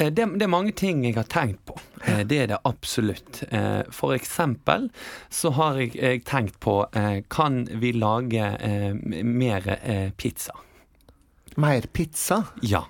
Eh, 0.00 0.10
Det, 0.10 0.26
det 0.38 0.42
er 0.42 0.50
mange 0.50 0.72
ting 0.72 1.04
jeg 1.04 1.14
har 1.14 1.24
tenkt 1.30 1.64
på. 1.66 1.76
Eh, 2.06 2.24
Det 2.24 2.38
er 2.42 2.46
det 2.46 2.58
absolutt. 2.64 3.44
Eh, 3.50 3.82
For 3.90 4.14
eksempel 4.14 4.90
så 5.30 5.50
har 5.54 5.78
jeg, 5.80 5.94
jeg 5.94 6.24
tenkt 6.24 6.58
på 6.60 6.84
Kan 7.30 7.66
vi 7.80 7.92
lage 7.92 8.58
mer 9.24 10.10
pizza? 10.16 10.52
Mer 11.56 11.80
pizza. 11.92 12.44
Ja. 12.62 12.84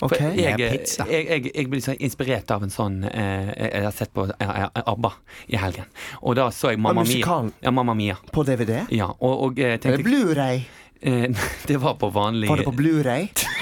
For 0.00 0.06
okay. 0.08 0.32
jeg, 0.32 0.56
jeg, 0.58 0.86
jeg, 1.28 1.50
jeg 1.54 1.68
blir 1.68 1.82
så 1.84 1.92
inspirert 2.00 2.48
av 2.50 2.62
en 2.64 2.70
sånn 2.72 3.02
eh, 3.04 3.50
Jeg 3.52 3.82
har 3.84 3.92
sett 3.92 4.14
på 4.16 4.24
eh, 4.32 4.68
ABBA 4.80 5.10
i 5.52 5.58
helgen. 5.60 5.84
Og 6.22 6.38
da 6.38 6.46
så 6.50 6.70
jeg 6.72 6.80
Mamma 6.80 7.04
Mia. 7.04 7.50
Ja, 7.60 7.70
Mamma 7.70 7.92
Mia. 7.94 8.16
På 8.32 8.40
DVD? 8.48 8.86
Ja, 8.96 9.10
og, 9.20 9.34
og 9.44 9.60
tenkte, 9.60 9.90
tenkte 9.90 10.06
Blu-ray? 10.08 10.62
eh, 11.04 11.28
Det 11.68 11.76
var 11.84 11.98
på 12.00 12.08
vanlig 12.16 12.48
Var 12.48 12.62
det 12.62 12.64
på 12.70 12.72
Blu-ray? 12.80 13.28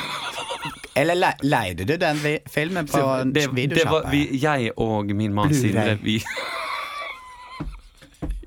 Eller 0.98 1.18
le, 1.18 1.32
leide 1.46 1.86
du 1.88 1.96
den 2.00 2.20
vi, 2.22 2.36
filmen 2.50 2.88
på 2.88 2.98
videosjappa? 2.98 3.56
det, 3.56 3.66
det 3.76 3.88
var 3.90 4.08
vi, 4.12 4.22
Jeg 4.42 4.72
og 4.76 5.12
min 5.14 5.34
mann 5.34 5.54
Sindre, 5.54 5.98
vi 6.02 6.18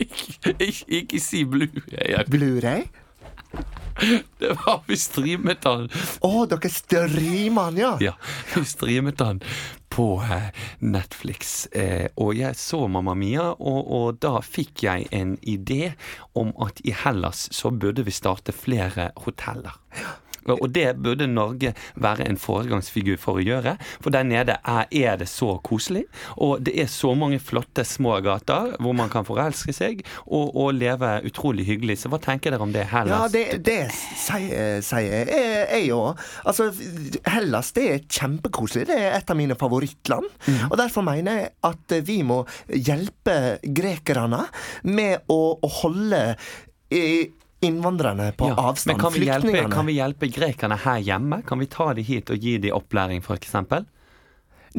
ikke, 0.02 0.56
ikke, 0.68 0.86
ikke 1.02 1.20
si 1.22 1.46
Blu-ray. 1.46 2.26
Blu-ray? 2.30 2.88
Det 4.40 4.56
var 4.66 4.82
vi 4.88 4.98
streamet 4.98 5.62
den. 5.66 5.90
Å, 6.26 6.32
dere 6.50 6.72
streamer 6.72 7.70
den, 7.72 7.82
ja? 7.84 7.92
Ja, 8.02 8.16
vi 8.56 8.64
streamet 8.66 9.20
den 9.22 9.42
på 9.92 10.08
eh, 10.24 10.48
Netflix. 10.80 11.68
Eh, 11.76 12.08
og 12.16 12.34
jeg 12.40 12.56
så 12.58 12.86
Mamma 12.88 13.14
Mia, 13.20 13.52
og, 13.60 13.92
og 13.92 14.22
da 14.24 14.40
fikk 14.46 14.86
jeg 14.88 15.10
en 15.16 15.36
idé 15.44 15.92
om 16.40 16.54
at 16.64 16.80
i 16.88 16.96
Hellas 17.04 17.50
så 17.54 17.74
burde 17.76 18.08
vi 18.08 18.16
starte 18.16 18.56
flere 18.56 19.12
hoteller. 19.26 19.76
Og 20.50 20.68
det 20.74 20.88
burde 21.02 21.28
Norge 21.30 21.74
være 22.02 22.26
en 22.30 22.40
foregangsfigur 22.42 23.20
for 23.22 23.40
å 23.40 23.46
gjøre. 23.46 23.76
For 24.02 24.14
der 24.14 24.26
nede 24.28 24.58
er, 24.58 24.88
er 24.90 25.20
det 25.22 25.30
så 25.30 25.54
koselig, 25.64 26.06
og 26.42 26.64
det 26.66 26.76
er 26.82 26.90
så 26.92 27.14
mange 27.18 27.40
flotte 27.42 27.86
små 27.88 28.18
gater 28.26 28.76
hvor 28.82 28.96
man 28.98 29.12
kan 29.12 29.28
forelske 29.28 29.74
seg 29.76 30.02
og, 30.26 30.56
og 30.56 30.74
leve 30.78 31.14
utrolig 31.28 31.68
hyggelig. 31.68 32.02
Så 32.02 32.12
hva 32.12 32.22
tenker 32.22 32.54
dere 32.54 32.66
om 32.66 32.74
det? 32.74 32.88
Hellas? 32.92 33.28
Ja, 33.28 33.32
det, 33.32 33.62
det 33.66 33.80
sier 33.94 34.82
sier 34.86 35.30
jeg 35.32 35.92
òg. 35.96 36.20
Altså, 36.48 36.70
Hellas 37.30 37.72
det 37.76 37.86
er 37.90 38.06
kjempekoselig. 38.06 38.88
Det 38.90 38.98
er 38.98 39.18
et 39.18 39.32
av 39.32 39.40
mine 39.40 39.58
favorittland. 39.60 40.28
Og 40.70 40.78
Derfor 40.82 41.06
mener 41.06 41.44
jeg 41.44 41.52
at 41.68 41.98
vi 42.08 42.22
må 42.26 42.42
hjelpe 42.68 43.58
grekerne 43.62 44.46
med 44.90 45.30
å, 45.32 45.42
å 45.62 45.72
holde 45.82 46.24
eh, 46.92 47.30
innvandrerne 47.62 48.32
på 48.38 48.48
Ja, 48.50 48.56
avstand. 48.70 48.98
Men 48.98 49.02
kan 49.04 49.14
vi, 49.14 49.26
hjelpe, 49.26 49.64
kan 49.72 49.86
vi 49.86 49.94
hjelpe 49.94 50.28
grekerne 50.28 50.78
her 50.82 50.98
hjemme? 50.98 51.42
Kan 51.48 51.62
vi 51.62 51.70
ta 51.70 51.92
de 51.94 52.06
hit 52.06 52.30
og 52.34 52.38
gi 52.42 52.58
de 52.58 52.74
opplæring, 52.74 53.22
f.eks.? 53.22 53.56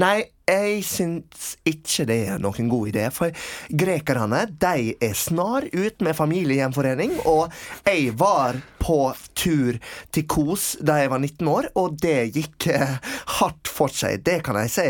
Nei, 0.03 0.17
jeg 0.49 0.83
syns 0.87 1.55
ikke 1.69 2.07
det 2.09 2.19
er 2.33 2.43
noen 2.43 2.71
god 2.71 2.91
idé. 2.93 3.07
For 3.15 3.33
grekerne 3.69 4.45
de 4.51 4.95
er 4.95 5.17
snar 5.19 5.67
ut 5.71 6.05
med 6.05 6.19
familiegjenforening. 6.19 7.19
Og 7.31 7.53
jeg 7.87 8.13
var 8.19 8.59
på 8.83 8.99
tur 9.39 9.79
til 10.13 10.27
Kos 10.27 10.73
da 10.83 10.99
jeg 10.99 11.13
var 11.13 11.23
19 11.23 11.51
år, 11.53 11.69
og 11.79 11.99
det 12.03 12.33
gikk 12.35 12.69
eh, 12.75 12.97
hardt 13.39 13.71
for 13.71 13.93
seg. 13.95 14.25
Det 14.27 14.41
kan 14.47 14.59
jeg 14.65 14.73
si. 14.75 14.89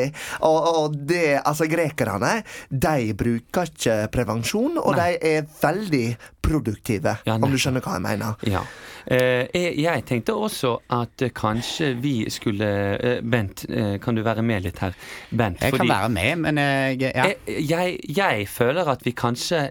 Og, 0.49 0.69
og 0.73 0.97
det, 0.97 1.43
altså, 1.43 1.69
grekerne 1.71 2.39
de 2.71 3.13
bruker 3.19 3.69
ikke 3.73 3.99
prevensjon, 4.13 4.79
og 4.81 4.97
Nei. 4.97 5.13
de 5.21 5.35
er 5.37 5.51
veldig 5.61 6.07
produktive, 6.43 7.17
Ja, 7.25 7.37
om 7.39 7.53
du 7.53 7.59
skjønner 7.61 7.85
hva 7.85 7.97
jeg 7.97 8.05
mener. 8.05 8.41
Ja. 8.49 8.65
Eh, 9.07 9.49
jeg, 9.53 10.05
tenkte 10.07 10.35
også 10.39 10.77
at 10.95 11.23
kanskje 11.35 11.93
vi 11.99 12.15
skulle 12.31 12.69
eh, 12.95 13.21
Bent, 13.23 13.65
eh, 13.71 13.97
kan 14.03 14.15
du 14.15 14.23
være 14.23 14.45
med 14.47 14.67
litt 14.67 14.79
her? 14.83 14.95
Bent, 15.31 15.42
Jeg 15.61 15.73
kan 15.77 15.89
være 15.89 16.09
med, 16.09 16.37
men 16.37 16.59
jeg 16.59 17.01
ja. 17.03 17.25
jeg, 17.27 17.37
jeg, 17.71 17.99
jeg 18.17 18.49
føler 18.49 18.89
at 18.93 19.05
vi 19.07 19.11
kanskje 19.17 19.71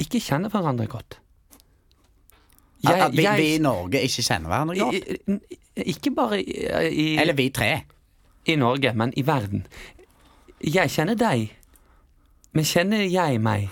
ikke 0.00 0.20
kjenner 0.20 0.48
hverandre 0.52 0.86
godt. 0.86 1.18
At- 2.86 3.02
at 3.10 3.12
vi, 3.16 3.26
vi 3.36 3.48
i 3.54 3.58
Norge 3.60 4.00
ikke 4.06 4.22
kjenner 4.24 4.48
hverandre 4.48 4.76
godt. 4.78 5.40
Ikke 5.76 6.10
bare 6.16 6.38
i, 6.42 6.54
i, 6.92 7.06
Eller 7.20 7.34
vi 7.36 7.48
tre. 7.54 7.82
i 8.46 8.56
Norge, 8.56 8.92
men 8.96 9.12
i 9.16 9.24
verden. 9.26 9.66
Jeg 10.64 10.90
kjenner 10.90 11.14
deg, 11.20 11.50
men 12.52 12.64
kjenner 12.64 13.04
jeg 13.08 13.40
meg? 13.40 13.68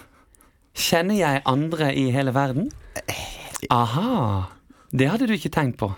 Kjenner 0.78 1.16
jeg 1.18 1.42
andre 1.48 1.88
i 1.96 2.10
hele 2.14 2.32
verden? 2.36 2.70
Aha! 3.70 4.42
Det 4.92 5.08
hadde 5.10 5.26
du 5.28 5.32
ikke 5.34 5.50
tenkt 5.52 5.76
på. 5.80 5.90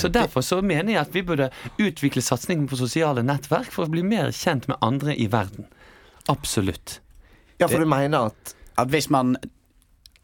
Så 0.00 0.08
Derfor 0.08 0.40
så 0.40 0.60
mener 0.62 0.92
jeg 0.92 1.00
at 1.00 1.14
vi 1.14 1.22
burde 1.22 1.50
utvikle 1.78 2.22
satsingen 2.22 2.66
på 2.70 2.78
sosiale 2.80 3.22
nettverk 3.22 3.70
for 3.72 3.86
å 3.86 3.92
bli 3.92 4.02
mer 4.06 4.32
kjent 4.32 4.68
med 4.70 4.80
andre 4.82 5.16
i 5.16 5.28
verden. 5.32 5.68
Absolutt. 6.28 7.00
Ja, 7.60 7.68
for 7.68 7.78
du 7.78 7.88
mener 7.88 8.30
at 8.30 8.54
at 8.80 8.88
hvis 8.88 9.10
man 9.10 9.36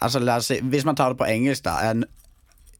Altså, 0.00 0.18
la 0.20 0.36
oss 0.36 0.50
si 0.50 0.60
Hvis 0.60 0.84
man 0.84 0.96
tar 0.96 1.08
det 1.12 1.18
på 1.18 1.24
engelsk, 1.24 1.64
da 1.64 1.90
en 1.90 2.04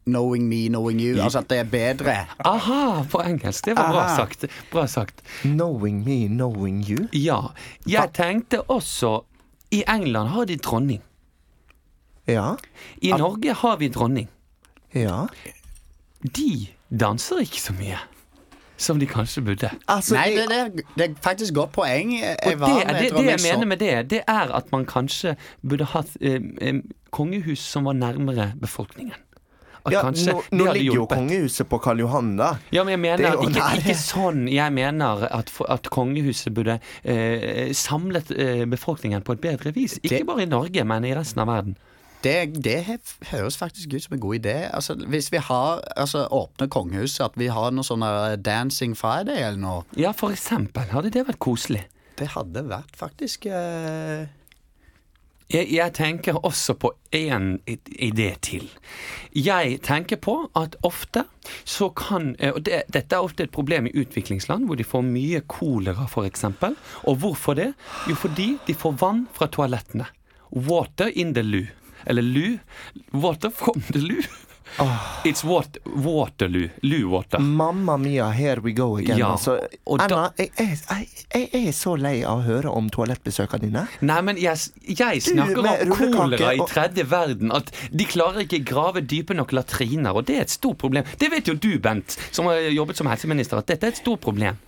Knowing 0.06 0.48
me, 0.48 0.68
knowing 0.68 1.00
you. 1.00 1.16
Altså 1.22 1.38
at 1.38 1.48
det 1.50 1.56
er 1.58 1.64
bedre. 1.64 2.12
Aha, 2.44 3.02
på 3.10 3.18
engelsk. 3.26 3.64
Det 3.64 3.72
var 3.74 3.88
bra 3.90 4.04
sagt. 4.16 4.44
Bra 4.70 4.86
sagt. 4.86 5.22
knowing 5.42 6.04
me, 6.04 6.28
knowing 6.28 6.84
you? 6.90 7.08
Ja. 7.12 7.40
Jeg 7.86 8.12
tenkte 8.14 8.60
også 8.70 9.24
I 9.74 9.82
England 9.88 10.28
har 10.28 10.44
de 10.44 10.56
dronning. 10.56 11.02
Ja. 12.26 12.54
I 13.02 13.10
Norge 13.18 13.52
har 13.52 13.76
vi 13.76 13.88
dronning. 13.88 14.28
Ja. 14.94 15.26
De 16.34 16.66
danser 16.90 17.42
ikke 17.46 17.60
så 17.60 17.74
mye 17.76 17.98
som 18.76 18.98
de 19.00 19.06
kanskje 19.08 19.40
burde. 19.40 19.70
Altså, 19.88 20.14
Nei, 20.18 20.34
det, 20.36 20.46
det, 20.50 20.82
det 20.98 21.04
er 21.06 21.14
faktisk 21.24 21.54
godt 21.56 21.72
poeng. 21.72 22.10
Jeg 22.20 22.36
Og 22.44 22.50
det, 22.50 22.58
med, 22.60 22.98
det, 23.00 23.24
jeg 23.24 23.40
så- 23.40 23.46
mener 23.48 23.66
med 23.66 23.78
det, 23.80 24.10
det 24.10 24.20
er 24.28 24.52
at 24.52 24.72
man 24.72 24.84
kanskje 24.84 25.36
burde 25.68 25.84
hatt 25.94 26.16
eh, 26.20 26.40
eh, 26.60 26.82
kongehus 27.10 27.58
som 27.64 27.88
var 27.88 27.96
nærmere 27.96 28.52
befolkningen. 28.60 29.14
At 29.86 29.92
ja, 29.94 30.02
kanskje 30.02 30.32
nå, 30.34 30.42
nå 30.52 30.72
ligger 30.74 30.94
jo 30.98 31.06
kongehuset 31.06 31.68
på 31.70 31.78
Karl 31.78 32.00
Johan, 32.02 32.32
da. 32.36 32.56
Ja, 32.74 32.82
men 32.84 32.96
jeg 32.96 33.00
mener 33.00 33.16
Det 33.16 33.26
er 33.30 33.42
ikke, 33.48 33.76
ikke 33.80 33.94
sånn. 34.00 34.44
Jeg 34.50 34.72
mener 34.74 35.24
at, 35.30 35.52
at 35.70 35.88
kongehuset 35.94 36.52
burde 36.54 36.80
eh, 37.04 37.70
samlet 37.72 38.32
eh, 38.34 38.64
befolkningen 38.66 39.22
på 39.22 39.38
et 39.38 39.40
bedre 39.40 39.72
vis. 39.72 39.96
Ikke 40.02 40.24
bare 40.26 40.42
i 40.42 40.50
Norge, 40.50 40.84
men 40.84 41.06
i 41.06 41.14
resten 41.16 41.40
av 41.44 41.48
verden. 41.54 41.78
Det, 42.24 42.36
det 42.64 42.78
høres 43.30 43.58
faktisk 43.60 43.92
ut 43.94 44.02
som 44.02 44.14
en 44.16 44.20
god 44.20 44.38
idé. 44.38 44.54
Altså, 44.74 44.94
hvis 44.94 45.28
vi 45.32 45.38
har 45.38 45.82
altså, 45.96 46.24
åpne 46.32 46.68
kongehuset, 46.72 47.20
at 47.24 47.36
vi 47.38 47.46
har 47.52 47.70
noe 47.76 47.86
sånn 47.86 48.02
Dancing 48.42 48.96
Friday 48.98 49.42
eller 49.42 49.60
noe, 49.62 49.84
Ja, 50.00 50.10
for 50.16 50.34
eksempel. 50.34 50.88
Hadde 50.90 51.12
det 51.14 51.26
vært 51.28 51.42
koselig? 51.42 51.84
det 52.16 52.30
hadde 52.32 52.62
vært 52.64 52.96
faktisk 52.96 53.46
eh, 53.52 54.26
Jeg, 55.52 55.68
jeg 55.70 55.92
tenker 55.94 56.38
også 56.42 56.74
på 56.80 56.90
en 57.14 57.58
idé 57.66 58.30
til. 58.42 58.64
Jeg 59.36 59.78
tenker 59.86 60.16
på 60.16 60.38
at 60.58 60.74
ofte 60.82 61.26
så 61.64 61.90
kan 61.94 62.32
eh, 62.40 62.50
Og 62.56 62.64
det, 62.66 62.82
dette 62.92 63.14
er 63.14 63.22
ofte 63.22 63.44
et 63.46 63.52
problem 63.54 63.86
i 63.86 63.94
utviklingsland, 64.00 64.66
hvor 64.66 64.80
de 64.80 64.84
får 64.84 65.04
mye 65.06 65.44
kolera, 65.46 66.08
f.eks. 66.08 66.48
Og 67.04 67.16
hvorfor 67.22 67.54
det? 67.60 67.74
Jo, 68.08 68.16
fordi 68.18 68.56
de 68.66 68.74
får 68.74 68.96
vann 69.04 69.26
fra 69.36 69.46
toalettene. 69.46 70.08
Water 70.50 71.12
in 71.14 71.34
the 71.36 71.44
loo. 71.44 71.66
Eller 72.06 72.22
Lu. 72.22 72.58
Water 73.12 73.50
from 73.50 73.82
the 73.92 73.98
loo. 73.98 74.22
It's 75.24 75.44
what, 75.44 75.78
Waterloo. 75.84 76.68
Loo 76.82 77.08
water. 77.08 77.38
Mamma 77.38 77.96
mia, 77.98 78.30
here 78.30 78.60
we 78.60 78.72
go 78.72 78.96
again. 78.96 79.18
Ja, 79.18 79.30
altså, 79.32 79.60
Anna, 79.86 80.30
jeg, 80.38 80.50
jeg, 80.58 80.78
jeg, 80.90 81.48
jeg 81.52 81.66
er 81.68 81.72
så 81.72 81.94
lei 81.96 82.18
av 82.26 82.42
å 82.42 82.44
høre 82.46 82.72
om 82.74 82.90
toalettbesøkene 82.92 83.66
dine. 83.66 83.86
Nei, 84.04 84.18
men 84.26 84.40
jeg, 84.40 84.58
snakker 85.24 85.62
om 85.86 86.04
kolera 86.12 86.52
i 86.54 86.62
tredje 86.68 87.06
verden. 87.08 87.54
At 87.56 87.72
de 87.90 88.08
klarer 88.08 88.44
ikke 88.44 88.62
grave 88.68 89.02
dype 89.02 89.36
nok 89.38 89.54
latriner, 89.56 90.12
og 90.12 90.28
det 90.28 90.38
er 90.38 90.46
et 90.46 90.54
stort 90.54 90.80
problem. 90.82 91.08
Det 91.18 91.32
vet 91.32 91.48
jo 91.48 91.56
du, 91.56 91.72
Bent, 91.82 92.18
som 92.30 92.50
har 92.50 92.60
jobbet 92.74 93.00
som 93.00 93.08
helseminister, 93.10 93.62
at 93.62 93.72
dette 93.72 93.88
er 93.88 93.96
et 93.96 94.02
stort 94.02 94.22
problem. 94.24 94.60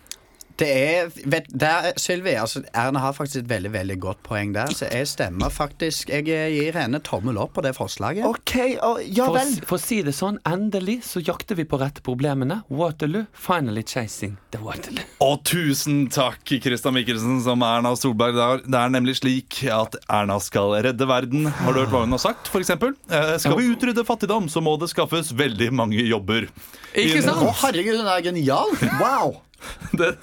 Det 0.58 0.68
er 0.68 1.10
vet, 1.30 1.46
der, 1.54 1.92
Sylvi, 2.00 2.32
altså, 2.34 2.64
Erna 2.74 2.98
har 3.04 3.14
faktisk 3.14 3.44
et 3.44 3.50
veldig 3.50 3.70
veldig 3.76 3.96
godt 4.02 4.22
poeng 4.26 4.50
der, 4.56 4.72
så 4.74 4.88
jeg 4.90 5.06
stemmer 5.06 5.52
faktisk 5.54 6.10
Jeg 6.10 6.26
eh, 6.34 6.48
gir 6.50 6.74
henne 6.74 6.98
tommel 7.04 7.38
opp 7.38 7.54
på 7.54 7.62
det 7.62 7.76
forslaget. 7.76 8.26
OK, 8.26 8.56
og, 8.82 8.98
ja 9.06 9.28
vel. 9.30 9.52
For, 9.60 9.68
for 9.70 9.78
å 9.78 9.82
si 9.84 10.00
det 10.06 10.16
sånn, 10.18 10.40
endelig 10.48 11.00
så 11.06 11.22
jakter 11.22 11.58
vi 11.58 11.66
på 11.68 11.78
rette 11.78 12.02
problemene. 12.02 12.62
Waterloo, 12.74 13.28
finally 13.32 13.84
chasing 13.86 14.36
the 14.50 14.62
Waterloo. 14.62 15.06
Og 15.28 15.44
tusen 15.46 16.06
takk, 16.12 16.42
Christian 16.64 16.96
Michelsen, 16.96 17.38
som 17.44 17.62
Erna 17.62 17.94
Solberg. 17.98 18.34
Det 18.34 18.46
er, 18.46 18.66
det 18.66 18.82
er 18.82 18.94
nemlig 18.98 19.18
slik 19.20 19.60
at 19.70 19.94
Erna 20.10 20.40
skal 20.42 20.74
redde 20.88 21.08
verden. 21.08 21.50
Har 21.62 21.74
du 21.74 21.84
hørt 21.84 21.94
hva 21.94 22.04
hun 22.06 22.18
har 22.18 22.24
sagt, 22.24 22.50
f.eks.? 22.50 22.74
Eh, 22.74 23.34
skal 23.38 23.58
vi 23.60 23.70
utrydde 23.70 24.06
fattigdom, 24.08 24.50
så 24.50 24.62
må 24.64 24.74
det 24.82 24.90
skaffes 24.90 25.30
veldig 25.38 25.70
mange 25.84 26.02
jobber. 26.02 26.50
Ikke 26.98 27.22
sant? 27.22 27.44
Å, 27.46 27.54
herregud, 27.62 28.02
hun 28.02 28.10
er 28.10 28.24
genial! 28.26 28.74
Wow! 28.98 29.38
Det, 29.98 30.14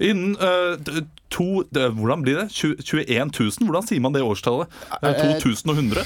innen 0.00 0.34
uh, 0.40 1.02
to 1.30 1.62
det, 1.74 1.90
Hvordan 1.94 2.22
blir 2.24 2.40
det? 2.40 2.48
20, 2.50 2.82
21 2.82 3.30
000? 3.38 3.68
Hvordan 3.68 3.86
sier 3.86 4.00
man 4.02 4.16
det 4.16 4.22
årstallet? 4.24 4.68
Eh, 5.02 5.10
Eh, 5.12 5.40
2100? 5.40 6.04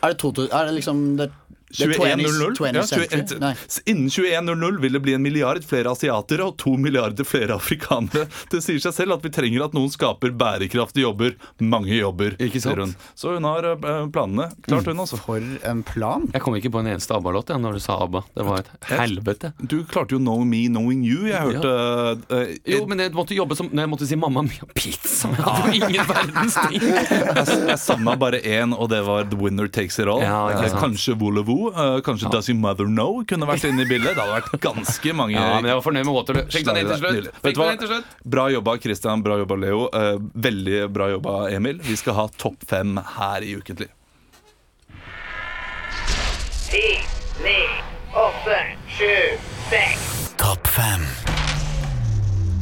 Er 0.00 0.14
det, 0.14 0.18
to, 0.22 0.30
er 0.32 0.64
det 0.64 0.74
liksom 0.78 1.02
det, 1.18 1.26
det 1.28 1.28
er 1.28 1.49
2100? 1.70 2.54
20, 2.56 2.74
Ja, 2.74 2.82
century? 2.86 3.06
21 3.10 3.40
Nei. 3.40 3.52
S- 3.68 3.80
Innen 3.86 4.08
2100 4.10 4.80
vil 4.82 4.92
det 4.92 5.02
bli 5.04 5.14
en 5.14 5.22
milliard 5.22 5.64
flere 5.64 5.90
asiatere 5.94 6.44
og 6.48 6.56
to 6.58 6.74
milliarder 6.76 7.24
flere 7.24 7.54
afrikanere. 7.56 8.26
Det 8.50 8.60
sier 8.64 8.80
seg 8.82 8.94
selv 8.96 9.12
at 9.16 9.22
vi 9.22 9.30
trenger 9.30 9.64
at 9.68 9.74
noen 9.76 9.90
skaper 9.92 10.32
bærekraftige 10.34 11.04
jobber. 11.06 11.36
Mange 11.60 11.94
jobber. 11.94 12.34
Ikke 12.42 12.60
sant? 12.62 12.78
hun. 12.80 12.94
Så 13.14 13.34
hun 13.36 13.44
har 13.46 13.64
eh, 13.72 14.06
planene. 14.12 14.48
Klart 14.66 14.86
hun, 14.90 15.02
også. 15.04 15.18
For 15.20 15.38
en 15.70 15.82
plan. 15.86 16.26
Jeg 16.34 16.42
kom 16.42 16.56
ikke 16.58 16.70
på 16.74 16.80
en 16.82 16.90
eneste 16.94 17.14
ABBA-låt 17.14 17.52
når 17.60 17.78
du 17.78 17.80
sa 17.84 17.98
ABBA. 18.04 18.24
Det 18.34 18.46
var 18.46 18.64
et 18.64 18.90
helvete. 18.90 19.52
Du 19.60 19.78
klarte 19.84 20.16
jo 20.16 20.18
'Know 20.18 20.44
Me, 20.44 20.66
Knowing 20.68 21.04
You'. 21.04 21.28
Jeg 21.30 21.40
hørte 21.40 21.72
eh, 22.30 22.56
Jo, 22.74 22.86
men 22.86 22.98
jeg 22.98 23.12
måtte 23.12 23.34
jobbe 23.36 23.56
som 23.56 23.68
Når 23.72 23.82
jeg 23.86 23.90
måtte 23.90 24.06
si 24.08 24.16
mamma 24.16 24.42
mia 24.42 24.66
pizza. 24.74 25.28
Jeg 25.28 25.44
hadde 25.44 25.62
var 25.62 25.74
ingen 25.80 26.06
verdens 26.08 26.54
ting. 26.66 26.80
Jeg, 26.80 27.68
jeg 27.68 27.78
savna 27.78 28.16
bare 28.16 28.40
én, 28.42 28.74
og 28.76 28.88
det 28.90 29.02
var 29.06 29.24
'The 29.24 29.38
Winner 29.38 29.68
Takes 29.68 29.98
It 29.98 30.06
All'. 30.06 30.22
Ja, 30.24 30.40
Eh, 30.50 30.70
kanskje 30.80 31.14
Volevo. 31.18 31.59
Eh, 31.68 32.00
kanskje 32.06 32.30
'Does 32.32 32.48
Your 32.48 32.58
Mother 32.60 32.88
Know' 32.88 33.24
kunne 33.28 33.48
vært 33.48 33.66
inne 33.68 33.84
i 33.84 33.88
bildet. 33.90 34.16
Det 34.16 34.24
hadde 34.24 34.40
vært 34.40 34.60
ganske 34.64 35.14
mange 35.14 35.36
Ja, 35.36 35.60
men 35.60 35.68
jeg 35.70 35.78
var 35.78 35.84
fornøyd 35.84 36.06
med 36.08 36.14
Waterloo. 36.16 36.46
Fikk 36.50 36.66
den 36.66 36.80
inn 36.82 36.90
til 36.90 37.00
slutt. 37.02 37.30
Vet 37.44 37.54
du 37.54 37.62
hva? 37.62 38.02
Bra 38.36 38.48
jobba, 38.50 38.76
Christian. 38.82 39.22
Bra 39.26 39.38
jobba, 39.42 39.56
Leo. 39.56 39.88
Eh, 39.92 40.18
veldig 40.48 40.82
bra 40.92 41.10
jobba, 41.14 41.38
Emil. 41.52 41.80
Vi 41.84 41.96
skal 41.96 42.14
ha 42.14 42.28
topp 42.36 42.64
fem 42.66 42.96
her 43.18 43.46
i 43.46 43.56
Ukentlig. 43.60 43.90
Ti, 46.70 46.86
ni, 47.42 47.58
åtte, 48.14 48.62
sju, 48.96 49.12
seks. 49.70 50.09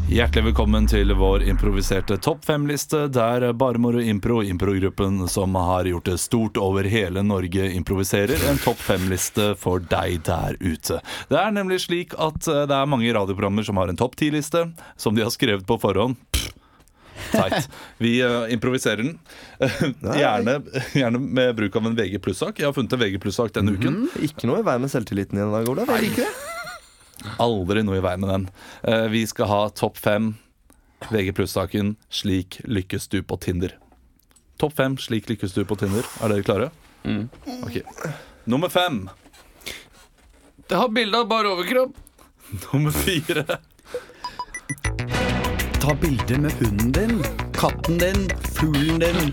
Hjertelig 0.09 0.47
velkommen 0.47 0.87
til 0.89 1.11
vår 1.13 1.43
improviserte 1.53 2.17
topp 2.25 2.47
fem-liste, 2.49 3.03
der 3.13 3.45
Bare 3.53 3.77
Moro 3.77 4.01
Impro, 4.01 4.39
improgruppen 4.41 5.27
som 5.29 5.53
har 5.61 5.85
gjort 5.85 6.09
det 6.09 6.15
stort 6.23 6.57
over 6.57 6.89
hele 6.89 7.21
Norge, 7.21 7.67
improviserer 7.77 8.41
en 8.49 8.57
topp 8.63 8.81
fem-liste 8.87 9.51
for 9.61 9.85
deg 9.85 10.23
der 10.25 10.57
ute. 10.65 11.03
Det 11.29 11.37
er 11.37 11.53
nemlig 11.53 11.83
slik 11.85 12.17
at 12.17 12.49
eh, 12.49 12.65
det 12.65 12.79
er 12.79 12.89
mange 12.89 13.13
radioprogrammer 13.13 13.69
som 13.69 13.77
har 13.77 13.93
en 13.93 14.01
topp 14.01 14.17
ti-liste, 14.17 14.71
som 14.97 15.13
de 15.13 15.27
har 15.27 15.35
skrevet 15.35 15.69
på 15.69 15.77
forhånd. 15.83 16.17
Pff, 16.33 16.55
Teit. 17.29 17.69
Vi 18.01 18.17
uh, 18.25 18.49
improviserer 18.49 19.05
den. 19.05 19.19
gjerne, 20.23 20.61
gjerne 20.97 21.21
med 21.21 21.57
bruk 21.59 21.77
av 21.77 21.91
en 21.91 21.99
VG 21.99 22.17
pluss-sak. 22.25 22.63
Jeg 22.63 22.71
har 22.71 22.77
funnet 22.77 22.97
en 22.97 23.05
VG 23.05 23.21
pluss-sak 23.21 23.53
denne 23.61 23.77
uken. 23.77 24.07
Ikke 24.25 24.49
noe 24.49 24.63
i 24.63 24.71
veien 24.71 24.89
med 24.89 24.95
selvtilliten 24.95 25.37
din 25.37 25.51
i 25.51 25.59
dag, 25.59 25.69
Olav. 25.69 25.99
Ikke 26.01 26.25
det. 26.25 26.58
Aldri 27.43 27.83
noe 27.83 27.99
i 27.99 28.05
veien 28.05 28.21
med 28.23 28.31
den. 28.31 28.49
Eh, 28.83 29.07
vi 29.13 29.25
skal 29.27 29.51
ha 29.51 29.61
topp 29.71 29.99
fem 29.99 30.35
VG 31.11 31.33
pluss-saken 31.35 31.97
'Slik 32.11 32.61
lykkes 32.65 33.09
du 33.09 33.23
på 33.23 33.37
Tinder'. 33.37 33.77
Topp 34.59 34.77
fem 34.77 34.97
'Slik 34.99 35.29
lykkes 35.29 35.55
du 35.55 35.65
på 35.65 35.77
Tinder'. 35.79 36.07
Er 36.23 36.29
dere 36.29 36.43
klare? 36.43 36.71
Ok. 37.63 37.83
Nummer 38.45 38.69
fem. 38.69 39.09
Det 40.69 40.77
har 40.77 40.89
bilde 40.89 41.19
av 41.19 41.29
bar 41.29 41.45
overkropp. 41.45 41.97
Nummer 42.73 42.91
fire. 42.91 43.45
Ta 45.81 45.95
bilde 45.95 46.39
med 46.39 46.53
hunden 46.53 46.93
din, 46.93 47.23
katten 47.59 47.99
din, 47.99 48.29
fuglen 48.55 48.99
din. 49.03 49.33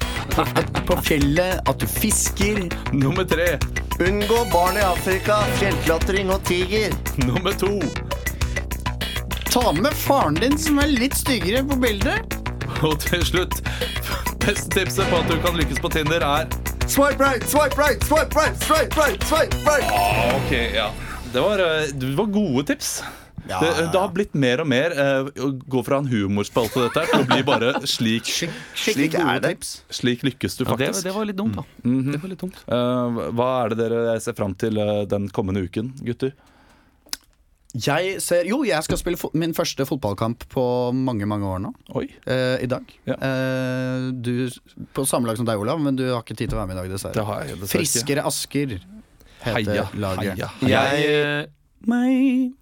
På 0.88 0.98
fjellet, 1.06 1.62
at 1.70 1.80
du 1.80 1.88
fisker. 1.88 2.66
Nummer 2.94 3.24
tre. 3.30 3.56
Unngå 4.02 4.42
barn 4.52 4.78
i 4.78 4.84
Afrika, 4.84 5.38
fjellklatring 5.60 6.32
og 6.34 6.42
tiger. 6.50 6.94
Nummer 7.22 7.54
to. 7.56 7.78
Ta 9.54 9.72
med 9.72 9.94
faren 9.96 10.36
din 10.42 10.58
som 10.60 10.82
er 10.84 10.90
litt 10.92 11.16
styggere 11.16 11.64
på 11.70 11.78
bildet. 11.80 12.36
Og 12.84 12.98
til 13.00 13.22
slutt 13.24 13.62
Beste 14.44 14.68
tipset 14.76 15.08
på 15.10 15.22
at 15.22 15.30
du 15.32 15.38
kan 15.42 15.56
lykkes 15.58 15.80
på 15.82 15.90
Tinder, 15.94 16.22
er 16.22 16.50
Swipe 16.92 17.18
right, 17.24 17.42
swipe 17.50 17.80
right, 17.80 18.04
swipe 18.06 18.36
right, 18.38 18.58
swipe 18.62 18.94
right, 19.00 19.24
swipe 19.26 19.56
right. 19.66 19.88
ah, 19.90 20.36
Ok, 20.38 20.52
ja. 20.76 20.90
Det 21.34 21.42
var, 21.42 21.64
eh, 21.64 21.88
det 21.96 22.12
var 22.18 22.28
gode 22.36 22.66
tips. 22.70 23.00
Det, 23.46 23.70
det 23.93 24.00
har 24.00 24.10
blitt 24.16 24.34
mer 24.34 24.64
og 24.64 24.68
mer 24.72 24.93
eh, 24.98 25.28
å 25.46 25.52
gå 25.70 25.84
fra 25.86 26.00
en 26.02 26.08
humorspalte 26.10 26.88
dette 26.88 27.04
til 27.12 27.22
å 27.22 27.28
bli 27.30 27.43
bare 27.46 27.74
slik 27.86 28.32
Slik 28.32 29.14
er 29.20 29.43
det. 29.43 29.54
Slik 29.93 30.26
lykkes 30.26 30.58
du 30.58 30.64
Ja, 30.66 30.74
det, 30.80 30.89
faktisk. 30.89 31.06
det 31.06 31.14
var 31.14 31.30
litt 31.30 31.38
dumt, 31.38 31.60
da. 31.60 31.66
Det 31.86 32.20
var 32.24 32.32
litt 32.34 32.41
dumt. 32.41 32.58
Uh, 32.66 33.22
hva 33.38 33.50
er 33.66 33.76
det 33.76 33.80
dere 33.84 34.18
ser 34.24 34.34
fram 34.38 34.56
til 34.58 34.82
uh, 34.82 35.04
den 35.10 35.30
kommende 35.36 35.62
uken, 35.68 35.93
gutter? 36.08 36.34
Jeg 37.76 38.22
ser, 38.24 38.46
jo, 38.48 38.62
jeg 38.64 38.80
skal 38.88 38.98
spille 39.02 39.20
fo 39.20 39.28
min 39.36 39.52
første 39.56 39.84
fotballkamp 39.86 40.46
på 40.54 40.64
mange 40.96 41.28
mange 41.28 41.43
år 41.50 41.60
nå. 41.66 41.74
Oi. 42.00 42.06
eh, 42.24 42.62
I 42.64 42.70
dag. 42.72 42.88
Ja. 43.04 43.18
Eh, 43.20 44.06
du 44.16 44.48
på 44.96 45.04
samme 45.10 45.28
lag 45.28 45.36
som 45.36 45.48
deg, 45.48 45.60
Olav, 45.60 45.82
men 45.84 45.98
du 46.00 46.06
har 46.08 46.22
ikke 46.24 46.38
tid 46.39 46.54
til 46.54 46.56
å 46.56 46.62
være 46.62 46.70
med 46.72 46.78
i 46.78 46.80
dag, 46.86 46.93
dessverre. 46.96 47.18
Det 47.20 47.26
har 47.28 47.41
jeg 47.43 47.58
dessverre. 47.60 47.74
Friskere 47.82 48.24
Asker 48.32 48.78
heter 48.78 49.58
Heia, 49.60 49.89
laget. 50.00 50.39
heia. 50.39 50.50
heia. 50.62 50.86
Jeg, 50.96 51.50
Meg, 51.86 52.54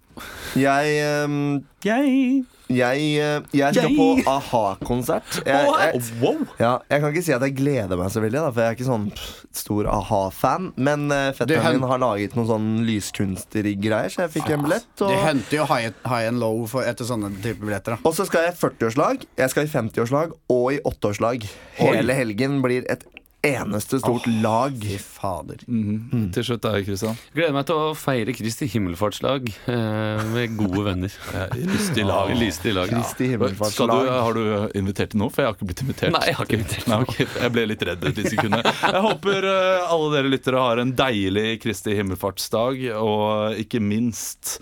jeg, 0.58 1.24
um, 1.24 1.62
jeg 1.84 2.44
jeg, 2.72 3.00
eh, 3.20 3.42
jeg 3.52 3.76
skal 3.76 3.92
på 3.92 4.06
a-ha-konsert. 4.30 5.40
Jeg, 5.44 5.68
jeg, 5.68 6.36
ja, 6.56 6.78
jeg 6.88 7.02
kan 7.02 7.10
ikke 7.10 7.24
si 7.26 7.34
at 7.36 7.44
jeg 7.44 7.56
gleder 7.58 7.98
meg 8.00 8.12
så 8.12 8.22
veldig, 8.24 8.40
da, 8.40 8.52
for 8.54 8.64
jeg 8.64 8.72
er 8.72 8.78
ikke 8.78 8.86
sånn 8.88 9.08
stor 9.54 9.88
a-ha-fan. 9.92 10.70
Men 10.80 11.06
uh, 11.12 11.28
fetteren 11.36 11.76
min 11.76 11.88
har 11.90 12.00
laget 12.00 12.36
noen 12.38 12.48
sånn 12.48 12.70
lyskunstnergreier, 12.88 14.14
så 14.14 14.24
jeg 14.24 14.34
fikk 14.38 14.54
en 14.56 14.64
billett. 14.64 14.88
De 15.02 15.12
henter 15.26 15.60
jo 15.60 15.68
high, 15.68 15.90
high 16.08 16.30
and 16.30 16.40
low 16.40 16.64
for, 16.70 16.86
etter 16.88 17.08
sånne 17.08 17.34
type 17.44 17.60
billetter. 17.60 17.98
da 17.98 18.08
og 18.08 18.16
så 18.16 18.26
skal 18.28 18.48
jeg 18.48 18.54
i 18.54 18.58
40-årslag, 18.62 19.28
jeg 19.42 19.52
skal 19.52 19.68
i 19.68 19.72
50-årslag 19.74 20.32
og 20.54 20.66
i 20.72 20.80
8-årslag. 20.88 21.44
Hele 21.82 22.16
helgen 22.16 22.62
blir 22.64 22.88
et 22.92 23.04
eneste 23.44 24.00
stort 24.00 24.26
lag. 24.42 24.76
Fy 24.80 24.98
fader. 24.98 25.62
Mhm. 25.66 26.30
Til 26.34 26.46
slutt 26.48 26.62
da, 26.64 26.72
Kristian. 26.84 27.18
gleder 27.36 27.54
meg 27.56 27.66
til 27.68 27.80
å 27.80 27.94
feire 27.98 28.34
Kristi 28.36 28.68
himmelfartslag 28.72 29.48
eh, 29.50 30.24
med 30.34 30.56
gode 30.58 30.84
venner. 30.88 31.18
Lystig 31.74 32.06
lag. 32.08 32.32
Lystig 32.38 32.74
lag. 32.76 32.90
Kristi 32.92 33.30
himmelfartslag. 33.34 33.94
du, 33.94 34.12
har 34.12 34.38
du 34.38 34.78
invitert 34.78 35.14
til 35.14 35.22
noe? 35.22 35.32
For 35.34 35.44
jeg 35.44 35.50
har 35.52 35.58
ikke 35.58 35.70
blitt 35.70 35.84
invitert. 35.86 36.14
Nei, 36.16 36.24
jeg 36.30 36.38
har 36.38 36.48
ikke 36.48 36.60
invitert. 36.60 36.86
Nei, 36.92 37.00
okay. 37.06 37.28
Jeg 37.44 37.54
ble 37.56 37.66
litt 37.72 37.84
redd 37.90 38.04
et 38.04 38.22
lite 38.22 38.34
sekund. 38.36 38.60
Jeg 38.64 39.04
håper 39.08 39.50
eh, 39.50 39.90
alle 39.94 40.12
dere 40.16 40.32
lyttere 40.32 40.64
har 40.64 40.82
en 40.82 40.94
deilig 40.96 41.48
Kristi 41.64 41.96
himmelfartsdag, 41.98 42.86
og 43.00 43.60
ikke 43.60 43.82
minst 43.84 44.58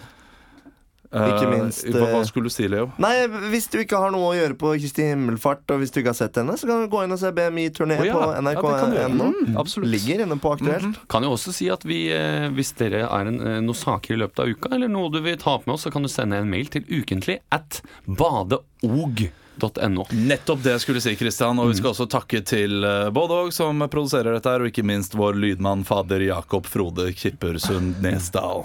Ikke 1.12 1.48
minst, 1.50 1.84
hva, 1.92 2.06
hva 2.08 2.20
eh, 2.22 2.28
skulle 2.28 2.48
du 2.48 2.54
si, 2.54 2.64
Leo? 2.72 2.86
Nei, 3.02 3.26
Hvis 3.52 3.66
du 3.72 3.76
ikke 3.82 3.98
har 4.00 4.14
noe 4.14 4.30
å 4.30 4.36
gjøre 4.36 4.56
på 4.56 4.72
Kristi 4.78 5.10
himmelfart, 5.10 5.66
og 5.74 5.82
hvis 5.82 5.92
du 5.92 6.00
ikke 6.00 6.14
har 6.14 6.18
sett 6.18 6.38
henne, 6.40 6.56
så 6.56 6.68
kan 6.68 6.80
du 6.80 6.88
gå 6.92 7.02
inn 7.04 7.12
og 7.12 7.20
se 7.20 7.32
BMI-turné 7.36 7.98
oh, 8.00 8.06
ja, 8.08 8.14
på 8.16 8.30
ja, 8.32 8.40
nrk.no. 8.40 9.28
Mm. 9.42 9.84
Ligger 9.92 10.24
inne 10.24 10.38
på 10.40 10.54
Aktuelt. 10.56 11.02
Kan 11.12 11.28
jo 11.28 11.34
også 11.36 11.52
si 11.52 11.68
at 11.72 11.84
vi, 11.88 12.06
eh, 12.16 12.48
hvis 12.56 12.72
dere 12.80 13.04
er 13.08 13.32
en, 13.32 13.38
eh, 13.40 13.60
noen 13.60 13.76
saker 13.76 14.16
i 14.16 14.22
løpet 14.24 14.44
av 14.44 14.56
uka, 14.56 14.72
eller 14.72 14.92
noe 14.92 15.12
du 15.12 15.20
vil 15.24 15.36
ta 15.40 15.58
opp 15.58 15.68
med 15.68 15.76
oss, 15.76 15.84
så 15.84 15.92
kan 15.92 16.06
du 16.06 16.10
sende 16.12 16.40
en 16.40 16.48
mail 16.48 16.72
til 16.72 16.88
ukentlig 16.88 17.42
at 17.52 17.82
badeog.no. 18.08 19.30
No. 19.60 20.04
Nettopp 20.10 20.62
det 20.64 20.72
jeg 20.74 20.82
skulle 20.82 21.00
si, 21.04 21.12
Kristian. 21.18 21.58
Og 21.60 21.68
vi 21.70 21.76
skal 21.78 21.92
også 21.92 22.06
takke 22.10 22.40
til 22.46 22.84
eh, 22.86 23.10
Bådåg, 23.14 23.52
som 23.54 23.84
produserer 23.92 24.32
dette 24.34 24.50
her, 24.50 24.64
og 24.64 24.72
ikke 24.72 24.84
minst 24.86 25.14
vår 25.18 25.36
lydmann 25.38 25.84
fader 25.86 26.24
Jakob 26.24 26.66
Frode 26.70 27.10
Kippersund 27.16 28.00
Nesdal. 28.02 28.64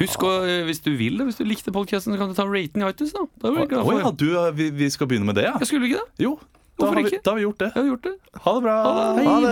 Husk, 0.00 0.26
å, 0.26 0.32
eh, 0.42 0.64
hvis 0.68 0.82
du 0.84 0.92
vil 0.98 1.20
det, 1.20 1.28
hvis 1.30 1.38
du 1.40 1.46
likte 1.48 1.72
podkasten, 1.74 2.18
kan 2.20 2.32
du 2.32 2.36
ta 2.36 2.48
raten 2.48 2.82
i 2.82 2.90
iTunes, 2.90 3.14
da. 3.14 3.24
da 3.44 3.54
blir 3.54 3.70
glad 3.70 3.86
for. 3.86 3.94
Å, 3.94 4.02
ja, 4.02 4.10
du, 4.24 4.28
eh, 4.42 4.50
vi, 4.58 4.68
vi, 4.82 4.90
skal 4.92 5.10
begynne 5.10 5.30
med 5.30 5.38
det, 5.40 5.46
ja? 5.48 5.54
Skulle 5.62 5.70
skulle 5.74 5.92
ikke 5.92 6.02
det? 6.02 6.26
Jo. 6.26 6.36
Da 6.74 6.90
har, 6.90 6.98
vi, 6.98 7.18
da 7.22 7.30
har 7.30 7.38
vi 7.38 7.46
gjort 7.46 7.60
det. 7.62 7.70
Har 7.76 7.88
gjort 7.92 8.08
det. 8.08 8.14
Ha 8.34 8.54
det 8.56 8.62
bra. 8.66 8.76
Ha 8.82 8.92
det. 8.98 9.24
Ha 9.30 9.36
det. 9.40 9.50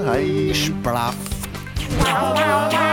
Ha. 0.00 0.08
Hei, 0.08 0.56
splaff. 0.56 1.20
Wow, 2.02 2.32
wow, 2.34 2.72
wow. 2.72 2.92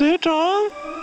it, 0.00 0.22
Tom? 0.22 0.93